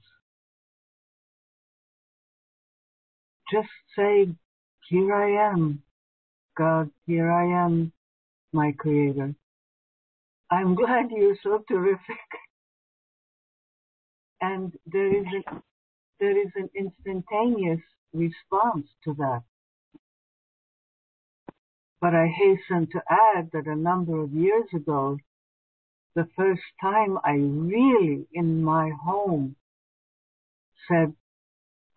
Just 3.53 3.69
say, 3.97 4.29
here 4.89 5.15
I 5.15 5.51
am, 5.53 5.83
God, 6.57 6.91
here 7.07 7.31
I 7.31 7.65
am, 7.65 7.93
my 8.53 8.73
creator. 8.73 9.35
I'm 10.51 10.75
glad 10.75 11.11
you're 11.11 11.37
so 11.43 11.65
terrific. 11.69 12.01
And 14.41 14.73
there 14.87 15.09
is 15.09 15.27
a, 15.27 15.63
there 16.21 16.41
is 16.41 16.53
an 16.55 16.71
instantaneous 16.73 17.81
response 18.13 18.87
to 19.03 19.15
that. 19.15 19.43
But 22.01 22.15
I 22.15 22.29
hasten 22.29 22.87
to 22.93 23.03
add 23.11 23.51
that 23.53 23.67
a 23.67 23.75
number 23.75 24.21
of 24.23 24.33
years 24.33 24.69
ago, 24.73 25.19
the 26.19 26.29
first 26.37 26.67
time 26.81 27.19
I 27.25 27.35
really 27.35 28.27
in 28.33 28.63
my 28.63 28.91
home 29.05 29.57
said, 30.89 31.15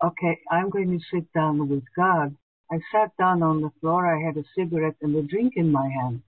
okay, 0.02 0.34
I'm 0.50 0.70
going 0.70 0.90
to 0.98 1.04
sit 1.12 1.26
down 1.32 1.68
with 1.68 1.84
God. 1.96 2.36
I 2.70 2.78
sat 2.92 3.10
down 3.18 3.42
on 3.42 3.60
the 3.60 3.70
floor. 3.80 4.02
I 4.06 4.24
had 4.26 4.36
a 4.36 4.44
cigarette 4.56 4.96
and 5.02 5.14
a 5.16 5.22
drink 5.22 5.54
in 5.56 5.70
my 5.70 5.88
hand 5.88 6.22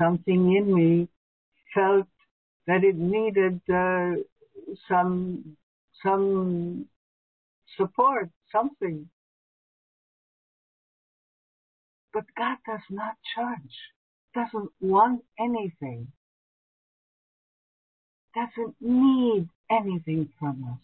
something 0.00 0.54
in 0.56 0.74
me 0.74 1.08
felt 1.74 2.06
that 2.66 2.84
it 2.84 2.96
needed 2.96 3.60
uh, 3.72 4.12
some 4.88 5.56
some 6.02 6.86
support, 7.76 8.30
something. 8.50 9.08
But 12.12 12.24
God 12.36 12.56
does 12.66 12.86
not 12.90 13.14
judge, 13.36 13.76
doesn't 14.34 14.70
want 14.80 15.22
anything, 15.38 16.08
doesn't 18.34 18.74
need 18.80 19.48
anything 19.70 20.28
from 20.38 20.64
us. 20.72 20.80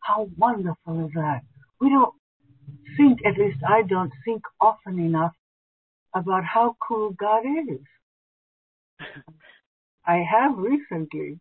How 0.00 0.28
wonderful 0.36 1.06
is 1.06 1.12
that? 1.14 1.40
We 1.80 1.90
don't 1.90 2.14
think, 2.96 3.20
at 3.24 3.38
least 3.38 3.58
I 3.68 3.82
don't 3.82 4.12
think 4.24 4.42
often 4.60 4.98
enough 4.98 5.34
about 6.14 6.44
how 6.44 6.76
cool 6.86 7.10
God 7.10 7.42
is. 7.44 7.80
I 10.06 10.22
have 10.30 10.58
recently. 10.58 11.40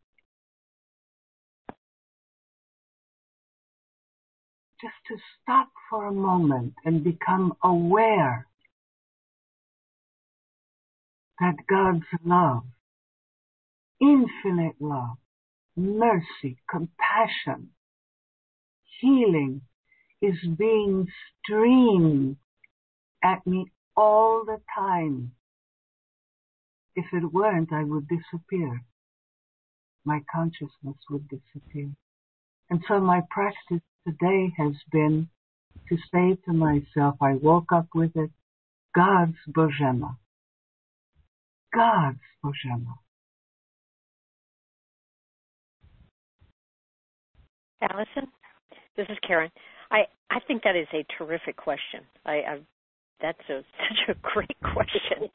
Just 4.81 4.93
to 5.09 5.17
stop 5.41 5.69
for 5.89 6.05
a 6.05 6.13
moment 6.13 6.73
and 6.85 7.03
become 7.03 7.53
aware 7.63 8.47
that 11.39 11.55
God's 11.69 12.05
love, 12.25 12.63
infinite 14.01 14.75
love, 14.79 15.17
mercy, 15.75 16.57
compassion, 16.69 17.69
healing 18.99 19.61
is 20.21 20.35
being 20.57 21.07
streamed 21.43 22.35
at 23.23 23.45
me 23.45 23.65
all 23.95 24.43
the 24.45 24.57
time. 24.77 25.31
If 26.95 27.05
it 27.13 27.31
weren't, 27.31 27.71
I 27.71 27.83
would 27.83 28.07
disappear. 28.07 28.81
My 30.03 30.21
consciousness 30.33 30.97
would 31.09 31.27
disappear. 31.29 31.91
And 32.69 32.83
so 32.87 32.99
my 32.99 33.21
practice 33.29 33.81
today 34.05 34.51
has 34.57 34.73
been 34.91 35.29
to 35.87 35.97
say 36.11 36.37
to 36.45 36.53
myself, 36.53 37.15
I 37.21 37.33
woke 37.33 37.71
up 37.71 37.87
with 37.95 38.15
it, 38.15 38.31
God's 38.95 39.37
Bojema. 39.49 40.17
God's 41.73 42.17
Bojema. 42.43 42.95
Allison, 47.81 48.29
this 48.97 49.05
is 49.09 49.17
Karen. 49.25 49.51
I 49.91 50.01
I 50.29 50.39
think 50.47 50.63
that 50.63 50.75
is 50.75 50.87
a 50.93 51.05
terrific 51.17 51.55
question. 51.55 52.01
I, 52.25 52.31
I 52.31 52.59
that's 53.21 53.49
a 53.49 53.61
such 54.07 54.15
a 54.15 54.19
great 54.21 54.57
question. 54.61 55.29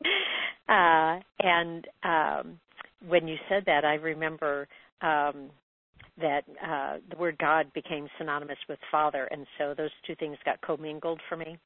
Uh, 0.68 1.20
and 1.40 1.86
um, 2.02 2.60
when 3.06 3.28
you 3.28 3.36
said 3.48 3.64
that, 3.66 3.84
I 3.84 3.94
remember 3.94 4.66
um, 5.02 5.50
that 6.20 6.42
uh, 6.62 6.98
the 7.10 7.16
word 7.16 7.36
God 7.38 7.72
became 7.74 8.08
synonymous 8.18 8.58
with 8.68 8.78
Father, 8.90 9.24
and 9.30 9.46
so 9.58 9.74
those 9.76 9.90
two 10.06 10.14
things 10.16 10.36
got 10.44 10.60
commingled 10.60 11.20
for 11.28 11.36
me. 11.36 11.58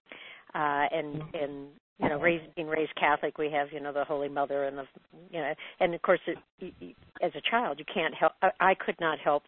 Uh, 0.54 0.86
and 0.92 1.22
and 1.34 1.68
you 1.98 2.08
know, 2.08 2.20
raised, 2.20 2.54
being 2.54 2.68
raised 2.68 2.94
Catholic, 2.94 3.38
we 3.38 3.50
have 3.50 3.68
you 3.72 3.80
know 3.80 3.92
the 3.92 4.04
Holy 4.04 4.28
Mother 4.28 4.64
and 4.64 4.78
the 4.78 4.84
you 5.30 5.40
know, 5.40 5.52
and 5.80 5.94
of 5.94 6.02
course, 6.02 6.20
it, 6.26 6.96
as 7.22 7.32
a 7.34 7.50
child, 7.50 7.78
you 7.78 7.84
can't 7.92 8.14
help. 8.14 8.32
I, 8.60 8.74
could 8.74 8.94
not 9.00 9.18
help 9.18 9.42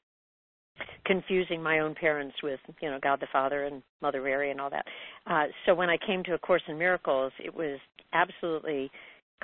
confusing 1.04 1.62
my 1.62 1.78
own 1.78 1.94
parents 1.94 2.36
with 2.42 2.60
you 2.80 2.90
know 2.90 2.98
God 3.00 3.20
the 3.20 3.28
Father 3.32 3.64
and 3.64 3.82
Mother 4.02 4.22
Mary 4.22 4.50
and 4.50 4.60
all 4.60 4.70
that. 4.70 4.84
Uh, 5.26 5.44
so 5.64 5.74
when 5.74 5.88
I 5.88 5.96
came 6.04 6.24
to 6.24 6.34
A 6.34 6.38
Course 6.38 6.62
in 6.68 6.76
Miracles, 6.76 7.32
it 7.38 7.54
was 7.54 7.78
absolutely 8.12 8.90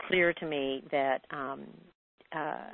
clear 0.09 0.33
to 0.33 0.47
me 0.47 0.83
that 0.91 1.21
um, 1.31 1.65
uh, 2.35 2.71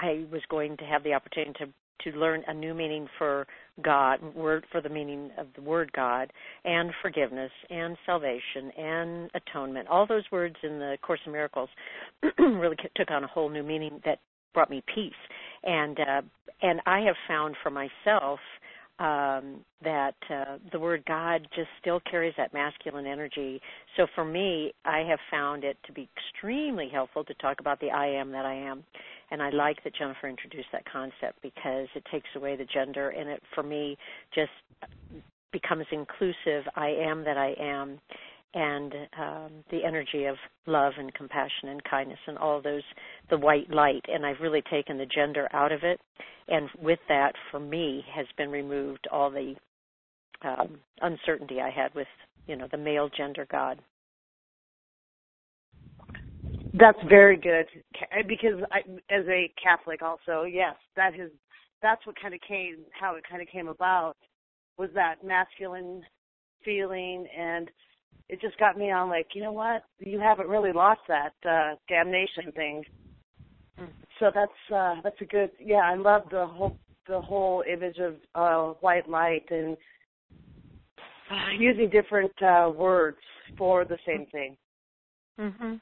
I 0.00 0.24
was 0.32 0.42
going 0.48 0.76
to 0.78 0.84
have 0.84 1.04
the 1.04 1.12
opportunity 1.12 1.52
to 1.58 1.66
to 2.02 2.10
learn 2.10 2.42
a 2.46 2.54
new 2.54 2.74
meaning 2.74 3.06
for 3.18 3.46
God, 3.82 4.22
word 4.34 4.64
for 4.70 4.80
the 4.80 4.88
meaning 4.88 5.30
of 5.38 5.46
the 5.54 5.62
word 5.62 5.90
God, 5.92 6.32
and 6.64 6.90
forgiveness, 7.02 7.50
and 7.70 7.96
salvation, 8.06 8.70
and 8.76 9.30
atonement. 9.34 9.88
All 9.88 10.06
those 10.06 10.24
words 10.30 10.56
in 10.62 10.78
the 10.78 10.96
Course 11.02 11.20
in 11.26 11.32
Miracles 11.32 11.68
really 12.38 12.76
took 12.96 13.10
on 13.10 13.24
a 13.24 13.28
whole 13.28 13.48
new 13.48 13.62
meaning 13.62 14.00
that 14.04 14.20
brought 14.52 14.70
me 14.70 14.82
peace. 14.94 15.12
And 15.64 15.98
uh, 16.00 16.22
and 16.62 16.80
I 16.86 17.00
have 17.00 17.16
found 17.28 17.56
for 17.62 17.70
myself 17.70 18.38
um, 18.98 19.64
that 19.82 20.14
uh, 20.30 20.58
the 20.72 20.78
word 20.78 21.02
God 21.06 21.46
just 21.54 21.68
still 21.80 22.00
carries 22.08 22.34
that 22.36 22.54
masculine 22.54 23.06
energy. 23.06 23.60
So 23.96 24.06
for 24.14 24.24
me, 24.24 24.72
I 24.84 24.98
have 25.00 25.18
found 25.30 25.64
it 25.64 25.76
to 25.86 25.92
be 25.92 26.08
extremely 26.16 26.88
helpful 26.92 27.24
to 27.24 27.34
talk 27.34 27.60
about 27.60 27.80
the 27.80 27.90
I 27.90 28.06
am 28.06 28.30
that 28.32 28.46
I 28.46 28.54
am. 28.54 28.84
And 29.30 29.42
I 29.42 29.50
like 29.50 29.82
that 29.82 29.96
Jennifer 29.96 30.28
introduced 30.28 30.68
that 30.72 30.84
concept 30.90 31.42
because 31.42 31.88
it 31.94 32.04
takes 32.10 32.28
away 32.36 32.56
the 32.56 32.66
gender 32.66 33.10
and 33.10 33.28
it, 33.28 33.42
for 33.54 33.64
me, 33.64 33.96
just 34.34 34.50
becomes 35.52 35.86
inclusive. 35.90 36.64
I 36.76 36.88
am 36.88 37.24
that 37.24 37.36
I 37.36 37.54
am 37.58 37.98
and 38.54 38.92
um, 39.18 39.50
the 39.70 39.84
energy 39.84 40.24
of 40.24 40.36
love 40.66 40.92
and 40.98 41.12
compassion 41.14 41.68
and 41.68 41.82
kindness 41.84 42.18
and 42.26 42.38
all 42.38 42.62
those 42.62 42.82
the 43.30 43.38
white 43.38 43.70
light. 43.70 44.04
And 44.08 44.24
i've 44.24 44.40
really 44.40 44.62
taken 44.70 44.96
the 44.96 45.06
gender 45.06 45.48
out 45.52 45.72
of 45.72 45.82
it. 45.82 46.00
And 46.48 46.68
with 46.80 47.00
that 47.08 47.32
for 47.50 47.58
me 47.60 48.04
has 48.14 48.26
been 48.36 48.50
removed 48.50 49.06
all 49.10 49.30
the 49.30 49.54
um, 50.42 50.78
uncertainty 51.00 51.60
i 51.60 51.70
had 51.70 51.94
with 51.94 52.08
you 52.46 52.56
know 52.56 52.68
the 52.70 52.78
male 52.78 53.08
gender 53.16 53.46
god. 53.50 53.80
That's 56.78 56.98
very 57.08 57.36
good 57.36 57.66
because 58.28 58.60
I, 58.70 58.78
as 59.12 59.24
a 59.28 59.52
catholic 59.62 60.02
also 60.02 60.44
yes 60.44 60.74
that 60.96 61.14
is 61.14 61.30
that's 61.82 62.06
what 62.06 62.16
kind 62.20 62.34
of 62.34 62.40
came 62.46 62.78
how 62.98 63.16
it 63.16 63.24
kind 63.28 63.42
of 63.42 63.48
came 63.48 63.68
about 63.68 64.14
was 64.76 64.90
that 64.94 65.24
masculine 65.24 66.02
feeling 66.64 67.26
and 67.38 67.70
it 68.28 68.40
just 68.40 68.58
got 68.58 68.78
me 68.78 68.90
on 68.90 69.08
like, 69.08 69.28
you 69.34 69.42
know 69.42 69.52
what? 69.52 69.84
You 69.98 70.18
haven't 70.20 70.48
really 70.48 70.72
lost 70.72 71.00
that 71.08 71.34
uh 71.48 71.76
damnation 71.88 72.52
thing. 72.54 72.82
Mm. 73.80 73.88
So 74.18 74.30
that's 74.34 74.72
uh 74.74 74.96
that's 75.02 75.20
a 75.20 75.24
good 75.24 75.50
yeah, 75.60 75.82
I 75.84 75.94
love 75.94 76.22
the 76.30 76.46
whole 76.46 76.76
the 77.06 77.20
whole 77.20 77.62
image 77.70 77.98
of 77.98 78.14
uh 78.34 78.74
white 78.80 79.08
light 79.08 79.44
and 79.50 79.76
using 81.58 81.90
different 81.90 82.32
uh 82.42 82.70
words 82.74 83.18
for 83.56 83.84
the 83.84 83.98
same 84.06 84.26
thing. 84.32 84.56
Mhm. 85.38 85.80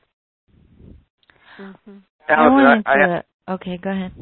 Mhm. 1.58 2.02
I 2.28 2.48
wanted 2.48 2.82
I, 2.86 2.96
to, 2.96 3.24
okay, 3.50 3.76
go 3.76 3.90
ahead. 3.90 4.12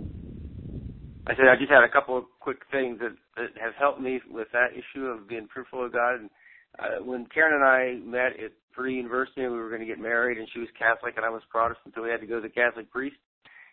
I 1.26 1.36
said 1.36 1.48
I 1.48 1.56
just 1.56 1.70
had 1.70 1.84
a 1.84 1.88
couple 1.88 2.18
of 2.18 2.24
quick 2.40 2.58
things 2.72 2.98
that, 2.98 3.14
that 3.36 3.50
have 3.60 3.74
helped 3.78 4.00
me 4.00 4.20
with 4.30 4.48
that 4.52 4.72
issue 4.72 5.06
of 5.06 5.28
being 5.28 5.46
fruitful 5.52 5.84
of 5.84 5.92
God 5.92 6.20
and 6.20 6.30
uh, 6.78 7.02
when 7.04 7.26
Karen 7.32 7.54
and 7.54 7.64
I 7.64 8.04
met 8.04 8.38
at 8.42 8.52
Purdue 8.72 8.90
University, 8.90 9.42
we 9.42 9.48
were 9.48 9.68
going 9.68 9.80
to 9.80 9.86
get 9.86 9.98
married, 9.98 10.38
and 10.38 10.48
she 10.52 10.60
was 10.60 10.68
Catholic 10.78 11.14
and 11.16 11.26
I 11.26 11.30
was 11.30 11.42
Protestant, 11.50 11.94
so 11.94 12.02
we 12.02 12.10
had 12.10 12.20
to 12.20 12.26
go 12.26 12.36
to 12.36 12.48
the 12.48 12.48
Catholic 12.48 12.90
priest. 12.90 13.16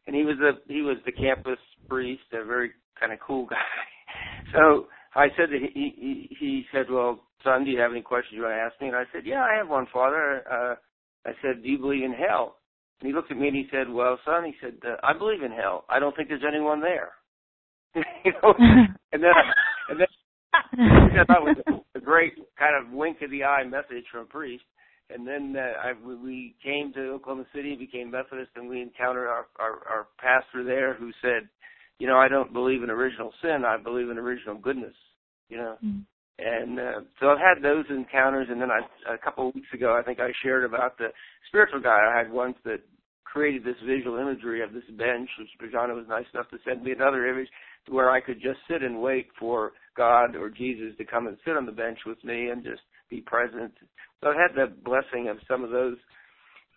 And 0.08 0.16
he 0.16 0.24
was 0.24 0.38
a 0.40 0.54
he 0.72 0.82
was 0.82 0.98
the 1.06 1.12
campus 1.12 1.60
priest, 1.90 2.24
a 2.32 2.46
very 2.46 2.72
kind 3.00 3.12
of 3.12 3.20
cool 3.20 3.46
guy. 3.50 3.58
So 4.54 4.88
I 5.16 5.28
said 5.38 5.50
that 5.52 5.60
he 5.74 5.94
he, 5.96 6.38
he 6.40 6.66
said, 6.72 6.86
"Well, 6.90 7.24
son, 7.44 7.66
do 7.66 7.72
you 7.72 7.80
have 7.80 7.92
any 7.92 8.02
questions 8.02 8.36
you 8.36 8.44
want 8.44 8.54
to 8.54 8.62
ask 8.62 8.80
me?" 8.82 8.88
And 8.88 8.96
I 8.96 9.04
said, 9.12 9.24
"Yeah, 9.26 9.44
I 9.44 9.56
have 9.58 9.70
one, 9.70 9.88
Father." 9.92 10.44
Uh, 10.50 10.76
I 11.28 11.34
said, 11.42 11.62
"Do 11.62 11.70
you 11.70 11.78
believe 11.78 12.04
in 12.04 12.14
hell?" 12.14 12.58
And 13.00 13.08
he 13.08 13.14
looked 13.14 13.32
at 13.32 13.38
me 13.38 13.48
and 13.48 13.56
he 13.56 13.68
said, 13.70 13.90
"Well, 13.90 14.18
son," 14.24 14.46
he 14.46 14.54
said, 14.62 14.76
uh, 14.88 14.96
"I 15.04 15.12
believe 15.18 15.44
in 15.44 15.52
hell. 15.52 15.86
I 15.90 16.00
don't 16.00 16.16
think 16.16 16.30
there's 16.30 16.48
anyone 16.48 16.80
there." 16.80 17.12
you 18.26 18.32
know, 18.42 18.54
and 19.12 19.22
then 19.24 19.32
I, 19.36 19.92
and 19.92 20.00
then 20.00 21.20
I 21.20 21.26
thought 21.26 21.44
was 21.44 21.58
great 22.08 22.34
kind 22.58 22.74
of 22.80 22.94
wink 22.94 23.18
of 23.22 23.30
the 23.32 23.44
eye 23.44 23.66
message 23.66 24.06
from 24.10 24.22
a 24.22 24.26
priest. 24.26 24.64
And 25.10 25.28
then 25.28 25.56
uh, 25.58 25.90
I, 25.90 25.92
we 26.04 26.56
came 26.64 26.94
to 26.94 27.12
Oklahoma 27.12 27.46
City, 27.54 27.76
became 27.76 28.12
Methodist, 28.12 28.52
and 28.56 28.70
we 28.70 28.82
encountered 28.82 29.28
our, 29.28 29.48
our, 29.60 29.76
our 29.90 30.08
pastor 30.18 30.64
there 30.64 30.94
who 30.94 31.12
said, 31.22 31.48
you 32.00 32.08
know, 32.08 32.18
I 32.18 32.28
don't 32.28 32.54
believe 32.54 32.84
in 32.84 32.90
original 32.90 33.32
sin. 33.42 33.64
I 33.66 33.78
believe 33.82 34.10
in 34.10 34.18
original 34.18 34.56
goodness. 34.56 34.96
You 35.50 35.58
know, 35.58 35.76
mm. 35.84 36.04
and 36.40 36.80
uh, 36.80 37.00
so 37.20 37.28
I've 37.28 37.40
had 37.40 37.64
those 37.64 37.86
encounters. 37.90 38.48
And 38.50 38.62
then 38.62 38.70
I, 38.72 38.82
a 39.14 39.18
couple 39.18 39.50
of 39.50 39.56
weeks 39.56 39.72
ago, 39.74 39.98
I 39.98 40.04
think 40.04 40.20
I 40.20 40.32
shared 40.44 40.64
about 40.64 40.98
the 40.98 41.08
spiritual 41.48 41.82
guy 41.82 41.98
I 41.98 42.18
had 42.18 42.32
once 42.32 42.56
that 42.66 42.80
created 43.24 43.64
this 43.64 43.80
visual 43.86 44.18
imagery 44.20 44.62
of 44.62 44.74
this 44.74 44.88
bench, 44.98 45.30
which 45.40 45.56
Bojana 45.60 45.96
was 45.96 46.06
nice 46.08 46.26
enough 46.34 46.50
to 46.52 46.58
send 46.68 46.84
me 46.84 46.92
another 46.92 47.28
image 47.28 47.50
where 47.90 48.10
I 48.10 48.22
could 48.22 48.42
just 48.42 48.60
sit 48.70 48.84
and 48.84 49.02
wait 49.02 49.28
for 49.40 49.72
God 49.96 50.36
or 50.36 50.50
Jesus 50.50 50.96
to 50.98 51.06
come 51.06 51.28
and 51.28 51.38
sit 51.46 51.58
on 51.58 51.66
the 51.66 51.72
bench 51.72 52.00
with 52.06 52.24
me 52.24 52.50
and 52.50 52.64
just 52.64 52.82
be 53.10 53.22
present. 53.22 53.74
So 54.22 54.30
I've 54.30 54.36
had 54.36 54.56
the 54.56 54.74
blessing 54.84 55.30
of 55.30 55.38
some 55.48 55.64
of 55.64 55.72
those 55.72 55.98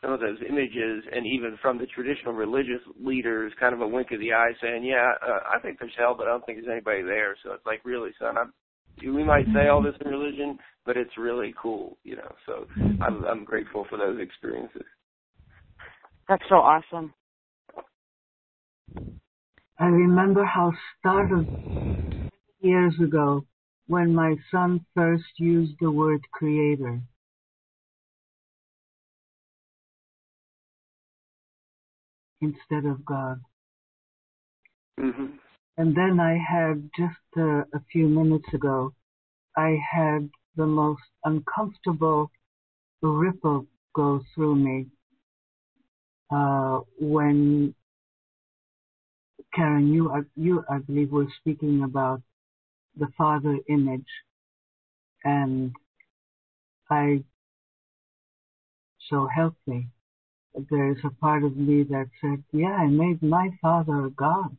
some 0.03 0.13
of 0.13 0.21
those 0.21 0.39
images 0.49 1.05
and 1.13 1.27
even 1.27 1.59
from 1.61 1.77
the 1.77 1.85
traditional 1.87 2.33
religious 2.33 2.81
leaders 2.99 3.53
kind 3.61 3.75
of 3.75 3.83
a 3.83 3.87
wink 3.87 4.09
of 4.13 4.21
the 4.21 4.33
eye 4.33 4.53
saying, 4.63 4.83
Yeah, 4.83 5.13
uh, 5.23 5.41
I 5.55 5.61
think 5.61 5.79
there's 5.79 5.93
hell 5.99 6.15
but 6.17 6.27
I 6.27 6.31
don't 6.31 6.45
think 6.47 6.59
there's 6.59 6.73
anybody 6.73 7.03
there. 7.03 7.37
So 7.45 7.53
it's 7.53 7.67
like 7.67 7.85
really 7.85 8.11
son, 8.19 8.39
I'm 8.39 8.53
we 9.03 9.25
might 9.25 9.47
say 9.55 9.69
all 9.69 9.83
this 9.83 9.95
in 10.05 10.11
religion, 10.11 10.59
but 10.85 10.97
it's 10.97 11.17
really 11.17 11.55
cool, 11.61 11.97
you 12.05 12.17
know. 12.17 12.33
So 12.47 12.67
I'm 13.01 13.25
I'm 13.25 13.45
grateful 13.45 13.87
for 13.89 13.97
those 13.99 14.21
experiences. 14.21 14.83
That's 16.29 16.43
so 16.49 16.57
awesome. 16.57 17.13
I 19.81 19.87
remember 19.87 20.45
how 20.45 20.75
startled 20.99 21.49
years 22.61 22.95
ago 23.03 23.47
when 23.87 24.15
my 24.15 24.37
son 24.51 24.85
first 24.95 25.25
used 25.39 25.73
the 25.81 25.91
word 25.91 26.21
creator. 26.33 27.01
Instead 32.43 32.85
of 32.85 33.03
God. 33.07 33.41
Mm-hmm. 35.01 35.27
And 35.79 35.97
then 35.97 36.21
I 36.21 36.37
had 36.37 36.91
just 36.99 37.17
uh, 37.39 37.63
a 37.73 37.81
few 37.91 38.07
minutes 38.07 38.53
ago, 38.53 38.93
I 39.57 39.79
had 39.91 40.29
the 40.57 40.67
most 40.67 41.03
uncomfortable 41.25 42.31
ripple 43.01 43.65
go 43.95 44.21
through 44.35 44.57
me 44.57 44.87
uh, 46.31 46.81
when 46.99 47.75
Karen, 49.55 49.93
you, 49.93 50.27
you, 50.37 50.65
I 50.71 50.79
believe, 50.79 51.11
were 51.11 51.27
speaking 51.41 51.83
about 51.83 52.23
the 52.97 53.09
father 53.19 53.59
image, 53.69 54.07
and 55.25 55.73
I, 56.91 57.25
so 59.09 59.27
help 59.27 59.55
me, 59.67 59.89
there's 60.71 60.99
a 61.05 61.11
part 61.11 61.45
of 61.45 61.57
me 61.57 61.83
that 61.85 62.09
said, 62.21 62.43
yeah, 62.53 62.75
I 62.75 62.87
made 62.87 63.23
my 63.23 63.51
father 63.61 64.07
a 64.07 64.11
god. 64.11 64.57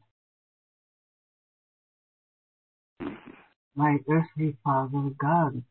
My 3.75 3.97
earthly 4.09 4.57
father 4.63 5.11
god. 5.17 5.63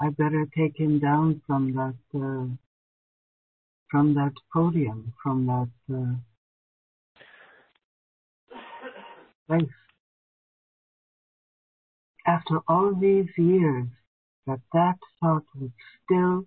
I 0.00 0.10
better 0.10 0.46
take 0.56 0.78
him 0.78 0.98
down 0.98 1.42
from 1.46 1.74
that, 1.74 2.18
uh, 2.18 2.46
from 3.90 4.14
that 4.14 4.32
podium, 4.52 5.14
from 5.22 5.46
that, 5.46 5.94
uh, 5.94 6.14
After 12.26 12.60
all 12.66 12.94
these 12.94 13.28
years, 13.36 13.86
that 14.46 14.60
that 14.72 14.96
thought 15.20 15.44
would 15.54 15.72
still 16.04 16.46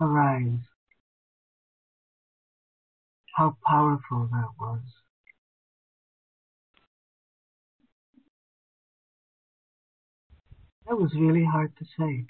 arise. 0.00 0.60
How 3.34 3.56
powerful 3.66 4.28
that 4.32 4.48
was. 4.58 4.80
That 10.86 10.96
was 10.98 11.12
really 11.14 11.44
hard 11.44 11.72
to 11.78 11.84
say. 11.98 12.26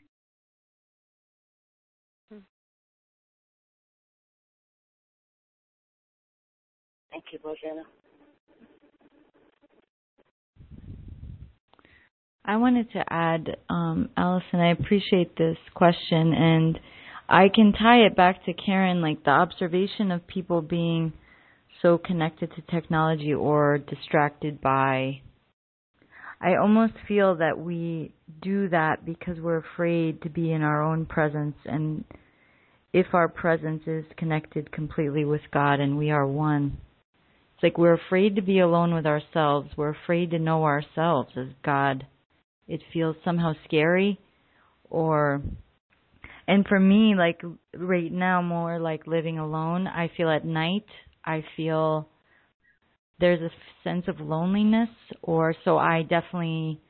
Thank 7.10 7.24
you, 7.32 7.38
Bojana. 7.38 7.84
I 12.48 12.56
wanted 12.58 12.92
to 12.92 13.02
add, 13.12 13.56
um, 13.68 14.08
Allison, 14.16 14.60
I 14.60 14.70
appreciate 14.70 15.36
this 15.36 15.56
question, 15.74 16.32
and 16.32 16.78
I 17.28 17.48
can 17.52 17.72
tie 17.72 18.06
it 18.06 18.14
back 18.14 18.44
to 18.44 18.52
Karen, 18.52 19.02
like 19.02 19.24
the 19.24 19.30
observation 19.30 20.12
of 20.12 20.24
people 20.28 20.62
being 20.62 21.12
so 21.82 21.98
connected 21.98 22.52
to 22.54 22.62
technology 22.70 23.34
or 23.34 23.78
distracted 23.78 24.60
by. 24.60 25.22
I 26.40 26.54
almost 26.54 26.92
feel 27.08 27.34
that 27.36 27.58
we 27.58 28.12
do 28.40 28.68
that 28.68 29.04
because 29.04 29.40
we're 29.40 29.64
afraid 29.74 30.22
to 30.22 30.30
be 30.30 30.52
in 30.52 30.62
our 30.62 30.82
own 30.82 31.04
presence, 31.04 31.56
and 31.64 32.04
if 32.92 33.06
our 33.12 33.28
presence 33.28 33.82
is 33.88 34.04
connected 34.16 34.70
completely 34.70 35.24
with 35.24 35.42
God 35.52 35.80
and 35.80 35.98
we 35.98 36.12
are 36.12 36.28
one, 36.28 36.78
it's 37.54 37.64
like 37.64 37.76
we're 37.76 37.94
afraid 37.94 38.36
to 38.36 38.42
be 38.42 38.60
alone 38.60 38.94
with 38.94 39.06
ourselves. 39.06 39.70
We're 39.76 39.96
afraid 40.04 40.30
to 40.30 40.38
know 40.38 40.62
ourselves 40.62 41.30
as 41.36 41.48
God 41.64 42.06
it 42.68 42.80
feels 42.92 43.16
somehow 43.24 43.52
scary 43.64 44.18
or 44.90 45.42
and 46.48 46.66
for 46.66 46.78
me 46.78 47.14
like 47.16 47.40
right 47.76 48.12
now 48.12 48.40
more 48.42 48.78
like 48.78 49.06
living 49.06 49.38
alone 49.38 49.86
i 49.86 50.10
feel 50.16 50.30
at 50.30 50.44
night 50.44 50.86
i 51.24 51.44
feel 51.56 52.08
there's 53.18 53.40
a 53.40 53.50
sense 53.82 54.04
of 54.08 54.20
loneliness 54.20 54.88
or 55.22 55.54
so 55.64 55.78
i 55.78 56.02
definitely 56.02 56.80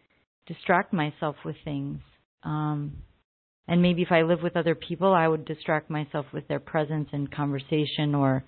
distract 0.47 0.93
myself 0.93 1.37
with 1.45 1.57
things. 1.65 1.99
Um 2.43 2.99
and 3.69 3.83
maybe 3.83 4.03
if 4.03 4.13
i 4.13 4.23
live 4.23 4.43
with 4.43 4.57
other 4.57 4.75
people 4.75 5.13
i 5.13 5.27
would 5.27 5.45
distract 5.45 5.91
myself 5.91 6.27
with 6.33 6.47
their 6.49 6.61
presence 6.61 7.09
and 7.13 7.31
conversation 7.31 8.15
or 8.15 8.45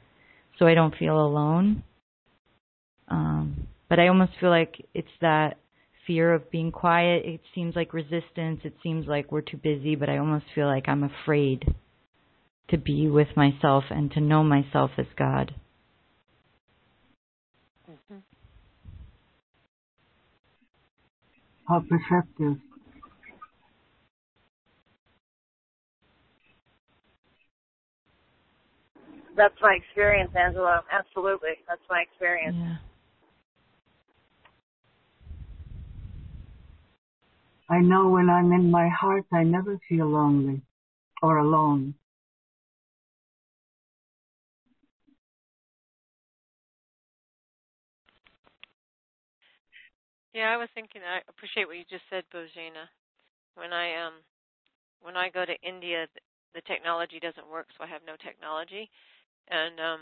so 0.59 0.67
i 0.67 0.75
don't 0.75 0.97
feel 0.97 1.19
alone. 1.19 1.83
Um 3.09 3.69
but 3.89 3.99
i 3.99 4.09
almost 4.09 4.33
feel 4.41 4.51
like 4.51 4.75
it's 4.95 5.09
that 5.21 5.59
fear 6.09 6.35
of 6.35 6.51
being 6.51 6.73
quiet. 6.73 7.25
It 7.25 7.41
seems 7.55 7.77
like 7.77 7.95
resistance. 7.95 8.63
It 8.65 8.75
seems 8.83 9.07
like 9.07 9.31
we're 9.31 9.43
too 9.43 9.59
busy, 9.59 9.95
but 9.95 10.09
I 10.09 10.19
almost 10.19 10.47
feel 10.55 10.67
like 10.67 10.89
I'm 10.89 11.05
afraid 11.05 11.65
to 12.71 12.79
be 12.79 13.09
with 13.09 13.29
myself 13.37 13.85
and 13.91 14.11
to 14.13 14.21
know 14.21 14.43
myself 14.43 14.91
as 14.99 15.07
God. 15.17 15.55
Mm-hmm. 17.89 18.19
How 21.69 21.81
perceptive. 21.89 22.57
That's 29.37 29.55
my 29.63 29.79
experience, 29.81 30.33
Angela. 30.35 30.83
Absolutely. 30.91 31.51
That's 31.69 31.81
my 31.89 32.03
experience. 32.03 32.57
Yeah. 32.59 32.77
I 37.71 37.81
know 37.81 38.09
when 38.09 38.31
I'm 38.31 38.53
in 38.53 38.71
my 38.71 38.89
heart, 38.89 39.25
I 39.33 39.45
never 39.45 39.79
feel 39.89 40.07
lonely 40.07 40.63
or 41.23 41.39
alone. 41.39 41.95
Yeah, 50.35 50.53
I 50.53 50.57
was 50.57 50.69
thinking. 50.75 51.03
I 51.03 51.21
appreciate 51.29 51.67
what 51.67 51.77
you 51.77 51.85
just 51.91 52.05
said, 52.11 52.25
Bojana. 52.33 52.87
When 53.55 53.73
I 53.73 54.07
um, 54.07 54.15
when 55.01 55.17
I 55.17 55.31
go 55.31 55.45
to 55.45 55.55
India, 55.63 56.07
the 56.55 56.63
technology 56.63 57.19
doesn't 57.21 57.51
work, 57.51 57.67
so 57.77 57.85
I 57.85 57.89
have 57.89 58.03
no 58.07 58.17
technology. 58.23 58.91
And 59.49 59.81
um, 59.81 60.01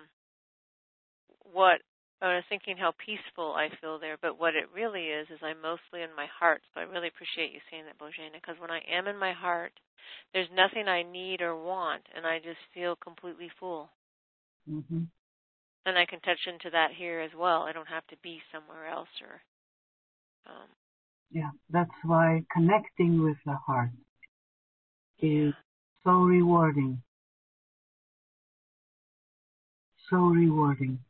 what 1.53 1.81
I 2.23 2.35
was 2.35 2.45
thinking 2.49 2.77
how 2.79 2.93
peaceful 3.05 3.53
I 3.53 3.69
feel 3.81 3.99
there, 3.99 4.17
but 4.21 4.41
what 4.41 4.55
it 4.55 4.73
really 4.75 5.13
is 5.13 5.29
is 5.29 5.39
I'm 5.43 5.61
mostly 5.61 6.01
in 6.01 6.17
my 6.17 6.27
heart. 6.27 6.63
So 6.73 6.81
I 6.81 6.85
really 6.85 7.09
appreciate 7.09 7.53
you 7.53 7.61
saying 7.71 7.85
that, 7.85 7.99
Bojana, 7.99 8.41
because 8.41 8.57
when 8.59 8.71
I 8.71 8.81
am 8.89 9.07
in 9.07 9.19
my 9.19 9.33
heart, 9.33 9.73
there's 10.33 10.49
nothing 10.55 10.89
I 10.89 11.03
need 11.03 11.43
or 11.43 11.57
want, 11.57 12.03
and 12.17 12.27
I 12.27 12.39
just 12.39 12.63
feel 12.73 12.97
completely 12.97 13.51
full. 13.61 13.91
Mm-hmm. 14.71 15.03
And 15.85 15.99
I 15.99 16.07
can 16.07 16.21
touch 16.21 16.41
into 16.47 16.71
that 16.71 16.91
here 16.97 17.21
as 17.21 17.31
well. 17.37 17.63
I 17.63 17.73
don't 17.73 17.89
have 17.89 18.07
to 18.09 18.17
be 18.23 18.41
somewhere 18.53 18.89
else 18.89 19.09
or. 19.21 19.41
Um, 20.47 20.69
yeah, 21.31 21.51
that's 21.71 21.91
why 22.05 22.45
connecting 22.53 23.23
with 23.23 23.37
the 23.45 23.57
heart 23.67 23.91
is 25.19 25.53
so 26.05 26.11
rewarding. 26.13 27.03
So 30.09 30.17
rewarding. 30.17 31.01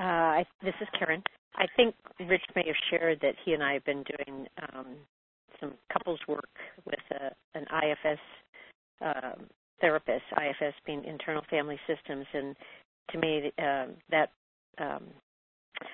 Uh, 0.00 0.04
I, 0.04 0.44
this 0.62 0.74
is 0.80 0.88
Karen. 0.98 1.22
I 1.56 1.66
think 1.76 1.94
Rich 2.20 2.44
may 2.54 2.64
have 2.66 2.76
shared 2.90 3.18
that 3.20 3.34
he 3.44 3.52
and 3.52 3.62
I 3.62 3.72
have 3.72 3.84
been 3.84 4.04
doing 4.04 4.46
um, 4.72 4.86
some 5.60 5.72
couples 5.92 6.20
work 6.28 6.48
with 6.86 7.00
a, 7.10 7.58
an 7.58 7.64
IFS 7.82 8.20
um, 9.00 9.46
therapist, 9.80 10.22
IFS 10.32 10.74
being 10.86 11.04
internal 11.04 11.42
family 11.50 11.78
systems, 11.86 12.26
and 12.32 12.54
to 13.10 13.18
me 13.18 13.52
uh, 13.58 13.86
that 14.10 14.30
um, 14.78 15.04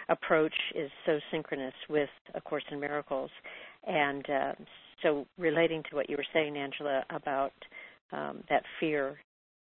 approach 0.09 0.55
is 0.75 0.91
so 1.07 1.19
synchronous 1.31 1.75
with 1.89 2.11
A 2.35 2.41
Course 2.41 2.65
in 2.71 2.81
Miracles. 2.81 3.31
And 3.87 4.29
uh, 4.29 4.53
so, 5.03 5.27
relating 5.39 5.83
to 5.91 5.97
what 5.97 6.11
you 6.11 6.17
were 6.17 6.27
saying, 6.33 6.57
Angela, 6.57 7.05
about 7.11 7.53
um, 8.13 8.43
that 8.51 8.63
fear, 8.81 9.19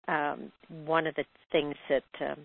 um, 0.08 0.50
one 0.84 1.06
of 1.06 1.14
the 1.14 1.24
things 1.52 1.74
that 1.88 2.30
um, 2.30 2.38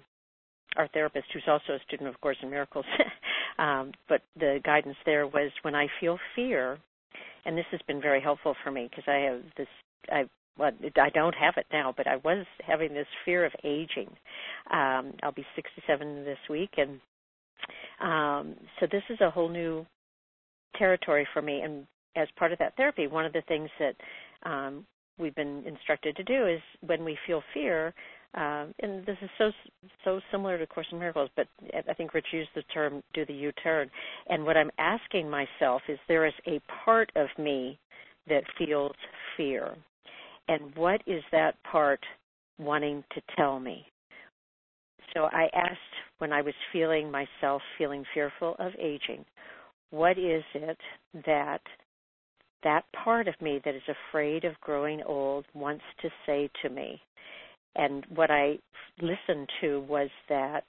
our 0.78 0.88
therapist, 0.90 1.28
who's 1.34 1.44
also 1.48 1.74
a 1.74 1.80
student 1.86 2.10
of 2.10 2.20
Course 2.22 2.38
in 2.42 2.50
Miracles, 2.50 2.86
um, 3.60 3.92
but 4.10 4.22
the 4.38 4.60
guidance 4.64 4.98
there 5.06 5.28
was 5.28 5.52
when 5.62 5.76
I 5.76 5.88
feel 6.00 6.18
fear, 6.36 6.78
and 7.46 7.58
this 7.58 7.66
has 7.72 7.82
been 7.88 8.02
very 8.02 8.22
helpful 8.22 8.56
for 8.64 8.72
me 8.72 8.88
because 8.90 9.06
I 9.08 9.32
have 9.32 9.42
this, 9.58 9.68
I 10.12 10.26
well, 10.58 10.72
I 10.82 11.10
don't 11.10 11.36
have 11.36 11.56
it 11.58 11.66
now, 11.72 11.94
but 11.96 12.08
I 12.08 12.16
was 12.18 12.46
having 12.66 12.94
this 12.94 13.08
fear 13.26 13.46
of 13.46 13.52
aging. 13.66 14.10
Um, 14.72 15.14
I'll 15.22 15.34
be 15.36 15.46
67 15.56 16.24
this 16.24 16.38
week, 16.50 16.72
and 16.78 17.02
um, 18.02 18.56
so 18.80 18.88
this 18.90 19.04
is 19.10 19.20
a 19.22 19.30
whole 19.30 19.50
new 19.50 19.86
territory 20.78 21.28
for 21.34 21.42
me. 21.42 21.62
And 21.62 21.86
as 22.16 22.28
part 22.38 22.52
of 22.52 22.60
that 22.60 22.76
therapy, 22.78 23.08
one 23.08 23.26
of 23.26 23.34
the 23.34 23.44
things 23.48 23.70
that 23.80 23.96
um, 24.50 24.86
we've 25.18 25.36
been 25.36 25.64
instructed 25.66 26.16
to 26.16 26.24
do 26.24 26.48
is 26.48 26.62
when 26.86 27.04
we 27.04 27.18
feel 27.28 27.42
fear, 27.54 27.94
um, 28.36 28.74
and 28.80 29.06
this 29.06 29.18
is 29.22 29.30
so 29.38 29.52
so 30.04 30.20
similar 30.32 30.58
to 30.58 30.68
Course 30.68 30.88
in 30.92 31.00
Miracles, 31.00 31.30
but 31.36 31.48
I 31.88 31.94
think 31.94 32.14
Rich 32.14 32.28
used 32.32 32.50
the 32.56 32.64
term 32.74 33.02
"do 33.14 33.26
the 33.26 33.34
U-turn." 33.34 33.90
And 34.28 34.46
what 34.46 34.58
I'm 34.58 34.72
asking 34.78 35.30
myself 35.30 35.82
is, 35.88 36.00
there 36.08 36.26
is 36.26 36.34
a 36.48 36.60
part 36.84 37.12
of 37.16 37.28
me 37.38 37.80
that 38.28 38.44
feels 38.58 38.96
fear, 39.38 39.76
and 40.48 40.76
what 40.76 41.02
is 41.08 41.24
that 41.32 41.56
part 41.64 42.00
wanting 42.60 43.04
to 43.14 43.22
tell 43.36 43.60
me? 43.60 43.86
So 45.14 45.30
I 45.32 45.48
asked 45.54 45.80
when 46.18 46.34
I 46.34 46.42
was 46.42 46.54
feeling 46.74 47.10
myself 47.10 47.62
feeling 47.78 48.04
fearful 48.14 48.56
of 48.60 48.74
aging, 48.80 49.24
what 49.92 50.18
is 50.18 50.44
it 50.54 50.78
that 51.26 51.62
that 52.64 52.84
part 53.04 53.28
of 53.28 53.40
me 53.40 53.62
that 53.64 53.76
is 53.76 53.84
afraid 54.10 54.44
of 54.44 54.60
growing 54.60 55.02
old 55.04 55.46
wants 55.54 55.84
to 56.02 56.10
say 56.26 56.50
to 56.64 56.70
me? 56.70 57.02
And 57.76 58.06
what 58.14 58.32
I 58.32 58.58
listened 59.02 59.50
to 59.62 59.82
was 59.82 60.10
that 60.30 60.64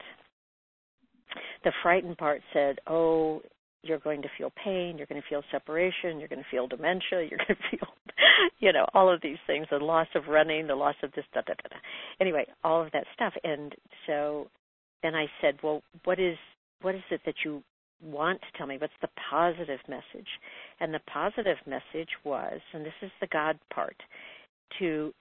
the 1.65 1.73
frightened 1.83 2.19
part 2.19 2.41
said, 2.53 2.79
"Oh, 2.87 3.43
you're 3.83 3.99
going 3.99 4.23
to 4.23 4.29
feel 4.37 4.53
pain, 4.63 4.97
you're 4.99 5.07
going 5.07 5.21
to 5.21 5.29
feel 5.29 5.43
separation, 5.51 6.19
you're 6.19 6.29
going 6.29 6.43
to 6.43 6.51
feel 6.51 6.67
dementia, 6.67 7.23
you're 7.31 7.39
going 7.39 7.57
to 7.57 7.77
feel, 7.77 7.89
you 8.59 8.73
know, 8.73 8.87
all 8.95 9.13
of 9.13 9.21
these 9.23 9.39
things, 9.47 9.67
the 9.71 9.79
loss 9.79 10.09
of 10.15 10.25
running, 10.29 10.67
the 10.67 10.75
loss 10.75 10.97
of 11.03 11.13
this, 11.13 11.25
da 11.33 11.43
da 11.43 11.55
da 11.55 11.69
da. 11.71 11.77
Anyway, 12.21 12.47
all 12.65 12.83
of 12.83 12.91
that 12.93 13.05
stuff. 13.15 13.33
And 13.45 13.75
so 14.07 14.49
then 15.03 15.15
I 15.15 15.27
said, 15.41 15.57
well, 15.63 15.83
what 16.05 16.19
is 16.19 16.37
what 16.83 16.95
is 16.95 17.03
it 17.11 17.21
that 17.25 17.37
you 17.45 17.63
want 18.03 18.41
to 18.41 18.59
tell 18.59 18.67
me? 18.67 18.77
What's 18.79 18.93
the 19.01 19.09
positive 19.31 19.81
message? 19.89 20.29
And 20.81 20.93
the 20.93 21.01
positive 21.11 21.57
message 21.67 22.11
was, 22.23 22.61
and 22.75 22.85
this 22.85 22.93
is 23.03 23.11
the 23.21 23.27
God 23.29 23.59
part, 23.73 23.97
to 24.79 25.13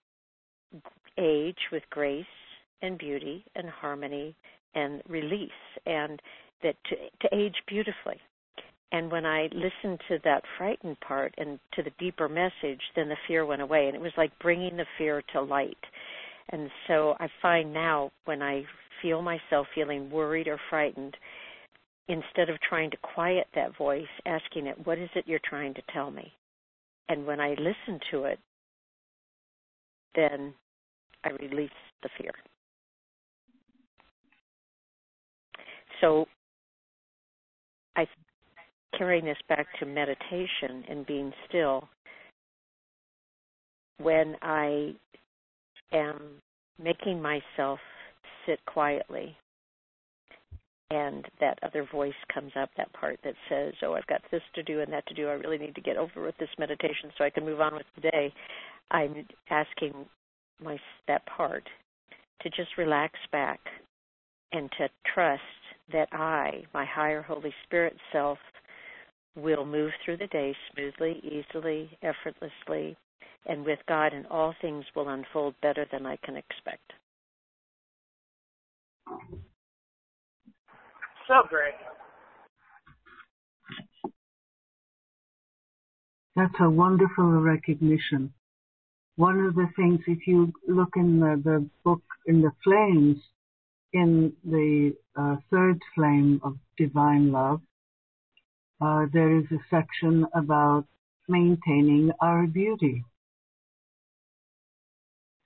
age 1.18 1.58
with 1.72 1.82
grace 1.90 2.24
and 2.82 2.98
beauty 2.98 3.44
and 3.54 3.68
harmony 3.68 4.34
and 4.74 5.02
release 5.08 5.50
and 5.86 6.20
that 6.62 6.76
to, 6.88 6.96
to 7.20 7.34
age 7.34 7.54
beautifully 7.66 8.20
and 8.92 9.10
when 9.10 9.26
I 9.26 9.48
listened 9.52 10.00
to 10.08 10.18
that 10.24 10.44
frightened 10.56 10.98
part 11.00 11.34
and 11.38 11.58
to 11.74 11.82
the 11.82 11.90
deeper 11.98 12.28
message, 12.28 12.80
then 12.94 13.08
the 13.08 13.16
fear 13.26 13.44
went 13.44 13.62
away. 13.62 13.86
And 13.86 13.96
it 13.96 14.00
was 14.00 14.12
like 14.16 14.38
bringing 14.38 14.76
the 14.76 14.86
fear 14.96 15.22
to 15.32 15.42
light. 15.42 15.76
And 16.50 16.70
so 16.86 17.16
I 17.18 17.28
find 17.42 17.72
now 17.72 18.12
when 18.26 18.42
I 18.42 18.64
feel 19.02 19.22
myself 19.22 19.66
feeling 19.74 20.10
worried 20.10 20.46
or 20.46 20.58
frightened, 20.70 21.16
instead 22.08 22.48
of 22.48 22.60
trying 22.60 22.90
to 22.92 22.96
quiet 22.98 23.48
that 23.56 23.76
voice, 23.76 24.06
asking 24.24 24.66
it, 24.66 24.86
What 24.86 24.98
is 24.98 25.10
it 25.16 25.24
you're 25.26 25.40
trying 25.44 25.74
to 25.74 25.82
tell 25.92 26.10
me? 26.10 26.32
And 27.08 27.26
when 27.26 27.40
I 27.40 27.50
listen 27.50 28.00
to 28.12 28.24
it, 28.24 28.38
then 30.14 30.54
I 31.24 31.30
release 31.40 31.70
the 32.02 32.08
fear. 32.18 32.32
So 36.00 36.26
I 37.96 38.06
carrying 38.96 39.24
this 39.24 39.38
back 39.48 39.66
to 39.78 39.86
meditation 39.86 40.84
and 40.88 41.06
being 41.06 41.32
still, 41.48 41.88
when 43.98 44.36
I 44.42 44.94
am 45.92 46.20
making 46.82 47.20
myself 47.20 47.78
sit 48.46 48.58
quietly 48.66 49.36
and 50.90 51.24
that 51.40 51.58
other 51.62 51.86
voice 51.90 52.14
comes 52.32 52.52
up, 52.60 52.70
that 52.76 52.92
part 52.92 53.18
that 53.24 53.34
says, 53.48 53.74
Oh, 53.82 53.94
I've 53.94 54.06
got 54.06 54.22
this 54.30 54.42
to 54.54 54.62
do 54.62 54.80
and 54.80 54.92
that 54.92 55.06
to 55.08 55.14
do. 55.14 55.28
I 55.28 55.32
really 55.32 55.58
need 55.58 55.74
to 55.74 55.80
get 55.80 55.96
over 55.96 56.24
with 56.24 56.36
this 56.38 56.48
meditation 56.58 57.10
so 57.16 57.24
I 57.24 57.30
can 57.30 57.44
move 57.44 57.60
on 57.60 57.74
with 57.74 57.86
the 57.96 58.02
day. 58.02 58.32
I'm 58.90 59.26
asking 59.50 59.92
my 60.62 60.78
that 61.08 61.24
part 61.26 61.64
to 62.42 62.50
just 62.50 62.76
relax 62.78 63.14
back 63.32 63.60
and 64.52 64.70
to 64.78 64.88
trust 65.14 65.42
that 65.92 66.08
I, 66.12 66.64
my 66.72 66.84
higher 66.84 67.22
Holy 67.22 67.52
Spirit 67.64 67.96
self, 68.12 68.38
will 69.36 69.66
move 69.66 69.90
through 70.04 70.16
the 70.16 70.26
day 70.28 70.54
smoothly, 70.72 71.20
easily, 71.22 71.90
effortlessly, 72.02 72.96
and 73.46 73.64
with 73.64 73.78
God, 73.86 74.12
and 74.12 74.26
all 74.26 74.54
things 74.60 74.84
will 74.94 75.08
unfold 75.08 75.54
better 75.62 75.86
than 75.92 76.06
I 76.06 76.16
can 76.24 76.36
expect. 76.36 76.92
So 81.28 81.42
great. 81.48 81.74
That's 86.34 86.54
a 86.60 86.68
wonderful 86.68 87.24
recognition. 87.24 88.32
One 89.16 89.40
of 89.40 89.54
the 89.54 89.68
things, 89.76 90.00
if 90.06 90.26
you 90.26 90.52
look 90.68 90.90
in 90.96 91.20
the, 91.20 91.40
the 91.42 91.70
book, 91.84 92.02
in 92.26 92.42
the 92.42 92.52
flames, 92.62 93.16
in 93.92 94.32
the 94.44 94.94
uh, 95.16 95.36
third 95.50 95.80
flame 95.94 96.40
of 96.44 96.56
divine 96.76 97.32
love, 97.32 97.62
uh, 98.80 99.06
there 99.12 99.38
is 99.38 99.46
a 99.50 99.58
section 99.70 100.26
about 100.34 100.84
maintaining 101.28 102.10
our 102.20 102.46
beauty. 102.46 103.04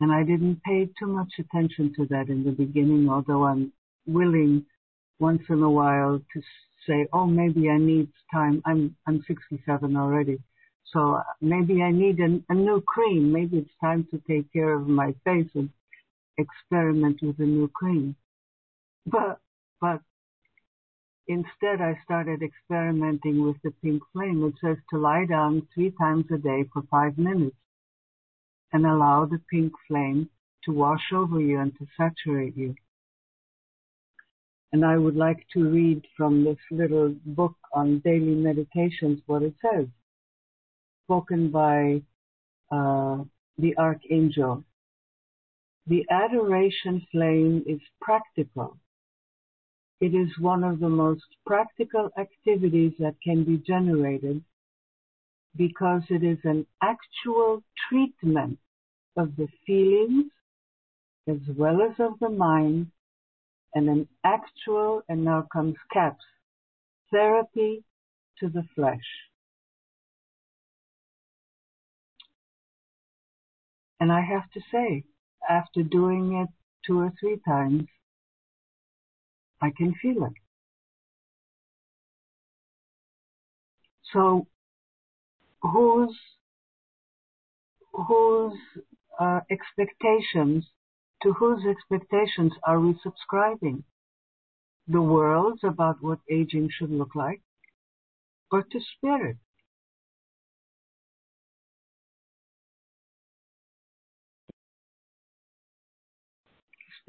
And 0.01 0.11
I 0.11 0.25
didn't 0.25 0.63
pay 0.65 0.89
too 0.99 1.07
much 1.07 1.33
attention 1.39 1.93
to 1.97 2.07
that 2.07 2.29
in 2.29 2.43
the 2.43 2.53
beginning, 2.53 3.09
although 3.09 3.45
I'm 3.45 3.73
willing 4.07 4.65
once 5.21 5.43
in 5.49 5.63
a 5.63 5.71
while 5.71 6.21
to 6.33 6.43
say, 6.89 7.07
oh, 7.13 7.27
maybe 7.27 7.69
I 7.69 7.79
need 7.79 8.09
time. 8.33 8.63
I'm, 8.65 8.97
I'm 9.07 9.23
67 9.29 9.97
already. 9.97 10.39
So 10.93 11.21
maybe 11.41 11.83
I 11.83 11.93
need 11.93 12.19
a, 12.21 12.41
a 12.53 12.55
new 12.55 12.81
cream. 12.81 13.33
Maybe 13.33 13.59
it's 13.59 13.71
time 13.81 14.07
to 14.11 14.21
take 14.29 14.53
care 14.53 14.73
of 14.75 14.89
my 14.89 15.15
face 15.25 15.49
and 15.55 15.71
experiment 16.37 17.21
with 17.23 17.39
a 17.39 17.45
new 17.45 17.69
cream. 17.69 18.17
But, 19.07 19.39
but 19.81 20.01
Instead, 21.31 21.81
I 21.81 21.97
started 22.03 22.43
experimenting 22.43 23.45
with 23.45 23.55
the 23.63 23.71
pink 23.85 24.03
flame. 24.13 24.45
It 24.45 24.55
says 24.61 24.79
to 24.91 24.99
lie 24.99 25.27
down 25.27 25.69
three 25.73 25.93
times 25.93 26.25
a 26.35 26.39
day 26.39 26.65
for 26.73 26.83
five 26.91 27.17
minutes 27.19 27.55
and 28.73 28.85
allow 28.85 29.27
the 29.27 29.41
pink 29.49 29.73
flame 29.87 30.29
to 30.65 30.73
wash 30.73 31.13
over 31.13 31.41
you 31.41 31.61
and 31.61 31.73
to 31.79 31.87
saturate 31.97 32.57
you. 32.57 32.75
And 34.73 34.85
I 34.85 34.99
would 34.99 35.15
like 35.15 35.47
to 35.53 35.69
read 35.69 36.05
from 36.17 36.43
this 36.43 36.59
little 36.73 37.15
book 37.25 37.55
on 37.73 38.01
daily 38.01 38.35
meditations 38.35 39.21
what 39.27 39.43
it 39.43 39.55
says, 39.63 39.87
spoken 41.11 41.51
by 41.51 42.01
uh, 42.71 43.25
the 43.59 43.77
Archangel. 43.77 44.65
The 45.87 46.05
adoration 46.11 47.05
flame 47.11 47.65
is 47.67 47.81
practical 48.01 48.77
it 50.01 50.15
is 50.15 50.29
one 50.39 50.65
of 50.65 50.81
the 50.81 50.89
most 50.89 51.27
practical 51.47 52.09
activities 52.19 52.93
that 52.99 53.17
can 53.23 53.45
be 53.45 53.59
generated 53.59 54.43
because 55.57 56.03
it 56.09 56.25
is 56.25 56.39
an 56.45 56.67
actual 56.83 57.63
treatment 57.89 58.59
of 59.17 59.37
the 59.37 59.47
feelings 59.67 60.33
as 61.29 61.37
well 61.55 61.83
as 61.83 61.95
of 61.99 62.19
the 62.21 62.31
mind 62.31 62.87
and 63.75 63.89
an 63.89 64.09
actual, 64.25 65.03
and 65.09 65.25
now 65.25 65.47
comes 65.53 65.77
caps, 65.93 66.25
therapy 67.13 67.85
to 68.39 68.49
the 68.49 68.65
flesh. 68.75 69.30
And 74.01 74.11
I 74.11 74.23
have 74.23 74.51
to 74.53 74.61
say, 74.73 75.05
after 75.49 75.83
doing 75.83 76.35
it 76.35 76.49
two 76.87 76.99
or 77.01 77.13
three 77.21 77.39
times, 77.47 77.85
I 79.61 79.71
can 79.77 79.95
feel 80.01 80.25
it. 80.25 80.33
So 84.13 84.47
whose 85.63 86.17
whose 87.93 88.59
uh, 89.19 89.41
expectations 89.51 90.65
to 91.23 91.33
whose 91.35 91.65
expectations 91.67 92.53
are 92.65 92.81
we 92.81 92.99
subscribing? 93.03 93.85
The 94.89 95.03
world's 95.03 95.63
about 95.63 95.99
what 96.01 96.21
aging 96.31 96.71
should 96.71 96.91
look 96.91 97.15
like, 97.15 97.43
or 98.51 98.63
to 98.63 98.81
spirit? 98.97 99.37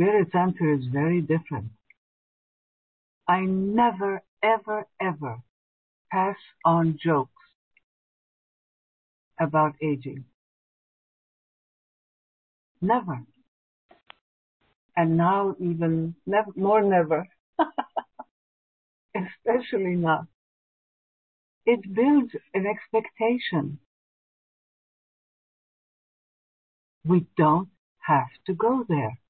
Spirit's 0.02 0.34
answer 0.34 0.74
is 0.74 0.86
very 0.92 1.22
different. 1.22 1.68
I 3.28 3.42
never, 3.42 4.24
ever, 4.42 4.88
ever 5.00 5.38
pass 6.12 6.38
on 6.66 6.98
jokes 7.00 7.30
about 9.40 9.76
aging. 9.80 10.26
Never. 12.82 13.22
And 14.98 15.18
now 15.18 15.56
even 15.60 16.16
more 16.56 16.82
never. 16.82 17.28
Especially 19.16 19.98
now. 19.98 20.28
It 21.68 21.94
builds 21.94 22.32
an 22.56 22.66
expectation. 22.66 23.78
We 27.06 27.28
don't 27.38 27.70
have 28.00 28.30
to 28.48 28.56
go 28.56 28.84
there. 28.90 29.21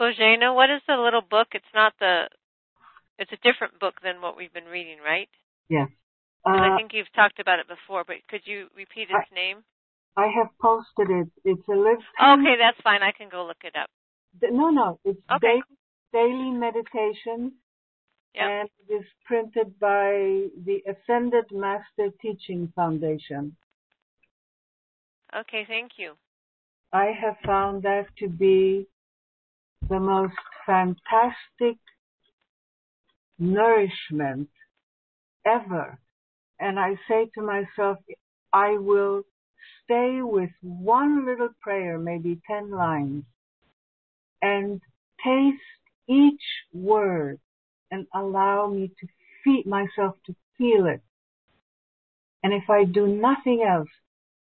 Bojana, 0.00 0.54
what 0.54 0.70
is 0.70 0.80
the 0.88 0.96
little 0.96 1.20
book? 1.20 1.48
It's 1.52 1.74
not 1.74 1.92
the. 2.00 2.28
It's 3.18 3.32
a 3.32 3.48
different 3.48 3.78
book 3.78 3.94
than 4.02 4.22
what 4.22 4.36
we've 4.36 4.52
been 4.52 4.64
reading, 4.64 4.96
right? 5.04 5.28
Yes. 5.68 5.88
Uh, 6.46 6.56
I 6.56 6.76
think 6.76 6.92
you've 6.94 7.12
talked 7.14 7.38
about 7.38 7.58
it 7.58 7.68
before, 7.68 8.04
but 8.06 8.16
could 8.30 8.40
you 8.44 8.68
repeat 8.74 9.08
its 9.10 9.28
I, 9.30 9.34
name? 9.34 9.58
I 10.16 10.26
have 10.34 10.48
posted 10.60 11.10
it. 11.10 11.28
It's 11.44 11.68
a 11.68 11.76
live. 11.76 11.98
Okay, 12.40 12.54
that's 12.58 12.80
fine. 12.82 13.02
I 13.02 13.12
can 13.12 13.28
go 13.30 13.44
look 13.44 13.62
it 13.62 13.76
up. 13.76 13.90
No, 14.50 14.70
no, 14.70 14.98
it's 15.04 15.20
Okay. 15.30 15.46
daily, 15.46 15.62
daily 16.14 16.50
meditation, 16.50 17.52
Yep. 18.34 18.50
and 18.50 18.68
it 18.88 18.92
is 18.94 19.06
printed 19.26 19.78
by 19.78 20.48
the 20.64 20.82
Ascended 20.88 21.52
Master 21.52 22.08
Teaching 22.22 22.72
Foundation. 22.74 23.54
Okay, 25.34 25.66
thank 25.66 25.92
you. 25.98 26.16
I 26.92 27.12
have 27.20 27.36
found 27.44 27.82
that 27.82 28.06
to 28.18 28.28
be 28.28 28.88
the 29.90 30.00
most 30.00 30.34
fantastic 30.64 31.76
nourishment 33.38 34.48
ever. 35.44 35.98
And 36.60 36.78
I 36.78 36.94
say 37.08 37.28
to 37.34 37.42
myself, 37.42 37.98
I 38.52 38.78
will 38.78 39.22
stay 39.84 40.20
with 40.22 40.50
one 40.62 41.26
little 41.26 41.48
prayer, 41.60 41.98
maybe 41.98 42.40
10 42.46 42.70
lines, 42.70 43.24
and 44.40 44.80
taste 45.24 45.58
each 46.08 46.42
word 46.72 47.40
and 47.90 48.06
allow 48.14 48.68
me 48.68 48.92
to 49.00 49.06
feed 49.42 49.66
myself 49.66 50.14
to 50.26 50.34
feel 50.56 50.86
it. 50.86 51.02
And 52.44 52.52
if 52.52 52.70
I 52.70 52.84
do 52.84 53.08
nothing 53.08 53.66
else, 53.68 53.88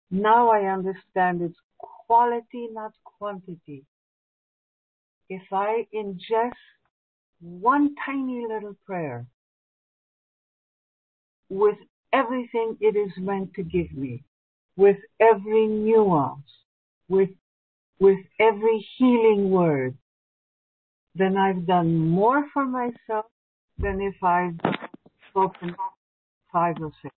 now 0.09 0.49
I 0.49 0.71
understand 0.73 1.41
its 1.41 1.55
quality, 1.77 2.67
not 2.71 2.93
quantity. 3.03 3.85
If 5.30 5.41
I 5.51 5.88
ingest 5.93 6.51
one 7.39 7.95
tiny 8.05 8.45
little 8.47 8.76
prayer 8.86 9.26
with 11.49 11.78
everything 12.13 12.78
it 12.80 12.95
is 12.95 13.11
meant 13.17 13.53
to 13.55 13.63
give 13.63 13.91
me, 13.93 14.23
with 14.78 14.97
every 15.19 15.67
nuance, 15.67 16.49
with, 17.09 17.30
with 17.99 18.19
every 18.39 18.86
healing 18.97 19.51
word, 19.51 19.97
then 21.15 21.38
I've 21.38 21.65
done 21.65 21.97
more 21.97 22.45
for 22.53 22.65
myself 22.65 23.26
than 23.78 24.01
if 24.01 24.21
I've 24.23 24.59
spoken 25.30 25.76
five 26.51 26.76
or 26.82 26.91
six. 27.01 27.13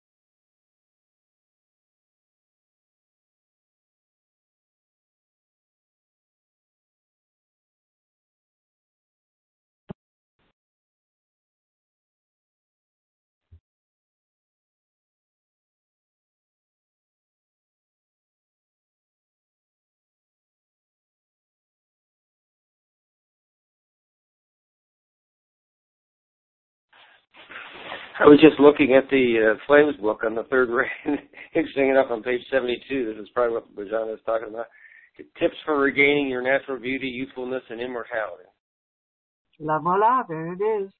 I 28.20 28.26
was 28.26 28.40
just 28.42 28.60
looking 28.60 28.96
at 28.96 29.10
the 29.10 29.54
uh, 29.54 29.58
Flames 29.68 29.96
book 29.98 30.22
on 30.26 30.34
the 30.34 30.44
third 30.44 30.70
ray. 30.70 30.90
Interesting 31.56 31.90
enough, 31.90 32.08
on 32.10 32.24
page 32.24 32.42
72, 32.52 33.14
this 33.14 33.22
is 33.22 33.30
probably 33.34 33.56
what 33.56 33.76
Bojana 33.76 34.14
is 34.14 34.20
talking 34.26 34.50
about. 34.50 34.66
Tips 35.40 35.56
for 35.66 35.80
regaining 35.80 36.28
your 36.28 36.42
natural 36.42 36.80
beauty, 36.80 37.08
youthfulness, 37.08 37.64
and 37.70 37.82
immortality. 37.82 38.44
La 39.60 39.80
voila, 39.80 40.24
there 40.28 40.54
it 40.54 40.84
is. 40.84 40.92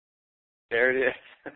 There 0.70 0.92
it 0.92 1.08
is. 1.08 1.54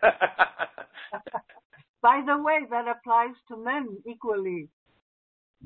By 2.02 2.22
the 2.26 2.42
way, 2.42 2.60
that 2.70 2.86
applies 2.88 3.34
to 3.48 3.56
men 3.56 3.98
equally. 4.06 4.68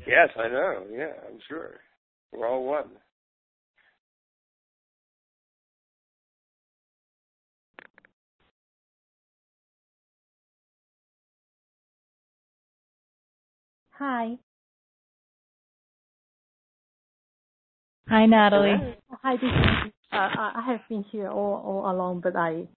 yes, 0.06 0.28
I 0.38 0.48
know. 0.48 0.84
Yeah, 0.90 1.12
I'm 1.28 1.38
sure. 1.48 1.80
We're 2.32 2.48
all 2.48 2.64
one. 2.64 2.90
Hi. 13.98 14.38
Hi, 18.08 18.26
Natalie. 18.26 18.76
Hi, 19.22 19.34
this 19.36 19.44
is, 19.44 19.92
uh, 20.12 20.16
I 20.16 20.52
I 20.56 20.72
have 20.72 20.80
been 20.88 21.04
here 21.12 21.28
all, 21.30 21.62
all 21.66 21.90
along, 21.92 22.20
but 22.22 22.36
I, 22.36 22.68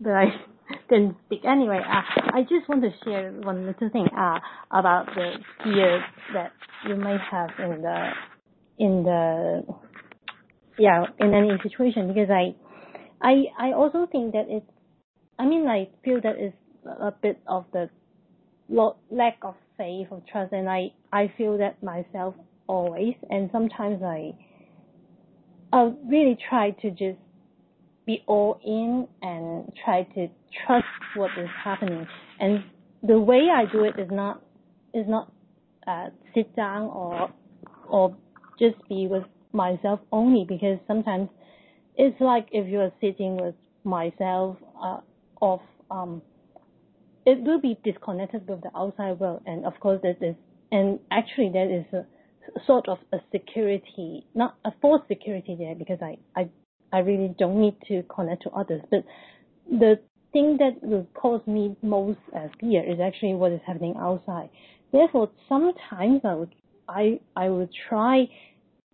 but 0.00 0.12
I 0.12 0.26
didn't 0.90 1.16
speak 1.26 1.40
anyway. 1.44 1.80
Uh, 1.80 2.02
I 2.34 2.42
just 2.42 2.68
want 2.68 2.82
to 2.82 2.90
share 3.04 3.32
one 3.32 3.66
little 3.66 3.90
thing, 3.90 4.08
uh, 4.16 4.40
about 4.70 5.06
the 5.14 5.34
fear 5.64 6.04
that 6.34 6.52
you 6.88 6.96
may 6.96 7.16
have 7.30 7.50
in 7.58 7.82
the, 7.82 8.10
in 8.78 9.02
the, 9.04 9.62
yeah, 10.78 11.04
in 11.20 11.34
any 11.34 11.50
situation, 11.62 12.08
because 12.08 12.30
I, 12.30 12.54
I, 13.22 13.44
I 13.58 13.72
also 13.72 14.06
think 14.10 14.32
that 14.32 14.46
it's, 14.48 14.66
I 15.38 15.46
mean, 15.46 15.66
I 15.68 15.88
feel 16.04 16.20
that 16.22 16.36
it's 16.38 16.56
a 16.86 17.12
bit 17.12 17.40
of 17.48 17.66
the 17.72 17.90
lo- 18.68 18.96
lack 19.10 19.38
of 19.42 19.56
faith 19.76 20.08
or 20.10 20.22
trust, 20.30 20.52
and 20.52 20.68
I, 20.68 20.92
I 21.12 21.32
feel 21.36 21.58
that 21.58 21.82
myself 21.82 22.34
always, 22.66 23.14
and 23.30 23.50
sometimes 23.52 24.02
I, 24.02 24.32
I 25.72 25.92
really 26.06 26.38
try 26.48 26.70
to 26.70 26.90
just 26.90 27.18
be 28.06 28.22
all 28.26 28.60
in 28.64 29.08
and 29.22 29.72
try 29.84 30.02
to 30.14 30.28
trust 30.66 30.84
what 31.16 31.30
is 31.38 31.48
happening. 31.62 32.06
And 32.40 32.64
the 33.02 33.18
way 33.18 33.48
I 33.54 33.64
do 33.70 33.84
it 33.84 33.98
is 33.98 34.08
not 34.10 34.42
is 34.92 35.06
not 35.08 35.32
uh, 35.86 36.08
sit 36.34 36.54
down 36.54 36.82
or 36.82 37.30
or 37.88 38.16
just 38.58 38.76
be 38.88 39.06
with 39.06 39.24
myself 39.52 40.00
only 40.12 40.44
because 40.48 40.78
sometimes 40.86 41.28
it's 41.96 42.20
like 42.20 42.48
if 42.52 42.66
you 42.68 42.80
are 42.80 42.92
sitting 43.00 43.36
with 43.36 43.54
myself 43.84 44.56
uh, 44.82 45.00
of 45.40 45.60
um 45.90 46.22
it 47.26 47.40
will 47.42 47.60
be 47.60 47.78
disconnected 47.84 48.46
with 48.48 48.60
the 48.62 48.70
outside 48.76 49.18
world 49.18 49.42
and 49.46 49.64
of 49.64 49.72
course 49.80 50.00
there 50.02 50.16
is 50.20 50.34
and 50.70 50.98
actually 51.10 51.50
there 51.52 51.70
is 51.70 51.84
a 51.92 52.04
sort 52.66 52.88
of 52.88 52.98
a 53.12 53.18
security, 53.32 54.26
not 54.34 54.56
a 54.64 54.72
false 54.80 55.02
security 55.08 55.56
there 55.58 55.74
because 55.74 55.98
I, 56.02 56.18
I, 56.36 56.48
I 56.92 56.98
really 56.98 57.34
don't 57.38 57.60
need 57.60 57.76
to 57.88 58.02
connect 58.14 58.42
to 58.44 58.50
others. 58.50 58.82
But 58.90 59.04
the 59.70 60.00
thing 60.32 60.58
that 60.58 60.82
will 60.82 61.06
cause 61.14 61.40
me 61.46 61.76
most 61.82 62.18
uh, 62.34 62.48
fear 62.60 62.82
is 62.82 62.98
actually 63.00 63.34
what 63.34 63.52
is 63.52 63.60
happening 63.66 63.94
outside. 63.98 64.50
Therefore, 64.92 65.30
sometimes 65.48 66.20
I 66.24 66.34
would, 66.34 66.54
I, 66.88 67.20
I 67.36 67.48
would 67.48 67.70
try 67.88 68.24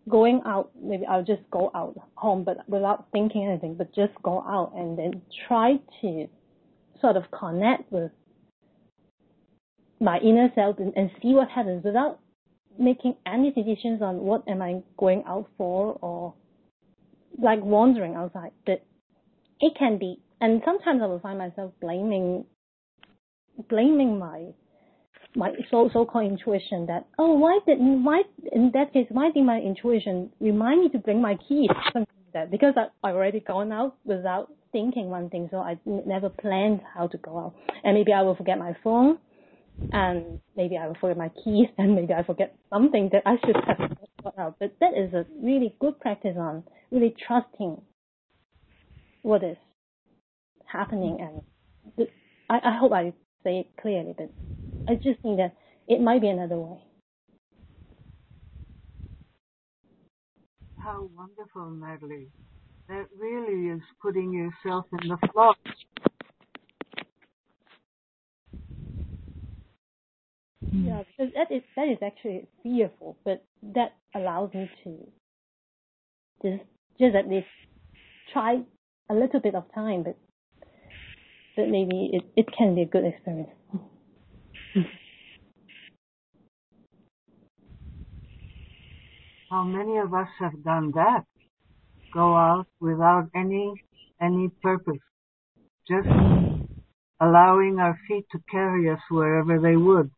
going 0.09 0.41
out. 0.47 0.71
Maybe 0.81 1.05
I'll 1.07 1.25
just 1.25 1.43
go 1.51 1.71
out 1.75 1.97
home, 2.15 2.45
but 2.45 2.69
without 2.69 3.07
thinking 3.13 3.47
anything, 3.47 3.75
but 3.75 3.95
just 3.95 4.13
go 4.23 4.41
out 4.41 4.73
and 4.77 4.99
then 4.99 5.23
try 5.49 5.75
to 6.01 6.29
sort 7.01 7.17
of 7.17 7.25
connect 7.31 7.91
with 7.93 8.11
my 10.01 10.19
inner 10.19 10.49
self 10.55 10.79
and, 10.79 10.93
and 10.97 11.11
see 11.23 11.35
what 11.35 11.49
happens 11.51 11.85
without 11.85 12.19
making 12.79 13.15
any 13.27 13.51
decisions 13.51 14.01
on 14.01 14.19
what 14.19 14.43
am 14.49 14.63
I 14.63 14.83
going 14.97 15.23
out 15.27 15.49
for 15.59 15.99
or 16.01 16.35
like 17.39 17.63
wandering 17.63 18.15
outside. 18.15 18.53
But 18.65 18.83
it 19.61 19.75
can 19.79 19.99
be, 19.99 20.19
and 20.41 20.63
sometimes 20.65 21.03
I 21.03 21.07
will 21.07 21.21
find 21.21 21.39
myself 21.39 21.73
blaming, 21.81 22.47
blaming 23.69 24.19
my 24.19 24.47
my 25.37 25.53
so 25.71 25.89
so 25.93 26.05
called 26.05 26.27
intuition 26.27 26.87
that 26.87 27.07
oh 27.17 27.35
why 27.35 27.61
did 27.65 27.79
why 27.79 28.21
in 28.51 28.73
that 28.75 28.93
case 28.93 29.07
why 29.11 29.31
did 29.31 29.45
my 29.45 29.59
intuition 29.59 30.29
remind 30.41 30.81
me 30.81 30.89
to 30.89 30.99
bring 30.99 31.23
my 31.23 31.37
keys 31.47 31.71
something 31.93 32.17
like 32.25 32.33
that. 32.33 32.51
Because 32.51 32.75
I 32.77 32.87
I 33.07 33.13
already 33.13 33.39
gone 33.39 33.71
out 33.71 33.97
without 34.05 34.53
thinking 34.73 35.09
one 35.09 35.31
thing 35.31 35.47
so 35.51 35.59
I 35.59 35.79
never 35.85 36.31
planned 36.31 36.81
how 36.95 37.07
to 37.07 37.19
go 37.19 37.39
out. 37.39 37.55
And 37.85 37.95
maybe 37.95 38.13
I 38.13 38.23
will 38.23 38.35
forget 38.35 38.59
my 38.59 38.75
phone 38.83 39.19
and 39.93 40.39
maybe 40.57 40.77
I 40.77 40.87
will 40.89 40.97
forget 41.01 41.19
my 41.19 41.31
keys 41.45 41.69
and 41.79 41.95
maybe 41.95 42.15
I 42.15 42.23
forget 42.25 42.57
something 42.71 43.11
that 43.13 43.23
I 43.27 43.37
should 43.45 43.57
have 43.67 43.91
thought 44.23 44.39
out. 44.39 44.57
But 44.61 44.77
that 44.81 44.93
is 44.97 45.13
a 45.15 45.27
really 45.43 45.75
good 45.81 45.99
practice 46.01 46.37
on 46.39 46.65
really 46.91 47.15
trusting 47.27 47.81
what 49.23 49.45
is 49.45 49.57
happening 50.67 51.19
and 51.21 52.09
I, 52.51 52.59
I 52.65 52.79
hope 52.79 52.93
I 52.93 53.13
say 53.45 53.61
it 53.61 53.67
clearly, 53.81 54.15
but 54.17 54.31
I 54.89 54.95
just 54.95 55.21
think 55.23 55.39
that 55.39 55.55
it 55.89 56.01
might 56.01 56.21
be 56.21 56.29
another 56.29 56.57
way. 56.57 56.79
How 60.79 61.09
wonderful, 61.15 61.71
Natalie. 61.71 62.29
That 62.89 63.07
really 63.19 63.69
is 63.69 63.83
putting 64.03 64.33
yourself 64.33 64.87
in 65.03 65.09
the 65.09 65.19
flow. 65.33 65.53
Yeah, 70.73 71.03
mm. 71.03 71.07
because 71.07 71.33
that 71.35 71.55
is 71.55 71.63
that 71.77 71.89
is 71.89 71.99
actually 72.05 72.49
fearful, 72.63 73.17
but 73.25 73.45
that 73.75 73.95
allows 74.15 74.53
me 74.55 74.71
to 74.85 75.07
just 76.43 76.65
just 77.01 77.17
at 77.17 77.29
least 77.29 77.47
try 78.33 78.61
a 79.11 79.15
little 79.15 79.41
bit 79.41 79.55
of 79.55 79.65
time, 79.75 80.05
but 80.05 80.17
but 81.57 81.69
maybe 81.69 82.11
it, 82.13 82.25
it 82.37 82.47
can 82.57 82.75
be 82.75 82.83
a 82.83 82.87
good 82.87 83.05
experience. 83.05 83.51
How 89.51 89.65
many 89.65 89.99
of 89.99 90.15
us 90.15 90.29
have 90.41 90.63
done 90.65 90.93
that? 90.95 91.25
go 92.13 92.37
out 92.37 92.67
without 92.81 93.29
any 93.35 93.75
any 94.21 94.51
purpose, 94.63 95.03
just 95.89 96.09
allowing 97.21 97.79
our 97.79 97.99
feet 98.09 98.27
to 98.33 98.39
carry 98.51 98.91
us 98.91 99.01
wherever 99.11 99.59
they 99.61 99.77
would. 99.77 100.11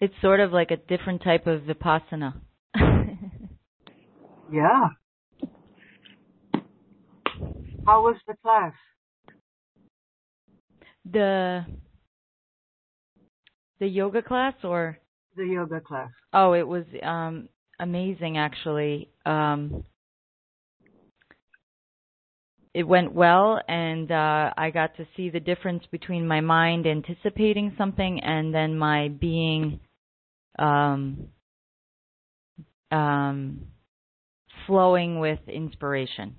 It's 0.00 0.14
sort 0.22 0.40
of 0.40 0.50
like 0.50 0.70
a 0.70 0.76
different 0.76 1.22
type 1.22 1.46
of 1.46 1.60
vipassana. 1.60 2.34
yeah. 4.50 4.88
How 7.86 8.02
was 8.02 8.16
the 8.26 8.34
class? 8.42 8.72
The 11.10 11.66
the 13.78 13.86
yoga 13.86 14.22
class 14.22 14.54
or 14.64 14.98
the 15.36 15.44
yoga 15.44 15.80
class? 15.80 16.10
Oh, 16.32 16.54
it 16.54 16.66
was 16.66 16.84
um 17.02 17.50
amazing 17.78 18.38
actually. 18.38 19.10
Um 19.26 19.84
it 22.72 22.84
went 22.84 23.12
well 23.12 23.60
and 23.68 24.10
uh 24.10 24.52
I 24.56 24.70
got 24.70 24.96
to 24.96 25.06
see 25.16 25.28
the 25.28 25.40
difference 25.40 25.84
between 25.90 26.26
my 26.26 26.40
mind 26.40 26.86
anticipating 26.86 27.74
something 27.76 28.20
and 28.22 28.54
then 28.54 28.78
my 28.78 29.08
being 29.08 29.80
um 30.60 31.28
um 32.90 33.66
flowing 34.66 35.18
with 35.18 35.40
inspiration. 35.48 36.36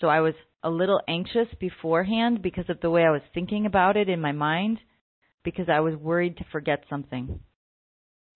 So 0.00 0.08
I 0.08 0.20
was 0.20 0.34
a 0.62 0.70
little 0.70 1.00
anxious 1.08 1.48
beforehand 1.58 2.42
because 2.42 2.68
of 2.68 2.80
the 2.80 2.90
way 2.90 3.04
I 3.04 3.10
was 3.10 3.22
thinking 3.32 3.66
about 3.66 3.96
it 3.96 4.08
in 4.08 4.20
my 4.20 4.32
mind 4.32 4.78
because 5.44 5.68
I 5.68 5.80
was 5.80 5.94
worried 5.94 6.36
to 6.38 6.44
forget 6.52 6.84
something. 6.90 7.40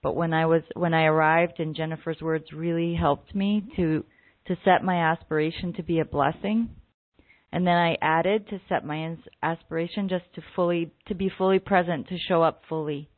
But 0.03 0.17
when 0.17 0.35
I 0.35 0.47
was 0.47 0.63
when 0.75 0.95
I 0.95 1.05
arrived 1.05 1.61
and 1.61 1.75
Jennifer's 1.75 2.21
words 2.21 2.53
really 2.53 2.95
helped 2.95 3.35
me 3.35 3.65
to 3.77 4.05
to 4.47 4.57
set 4.65 4.85
my 4.85 5.11
aspiration 5.11 5.73
to 5.75 5.83
be 5.83 6.01
a 6.01 6.05
blessing. 6.05 6.69
And 7.51 7.67
then 7.67 7.77
I 7.77 7.97
added 8.03 8.49
to 8.49 8.61
set 8.69 8.85
my 8.85 9.17
aspiration 9.43 10.09
just 10.09 10.25
to 10.35 10.43
fully 10.55 10.93
to 11.07 11.15
be 11.15 11.31
fully 11.39 11.59
present, 11.59 12.09
to 12.09 12.19
show 12.19 12.43
up 12.43 12.63
fully. 12.69 13.09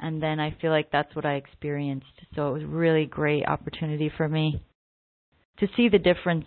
And 0.00 0.22
then 0.22 0.38
I 0.38 0.56
feel 0.60 0.70
like 0.70 0.90
that's 0.92 1.14
what 1.16 1.26
I 1.26 1.34
experienced. 1.34 2.06
So 2.34 2.48
it 2.48 2.52
was 2.52 2.62
a 2.62 2.66
really 2.66 3.04
great 3.04 3.46
opportunity 3.46 4.10
for 4.16 4.28
me 4.28 4.62
to 5.58 5.66
see 5.76 5.88
the 5.88 5.98
difference 5.98 6.46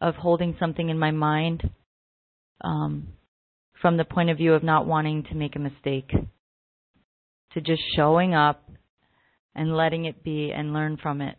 of 0.00 0.16
holding 0.16 0.56
something 0.58 0.88
in 0.88 0.98
my 0.98 1.12
mind 1.12 1.70
um, 2.62 3.08
from 3.80 3.96
the 3.96 4.04
point 4.04 4.30
of 4.30 4.36
view 4.36 4.54
of 4.54 4.62
not 4.62 4.86
wanting 4.86 5.24
to 5.24 5.34
make 5.34 5.56
a 5.56 5.60
mistake, 5.60 6.10
to 7.52 7.60
just 7.60 7.82
showing 7.94 8.34
up 8.34 8.68
and 9.54 9.76
letting 9.76 10.06
it 10.06 10.24
be 10.24 10.50
and 10.52 10.72
learn 10.72 10.96
from 10.96 11.20
it. 11.20 11.36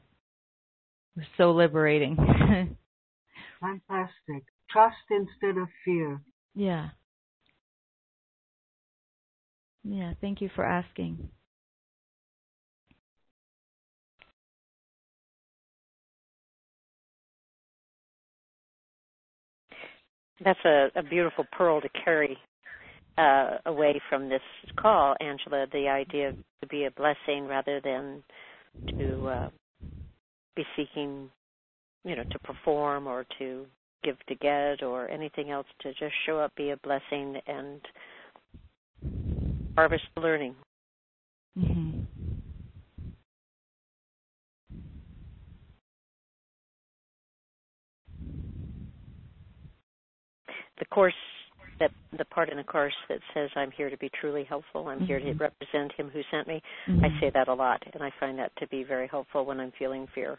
It 1.16 1.20
was 1.20 1.28
so 1.38 1.52
liberating. 1.52 2.16
Fantastic. 3.62 4.46
Trust 4.70 4.96
instead 5.10 5.62
of 5.62 5.68
fear. 5.86 6.22
Yeah. 6.56 6.90
Yeah, 9.84 10.14
thank 10.22 10.42
you 10.42 10.50
for 10.56 10.64
asking. 10.64 11.30
That's 20.44 20.60
a, 20.66 20.88
a 20.96 21.04
beautiful 21.04 21.46
pearl 21.52 21.82
to 21.82 21.90
carry 22.04 22.38
uh, 23.18 23.58
away 23.66 24.02
from 24.10 24.30
this 24.30 24.42
call, 24.78 25.16
Angela. 25.20 25.68
The 25.72 25.88
idea 25.88 26.34
to 26.62 26.68
be 26.68 26.86
a 26.86 26.92
blessing 26.92 27.48
rather 27.48 27.80
than 27.82 28.24
to 28.98 29.28
uh, 29.28 29.50
be 30.56 30.64
seeking, 30.76 31.30
you 32.04 32.16
know, 32.16 32.24
to 32.32 32.40
perform 32.40 33.08
or 33.08 33.26
to 33.40 33.66
give 34.04 34.18
to 34.28 34.36
get 34.36 34.84
or 34.84 35.08
anything 35.10 35.52
else. 35.52 35.68
To 35.82 35.90
just 35.94 36.14
show 36.26 36.40
up, 36.40 36.54
be 36.56 36.72
a 36.72 36.78
blessing, 36.78 37.38
and 37.48 37.82
harvest 39.76 40.04
learning. 40.18 40.56
Mm-hmm. 41.58 42.00
the 50.84 50.86
course 50.86 51.14
that 51.80 51.92
the 52.18 52.26
part 52.26 52.50
in 52.50 52.58
the 52.58 52.64
course 52.64 52.94
that 53.10 53.20
says 53.34 53.50
I'm 53.56 53.72
here 53.72 53.90
to 53.90 53.98
be 53.98 54.10
truly 54.20 54.44
helpful, 54.44 54.88
I'm 54.88 54.98
mm-hmm. 54.98 55.06
here 55.06 55.20
to 55.20 55.26
mm-hmm. 55.26 55.42
represent 55.42 55.92
him 55.94 56.10
who 56.10 56.22
sent 56.30 56.48
me. 56.48 56.62
Mm-hmm. 56.88 57.06
I 57.06 57.20
say 57.20 57.32
that 57.34 57.48
a 57.48 57.54
lot 57.54 57.82
and 57.94 58.04
I 58.04 58.12
find 58.20 58.38
that 58.40 58.52
to 58.60 58.68
be 58.68 58.84
very 58.84 59.08
helpful 59.08 59.46
when 59.46 59.60
I'm 59.60 59.72
feeling 59.80 60.08
fear. 60.14 60.38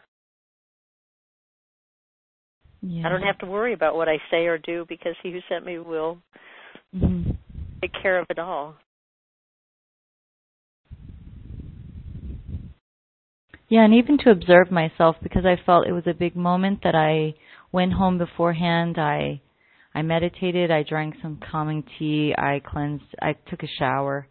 Yeah. 2.81 3.07
I 3.07 3.09
don't 3.09 3.23
have 3.23 3.37
to 3.39 3.47
worry 3.47 3.73
about 3.73 3.95
what 3.95 4.07
I 4.07 4.17
say 4.31 4.45
or 4.45 4.57
do 4.57 4.85
because 4.87 5.15
he 5.23 5.31
who 5.31 5.39
sent 5.49 5.65
me 5.65 5.79
will 5.79 6.19
mm-hmm. 6.95 7.31
take 7.81 7.91
care 8.01 8.19
of 8.19 8.27
it 8.29 8.39
all. 8.39 8.75
Yeah, 13.67 13.83
and 13.83 13.93
even 13.95 14.17
to 14.19 14.31
observe 14.31 14.71
myself 14.71 15.15
because 15.23 15.45
I 15.45 15.59
felt 15.65 15.87
it 15.87 15.91
was 15.91 16.07
a 16.07 16.13
big 16.13 16.35
moment 16.35 16.81
that 16.83 16.95
I 16.95 17.33
went 17.71 17.93
home 17.93 18.17
beforehand. 18.17 18.97
I 18.97 19.41
I 19.93 20.01
meditated, 20.01 20.71
I 20.71 20.83
drank 20.83 21.15
some 21.21 21.39
calming 21.51 21.83
tea, 21.97 22.33
I 22.37 22.61
cleansed, 22.63 23.05
I 23.21 23.33
took 23.49 23.63
a 23.63 23.67
shower, 23.79 24.27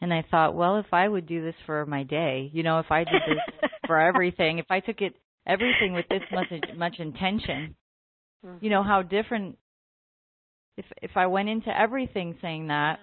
and 0.00 0.14
I 0.14 0.24
thought, 0.30 0.54
well, 0.54 0.78
if 0.78 0.86
I 0.92 1.08
would 1.08 1.26
do 1.26 1.42
this 1.44 1.56
for 1.66 1.84
my 1.86 2.04
day, 2.04 2.50
you 2.52 2.62
know, 2.62 2.78
if 2.78 2.90
I 2.90 3.00
did 3.02 3.22
this 3.26 3.70
for 3.86 4.00
everything, 4.00 4.58
if 4.58 4.66
I 4.70 4.78
took 4.80 5.00
it 5.00 5.14
everything 5.46 5.92
with 5.92 6.06
this 6.08 6.22
much 6.30 6.46
much 6.76 6.94
intention, 6.98 7.74
mm-hmm. 8.44 8.64
you 8.64 8.70
know, 8.70 8.82
how 8.82 9.02
different 9.02 9.58
if 10.76 10.86
if 11.02 11.10
I 11.16 11.26
went 11.26 11.48
into 11.48 11.76
everything 11.76 12.36
saying 12.40 12.68
that 12.68 13.00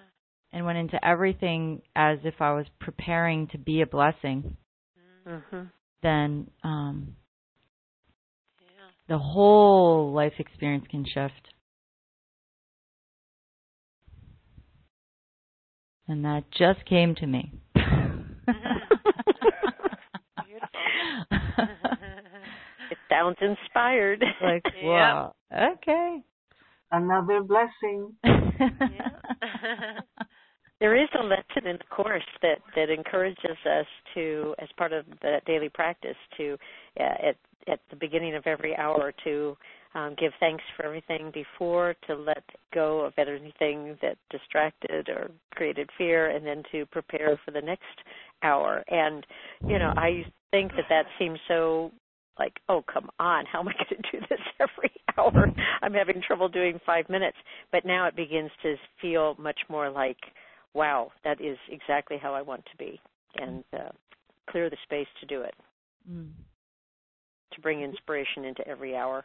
and 0.52 0.64
went 0.64 0.78
into 0.78 1.04
everything 1.04 1.82
as 1.94 2.18
if 2.24 2.34
I 2.40 2.54
was 2.54 2.66
preparing 2.80 3.48
to 3.48 3.58
be 3.58 3.82
a 3.82 3.86
blessing, 3.86 4.56
mm-hmm. 5.28 5.64
Then 6.02 6.50
um 6.62 7.16
yeah. 8.60 8.90
the 9.08 9.18
whole 9.18 10.12
life 10.12 10.34
experience 10.38 10.86
can 10.90 11.04
shift. 11.04 11.48
And 16.08 16.24
that 16.24 16.44
just 16.56 16.84
came 16.86 17.16
to 17.16 17.26
me. 17.26 17.52
it 22.90 22.98
sounds 23.08 23.36
inspired. 23.40 24.24
Like, 24.40 24.64
wow. 24.82 25.34
Okay. 25.52 26.22
Another 26.92 27.42
blessing. 27.42 28.14
there 30.80 30.94
is 30.94 31.08
a 31.18 31.22
lesson 31.22 31.66
in 31.66 31.78
the 31.78 31.94
course 31.94 32.26
that 32.42 32.58
that 32.74 32.90
encourages 32.90 33.56
us 33.64 33.86
to, 34.14 34.54
as 34.58 34.68
part 34.76 34.92
of 34.92 35.04
the 35.22 35.40
daily 35.46 35.68
practice, 35.68 36.16
to 36.36 36.56
uh, 37.00 37.28
at 37.28 37.36
at 37.68 37.80
the 37.90 37.96
beginning 37.96 38.34
of 38.34 38.46
every 38.46 38.76
hour 38.76 39.12
to 39.24 39.56
um, 39.94 40.14
give 40.18 40.32
thanks 40.38 40.62
for 40.76 40.84
everything 40.84 41.32
before, 41.32 41.96
to 42.06 42.14
let 42.14 42.44
go 42.72 43.00
of 43.00 43.14
anything 43.18 43.96
that 44.02 44.16
distracted 44.30 45.08
or 45.08 45.30
created 45.54 45.88
fear, 45.96 46.30
and 46.30 46.46
then 46.46 46.62
to 46.70 46.84
prepare 46.86 47.40
for 47.44 47.50
the 47.50 47.60
next 47.60 47.84
hour. 48.42 48.84
And 48.88 49.26
you 49.66 49.78
know, 49.78 49.92
I 49.96 50.24
think 50.50 50.72
that 50.72 50.84
that 50.90 51.06
seems 51.18 51.38
so 51.48 51.90
like, 52.38 52.52
oh 52.68 52.84
come 52.92 53.08
on, 53.18 53.46
how 53.50 53.60
am 53.60 53.68
I 53.68 53.72
going 53.72 54.02
to 54.02 54.18
do 54.18 54.26
this 54.28 54.40
every 54.60 54.92
hour? 55.16 55.50
I'm 55.82 55.94
having 55.94 56.20
trouble 56.26 56.48
doing 56.48 56.78
five 56.84 57.08
minutes. 57.08 57.36
But 57.72 57.86
now 57.86 58.06
it 58.06 58.16
begins 58.16 58.50
to 58.62 58.76
feel 59.00 59.36
much 59.38 59.58
more 59.68 59.90
like, 59.90 60.18
wow, 60.76 61.10
that 61.24 61.40
is 61.40 61.56
exactly 61.70 62.18
how 62.20 62.34
I 62.34 62.42
want 62.42 62.64
to 62.66 62.76
be, 62.76 63.00
and 63.36 63.64
uh, 63.72 63.88
clear 64.50 64.68
the 64.68 64.76
space 64.84 65.08
to 65.20 65.26
do 65.26 65.40
it. 65.40 65.54
Mm. 66.10 66.30
To 67.54 67.60
bring 67.62 67.80
inspiration 67.80 68.44
into 68.44 68.66
every 68.68 68.94
hour. 68.94 69.24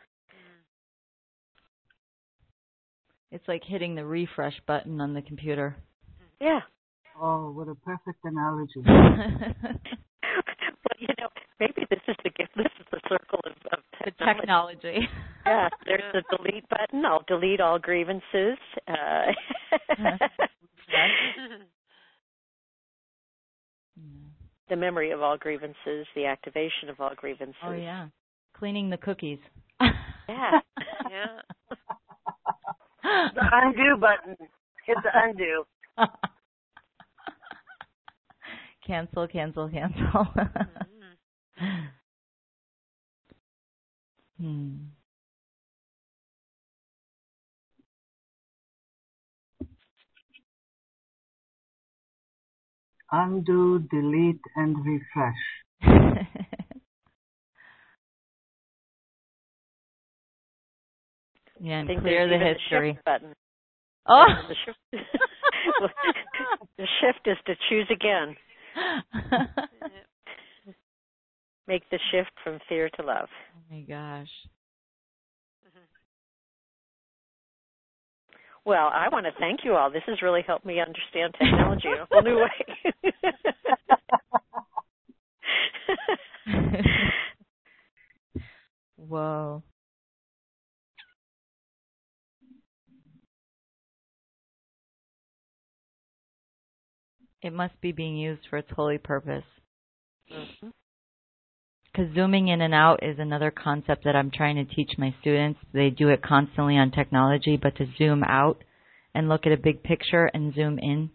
It's 3.32 3.48
like 3.48 3.62
hitting 3.66 3.96
the 3.96 4.06
refresh 4.06 4.60
button 4.68 5.00
on 5.00 5.14
the 5.14 5.22
computer. 5.22 5.76
Yeah. 6.40 6.60
Oh, 7.20 7.52
what 7.52 7.68
a 7.68 7.76
perfect 7.76 8.20
analogy. 8.24 8.82
well, 8.86 8.96
you 10.98 11.08
know, 11.20 11.30
maybe 11.60 11.86
this 11.90 12.00
is 12.08 12.16
the 12.24 12.30
gift. 12.30 12.52
This 12.56 12.72
is 12.80 12.86
the 12.92 13.00
circle 13.08 13.40
of, 13.46 13.54
of 13.72 13.80
technology. 14.04 14.40
technology. 14.40 15.08
yeah, 15.46 15.70
there's 15.86 16.14
the 16.14 16.24
delete 16.36 16.68
button. 16.70 17.06
I'll 17.06 17.24
delete 17.28 17.62
all 17.62 17.80
grievances. 17.80 18.58
Uh, 18.88 19.32
the 24.70 24.76
memory 24.76 25.12
of 25.12 25.22
all 25.22 25.38
grievances, 25.38 26.08
the 26.16 26.26
activation 26.26 26.90
of 26.90 27.00
all 27.00 27.12
grievances. 27.16 27.56
Oh 27.66 27.74
yeah, 27.74 28.08
cleaning 28.58 28.90
the 28.90 28.98
cookies. 28.98 29.40
yeah, 29.82 30.60
yeah 31.10 31.42
the 33.04 33.42
undo 33.52 33.98
button. 34.00 34.38
Hit 34.86 34.98
the 35.04 35.10
undo. 35.14 35.66
cancel, 38.88 39.28
cancel, 39.28 39.70
cancel. 39.70 40.28
hmm. 44.40 44.76
Undo, 53.12 53.80
delete, 53.92 54.40
and 54.56 54.76
refresh. 54.86 55.36
yeah, 61.60 61.80
and 61.80 61.88
clear 62.02 62.28
the 62.28 62.36
even 62.36 62.48
a 62.48 62.54
history. 62.54 62.92
shift 62.94 63.06
button. 63.06 63.34
oh. 64.08 64.26
The 64.48 64.56
shift, 64.66 64.80
the 66.78 66.88
shift 67.02 67.28
is 67.28 67.38
to 67.48 67.56
choose 67.70 67.88
again. 67.92 68.36
Make 71.68 71.90
the 71.90 72.00
shift 72.12 72.32
from 72.44 72.60
fear 72.68 72.90
to 72.98 73.04
love. 73.04 73.30
oh 73.56 73.60
my 73.70 73.82
gosh. 73.82 74.30
Well, 78.66 78.92
I 78.94 79.08
want 79.10 79.26
to 79.26 79.32
thank 79.40 79.62
you 79.64 79.76
all. 79.76 79.90
This 79.90 80.04
has 80.06 80.22
really 80.22 80.44
helped 80.46 80.66
me 80.66 80.80
understand 80.80 81.34
technology 81.40 81.88
in 81.88 81.98
a 82.00 82.06
whole 82.12 82.22
new 82.22 82.38
way. 82.38 82.66
Whoa. 88.98 89.64
It 97.42 97.52
must 97.54 97.80
be 97.82 97.92
being 97.92 98.16
used 98.16 98.44
for 98.50 98.58
its 98.58 98.70
holy 98.76 99.00
purpose. 99.00 99.44
Mhm. 100.32 100.72
Because 101.92 102.14
zooming 102.16 102.48
in 102.48 102.62
and 102.62 102.74
out 102.74 103.04
is 103.04 103.20
another 103.20 103.52
concept 103.52 104.06
that 104.06 104.16
I'm 104.16 104.32
trying 104.32 104.56
to 104.56 104.76
teach 104.76 104.92
my 104.98 105.14
students. 105.20 105.60
They 105.74 105.90
do 105.90 106.08
it 106.10 106.22
constantly 106.22 106.78
on 106.78 106.92
technology, 106.92 107.58
but 107.62 107.76
to 107.78 107.88
zoom 107.98 108.24
out 108.24 108.64
and 109.14 109.28
look 109.28 109.46
at 109.46 109.52
a 109.52 109.58
big 109.58 109.84
picture 109.84 110.28
and 110.34 110.54
zoom 110.54 110.80
in. 110.80 111.10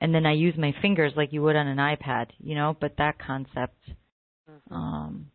And 0.00 0.14
then 0.14 0.26
I 0.26 0.32
use 0.32 0.54
my 0.58 0.74
fingers 0.82 1.12
like 1.16 1.32
you 1.32 1.42
would 1.42 1.56
on 1.56 1.66
an 1.66 1.78
iPad, 1.78 2.26
you 2.38 2.54
know, 2.54 2.76
but 2.78 2.96
that 2.98 3.18
concept 3.18 3.78
Mhm. 4.46 4.72
um, 4.72 5.30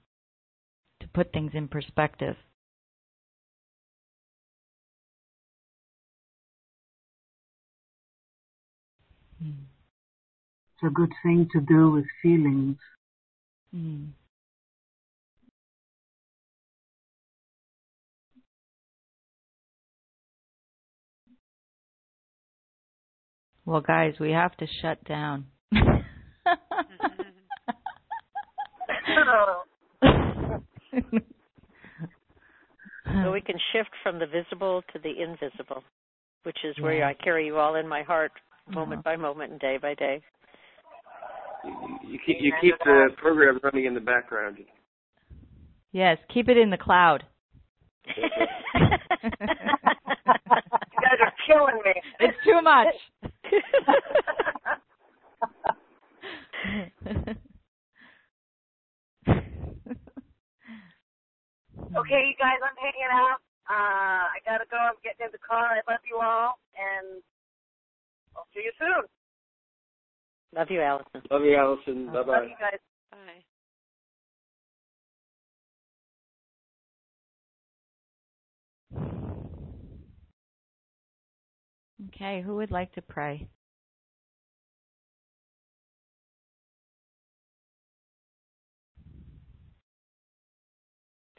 to 1.00 1.08
put 1.08 1.34
things 1.34 1.56
in 1.56 1.68
perspective. 1.68 2.38
Mm. 9.44 9.66
It's 10.74 10.84
a 10.84 10.90
good 10.90 11.14
thing 11.24 11.48
to 11.54 11.62
do 11.62 11.92
with 11.92 12.06
feelings. 12.22 12.78
Mm. 13.74 14.12
Well, 23.70 23.82
guys, 23.82 24.16
we 24.20 24.32
have 24.32 24.58
to 24.58 24.66
shut 24.82 25.04
down. 25.04 25.46
So 33.24 33.32
we 33.32 33.42
can 33.42 33.56
shift 33.74 33.90
from 34.04 34.20
the 34.20 34.26
visible 34.28 34.84
to 34.94 35.00
the 35.00 35.10
invisible, 35.22 35.84
which 36.44 36.58
is 36.64 36.76
where 36.80 36.94
Yeah. 36.98 37.08
I 37.10 37.14
carry 37.16 37.46
you 37.48 37.58
all 37.58 37.76
in 37.76 37.88
my 37.88 38.02
heart, 38.04 38.32
moment 38.68 39.00
Uh-huh. 39.06 39.12
by 39.12 39.16
moment 39.18 39.52
and 39.52 39.60
day 39.60 39.78
by 39.78 39.94
day. 39.96 40.22
You, 41.64 41.72
you, 41.72 42.00
you 42.14 42.20
keep 42.26 42.38
you 42.42 42.54
keep 42.62 42.78
the 42.80 43.10
program 43.18 43.60
running 43.64 43.86
in 43.86 43.94
the 43.94 44.00
background. 44.00 44.58
yes, 45.92 46.18
keep 46.34 46.50
it 46.50 46.58
in 46.58 46.70
the 46.70 46.78
cloud. 46.78 47.24
You 48.06 48.28
guys 51.02 51.20
are 51.22 51.34
killing 51.46 51.82
me. 51.86 51.94
It's 52.20 52.38
too 52.44 52.62
much. 52.62 52.96
Okay, 61.98 62.22
you 62.28 62.36
guys, 62.38 62.62
I'm 62.62 62.78
hanging 62.78 63.10
out. 63.12 63.42
Uh, 63.70 64.30
I 64.30 64.38
gotta 64.46 64.66
go. 64.70 64.78
I'm 64.78 64.94
getting 65.04 65.26
in 65.26 65.32
the 65.32 65.40
car. 65.40 65.66
I 65.74 65.82
love 65.90 66.02
you 66.10 66.20
all, 66.22 66.60
and 66.78 67.22
I'll 68.36 68.48
see 68.54 68.62
you 68.64 68.72
soon. 68.80 69.06
Love 70.56 70.70
you, 70.72 70.82
Allison. 70.82 71.22
Love 71.30 71.44
you, 71.44 71.56
Allison. 71.56 72.06
Bye 72.08 72.14
Love 72.14 72.26
bye. 72.28 72.44
you 72.44 72.56
guys. 72.60 72.80
Bye. 73.12 73.44
Okay, 82.08 82.42
who 82.42 82.56
would 82.56 82.72
like 82.72 82.92
to 82.94 83.02
pray? 83.02 83.48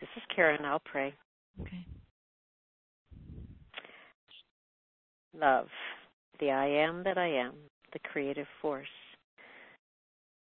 This 0.01 0.09
is 0.17 0.23
Karen. 0.35 0.65
I'll 0.65 0.81
pray. 0.81 1.15
Okay. 1.61 1.87
Love, 5.39 5.69
the 6.41 6.51
I 6.51 6.67
am 6.67 7.05
that 7.05 7.17
I 7.17 7.29
am, 7.29 7.53
the 7.93 7.99
creative 8.01 8.47
force, 8.61 8.87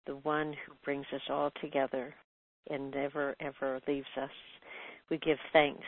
the 0.06 0.16
one 0.16 0.54
who 0.66 0.72
brings 0.84 1.06
us 1.14 1.20
all 1.28 1.52
together 1.60 2.14
and 2.70 2.90
never 2.92 3.34
ever 3.40 3.80
leaves 3.86 4.06
us. 4.20 4.30
We 5.10 5.18
give 5.18 5.38
thanks 5.52 5.84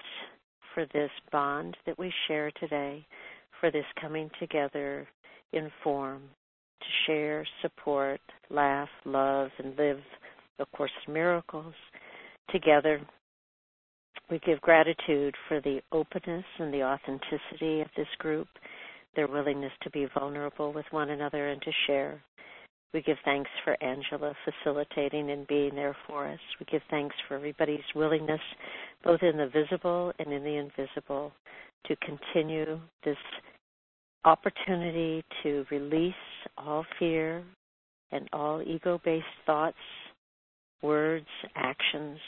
for 0.75 0.87
this 0.93 1.11
bond 1.33 1.77
that 1.87 1.99
we 1.99 2.13
share 2.29 2.51
today, 2.61 3.07
for 3.61 3.71
this 3.71 3.85
coming 4.01 4.31
together 4.39 5.07
in 5.53 5.71
form 5.83 6.23
to 6.81 6.87
share, 7.07 7.47
support, 7.63 8.21
laugh, 8.49 8.89
love, 9.05 9.51
and 9.59 9.77
live 9.77 10.01
A 10.59 10.67
Course 10.77 10.91
Miracles 11.09 11.75
together. 12.51 13.01
We 14.31 14.39
give 14.47 14.61
gratitude 14.61 15.35
for 15.49 15.61
the 15.61 15.81
openness 15.93 16.45
and 16.59 16.73
the 16.73 16.85
authenticity 16.85 17.81
of 17.81 17.89
this 17.97 18.07
group, 18.19 18.49
their 19.17 19.27
willingness 19.27 19.73
to 19.83 19.91
be 19.91 20.07
vulnerable 20.19 20.73
with 20.73 20.87
one 20.91 21.11
another 21.11 21.49
and 21.49 21.61
to 21.63 21.71
share. 21.87 22.23
We 22.93 23.03
give 23.03 23.19
thanks 23.25 23.51
for 23.65 23.77
Angela 23.83 24.35
facilitating 24.45 25.31
and 25.31 25.47
being 25.47 25.75
there 25.77 25.97
for 26.09 26.27
us. 26.27 26.41
We 26.59 26.67
give 26.71 26.83
thanks 26.91 27.15
for 27.29 27.35
everybody's 27.37 27.81
willingness, 27.95 28.41
both 29.05 29.23
in 29.23 29.37
the 29.37 29.49
visible 29.49 30.13
and 30.19 30.33
in 30.33 30.43
the 30.43 30.57
invisible, 30.57 31.33
to 31.87 31.97
continue 31.97 32.81
this 33.05 33.17
opportunity 34.25 35.25
to 35.43 35.65
release 35.71 36.15
all 36.59 36.85
fear 36.99 37.45
and 38.13 38.29
all 38.33 38.61
ego 38.61 39.01
based 39.05 39.25
thoughts, 39.47 39.77
words, 40.83 41.27
actions, 41.55 42.19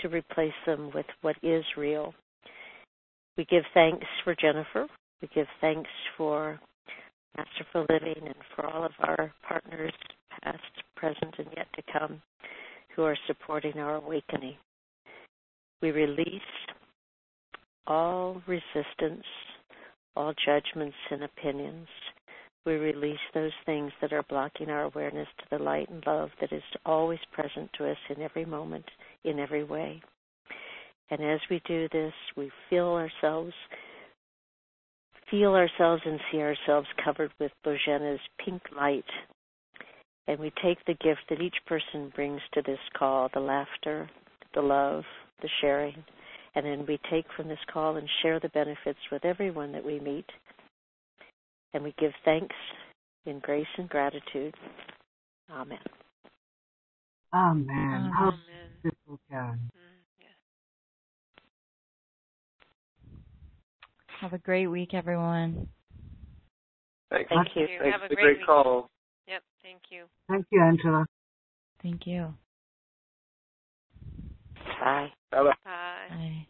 to 0.00 0.08
replace 0.08 0.52
them 0.66 0.90
with 0.94 1.06
what 1.22 1.36
is 1.42 1.64
real. 1.76 2.12
We 3.36 3.46
give 3.46 3.64
thanks 3.72 4.06
for 4.22 4.34
Jennifer. 4.34 4.86
We 5.22 5.28
give 5.34 5.46
thanks 5.60 5.90
for 6.16 6.60
Masterful 7.36 7.86
Living 7.88 8.26
and 8.26 8.34
for 8.54 8.66
all 8.66 8.84
of 8.84 8.92
our 9.00 9.32
partners, 9.46 9.92
past, 10.42 10.62
present, 10.96 11.34
and 11.38 11.48
yet 11.56 11.66
to 11.74 11.82
come, 11.92 12.22
who 12.94 13.02
are 13.02 13.16
supporting 13.26 13.78
our 13.78 13.96
awakening. 13.96 14.56
We 15.82 15.90
release 15.90 16.40
all 17.86 18.40
resistance, 18.46 19.24
all 20.16 20.32
judgments 20.46 20.96
and 21.10 21.24
opinions. 21.24 21.88
We 22.64 22.74
release 22.74 23.18
those 23.34 23.52
things 23.66 23.92
that 24.00 24.12
are 24.12 24.24
blocking 24.28 24.70
our 24.70 24.84
awareness 24.84 25.28
to 25.38 25.58
the 25.58 25.62
light 25.62 25.90
and 25.90 26.02
love 26.06 26.30
that 26.40 26.52
is 26.52 26.62
always 26.86 27.18
present 27.32 27.70
to 27.76 27.90
us 27.90 27.98
in 28.14 28.22
every 28.22 28.44
moment, 28.44 28.86
in 29.24 29.38
every 29.38 29.64
way. 29.64 30.00
And 31.10 31.22
as 31.22 31.40
we 31.50 31.60
do 31.66 31.88
this, 31.92 32.14
we 32.36 32.50
feel 32.70 32.86
ourselves 32.86 33.52
feel 35.30 35.54
ourselves 35.54 36.02
and 36.04 36.20
see 36.30 36.38
ourselves 36.38 36.86
covered 37.04 37.32
with 37.38 37.52
Bojana's 37.66 38.20
pink 38.44 38.62
light. 38.76 39.04
And 40.26 40.38
we 40.38 40.52
take 40.62 40.78
the 40.86 40.94
gift 40.94 41.20
that 41.28 41.40
each 41.40 41.56
person 41.66 42.12
brings 42.14 42.40
to 42.54 42.62
this 42.62 42.78
call 42.98 43.28
the 43.34 43.40
laughter, 43.40 44.08
the 44.54 44.62
love, 44.62 45.04
the 45.42 45.48
sharing. 45.60 46.02
And 46.54 46.64
then 46.64 46.86
we 46.86 46.98
take 47.10 47.26
from 47.36 47.48
this 47.48 47.58
call 47.72 47.96
and 47.96 48.08
share 48.22 48.40
the 48.40 48.48
benefits 48.50 49.00
with 49.10 49.24
everyone 49.24 49.72
that 49.72 49.84
we 49.84 50.00
meet. 50.00 50.26
And 51.72 51.82
we 51.82 51.94
give 51.98 52.12
thanks 52.24 52.54
in 53.26 53.40
grace 53.40 53.66
and 53.76 53.88
gratitude. 53.88 54.54
Amen. 55.50 55.78
Amen. 57.34 58.12
How 58.16 58.28
Amen. 58.28 58.38
beautiful, 58.82 59.20
Karen. 59.28 59.58
Mm-hmm. 59.58 59.93
Have 64.24 64.32
a 64.32 64.38
great 64.38 64.68
week, 64.68 64.94
everyone. 64.94 65.68
Thanks. 67.10 67.28
Thank 67.28 67.48
you. 67.56 67.66
Thanks 67.78 67.92
Have 67.92 68.10
a 68.10 68.14
great 68.14 68.22
great 68.22 68.36
week. 68.38 68.46
call. 68.46 68.88
Yep. 69.28 69.42
Thank 69.62 69.82
you. 69.90 70.04
Thank 70.30 70.46
you, 70.50 70.62
Angela. 70.62 71.04
Thank 71.82 72.06
you. 72.06 72.32
Bye. 74.80 75.12
Bye 75.30 75.42
bye. 75.42 75.52
Bye. 75.62 76.08
Bye. 76.08 76.46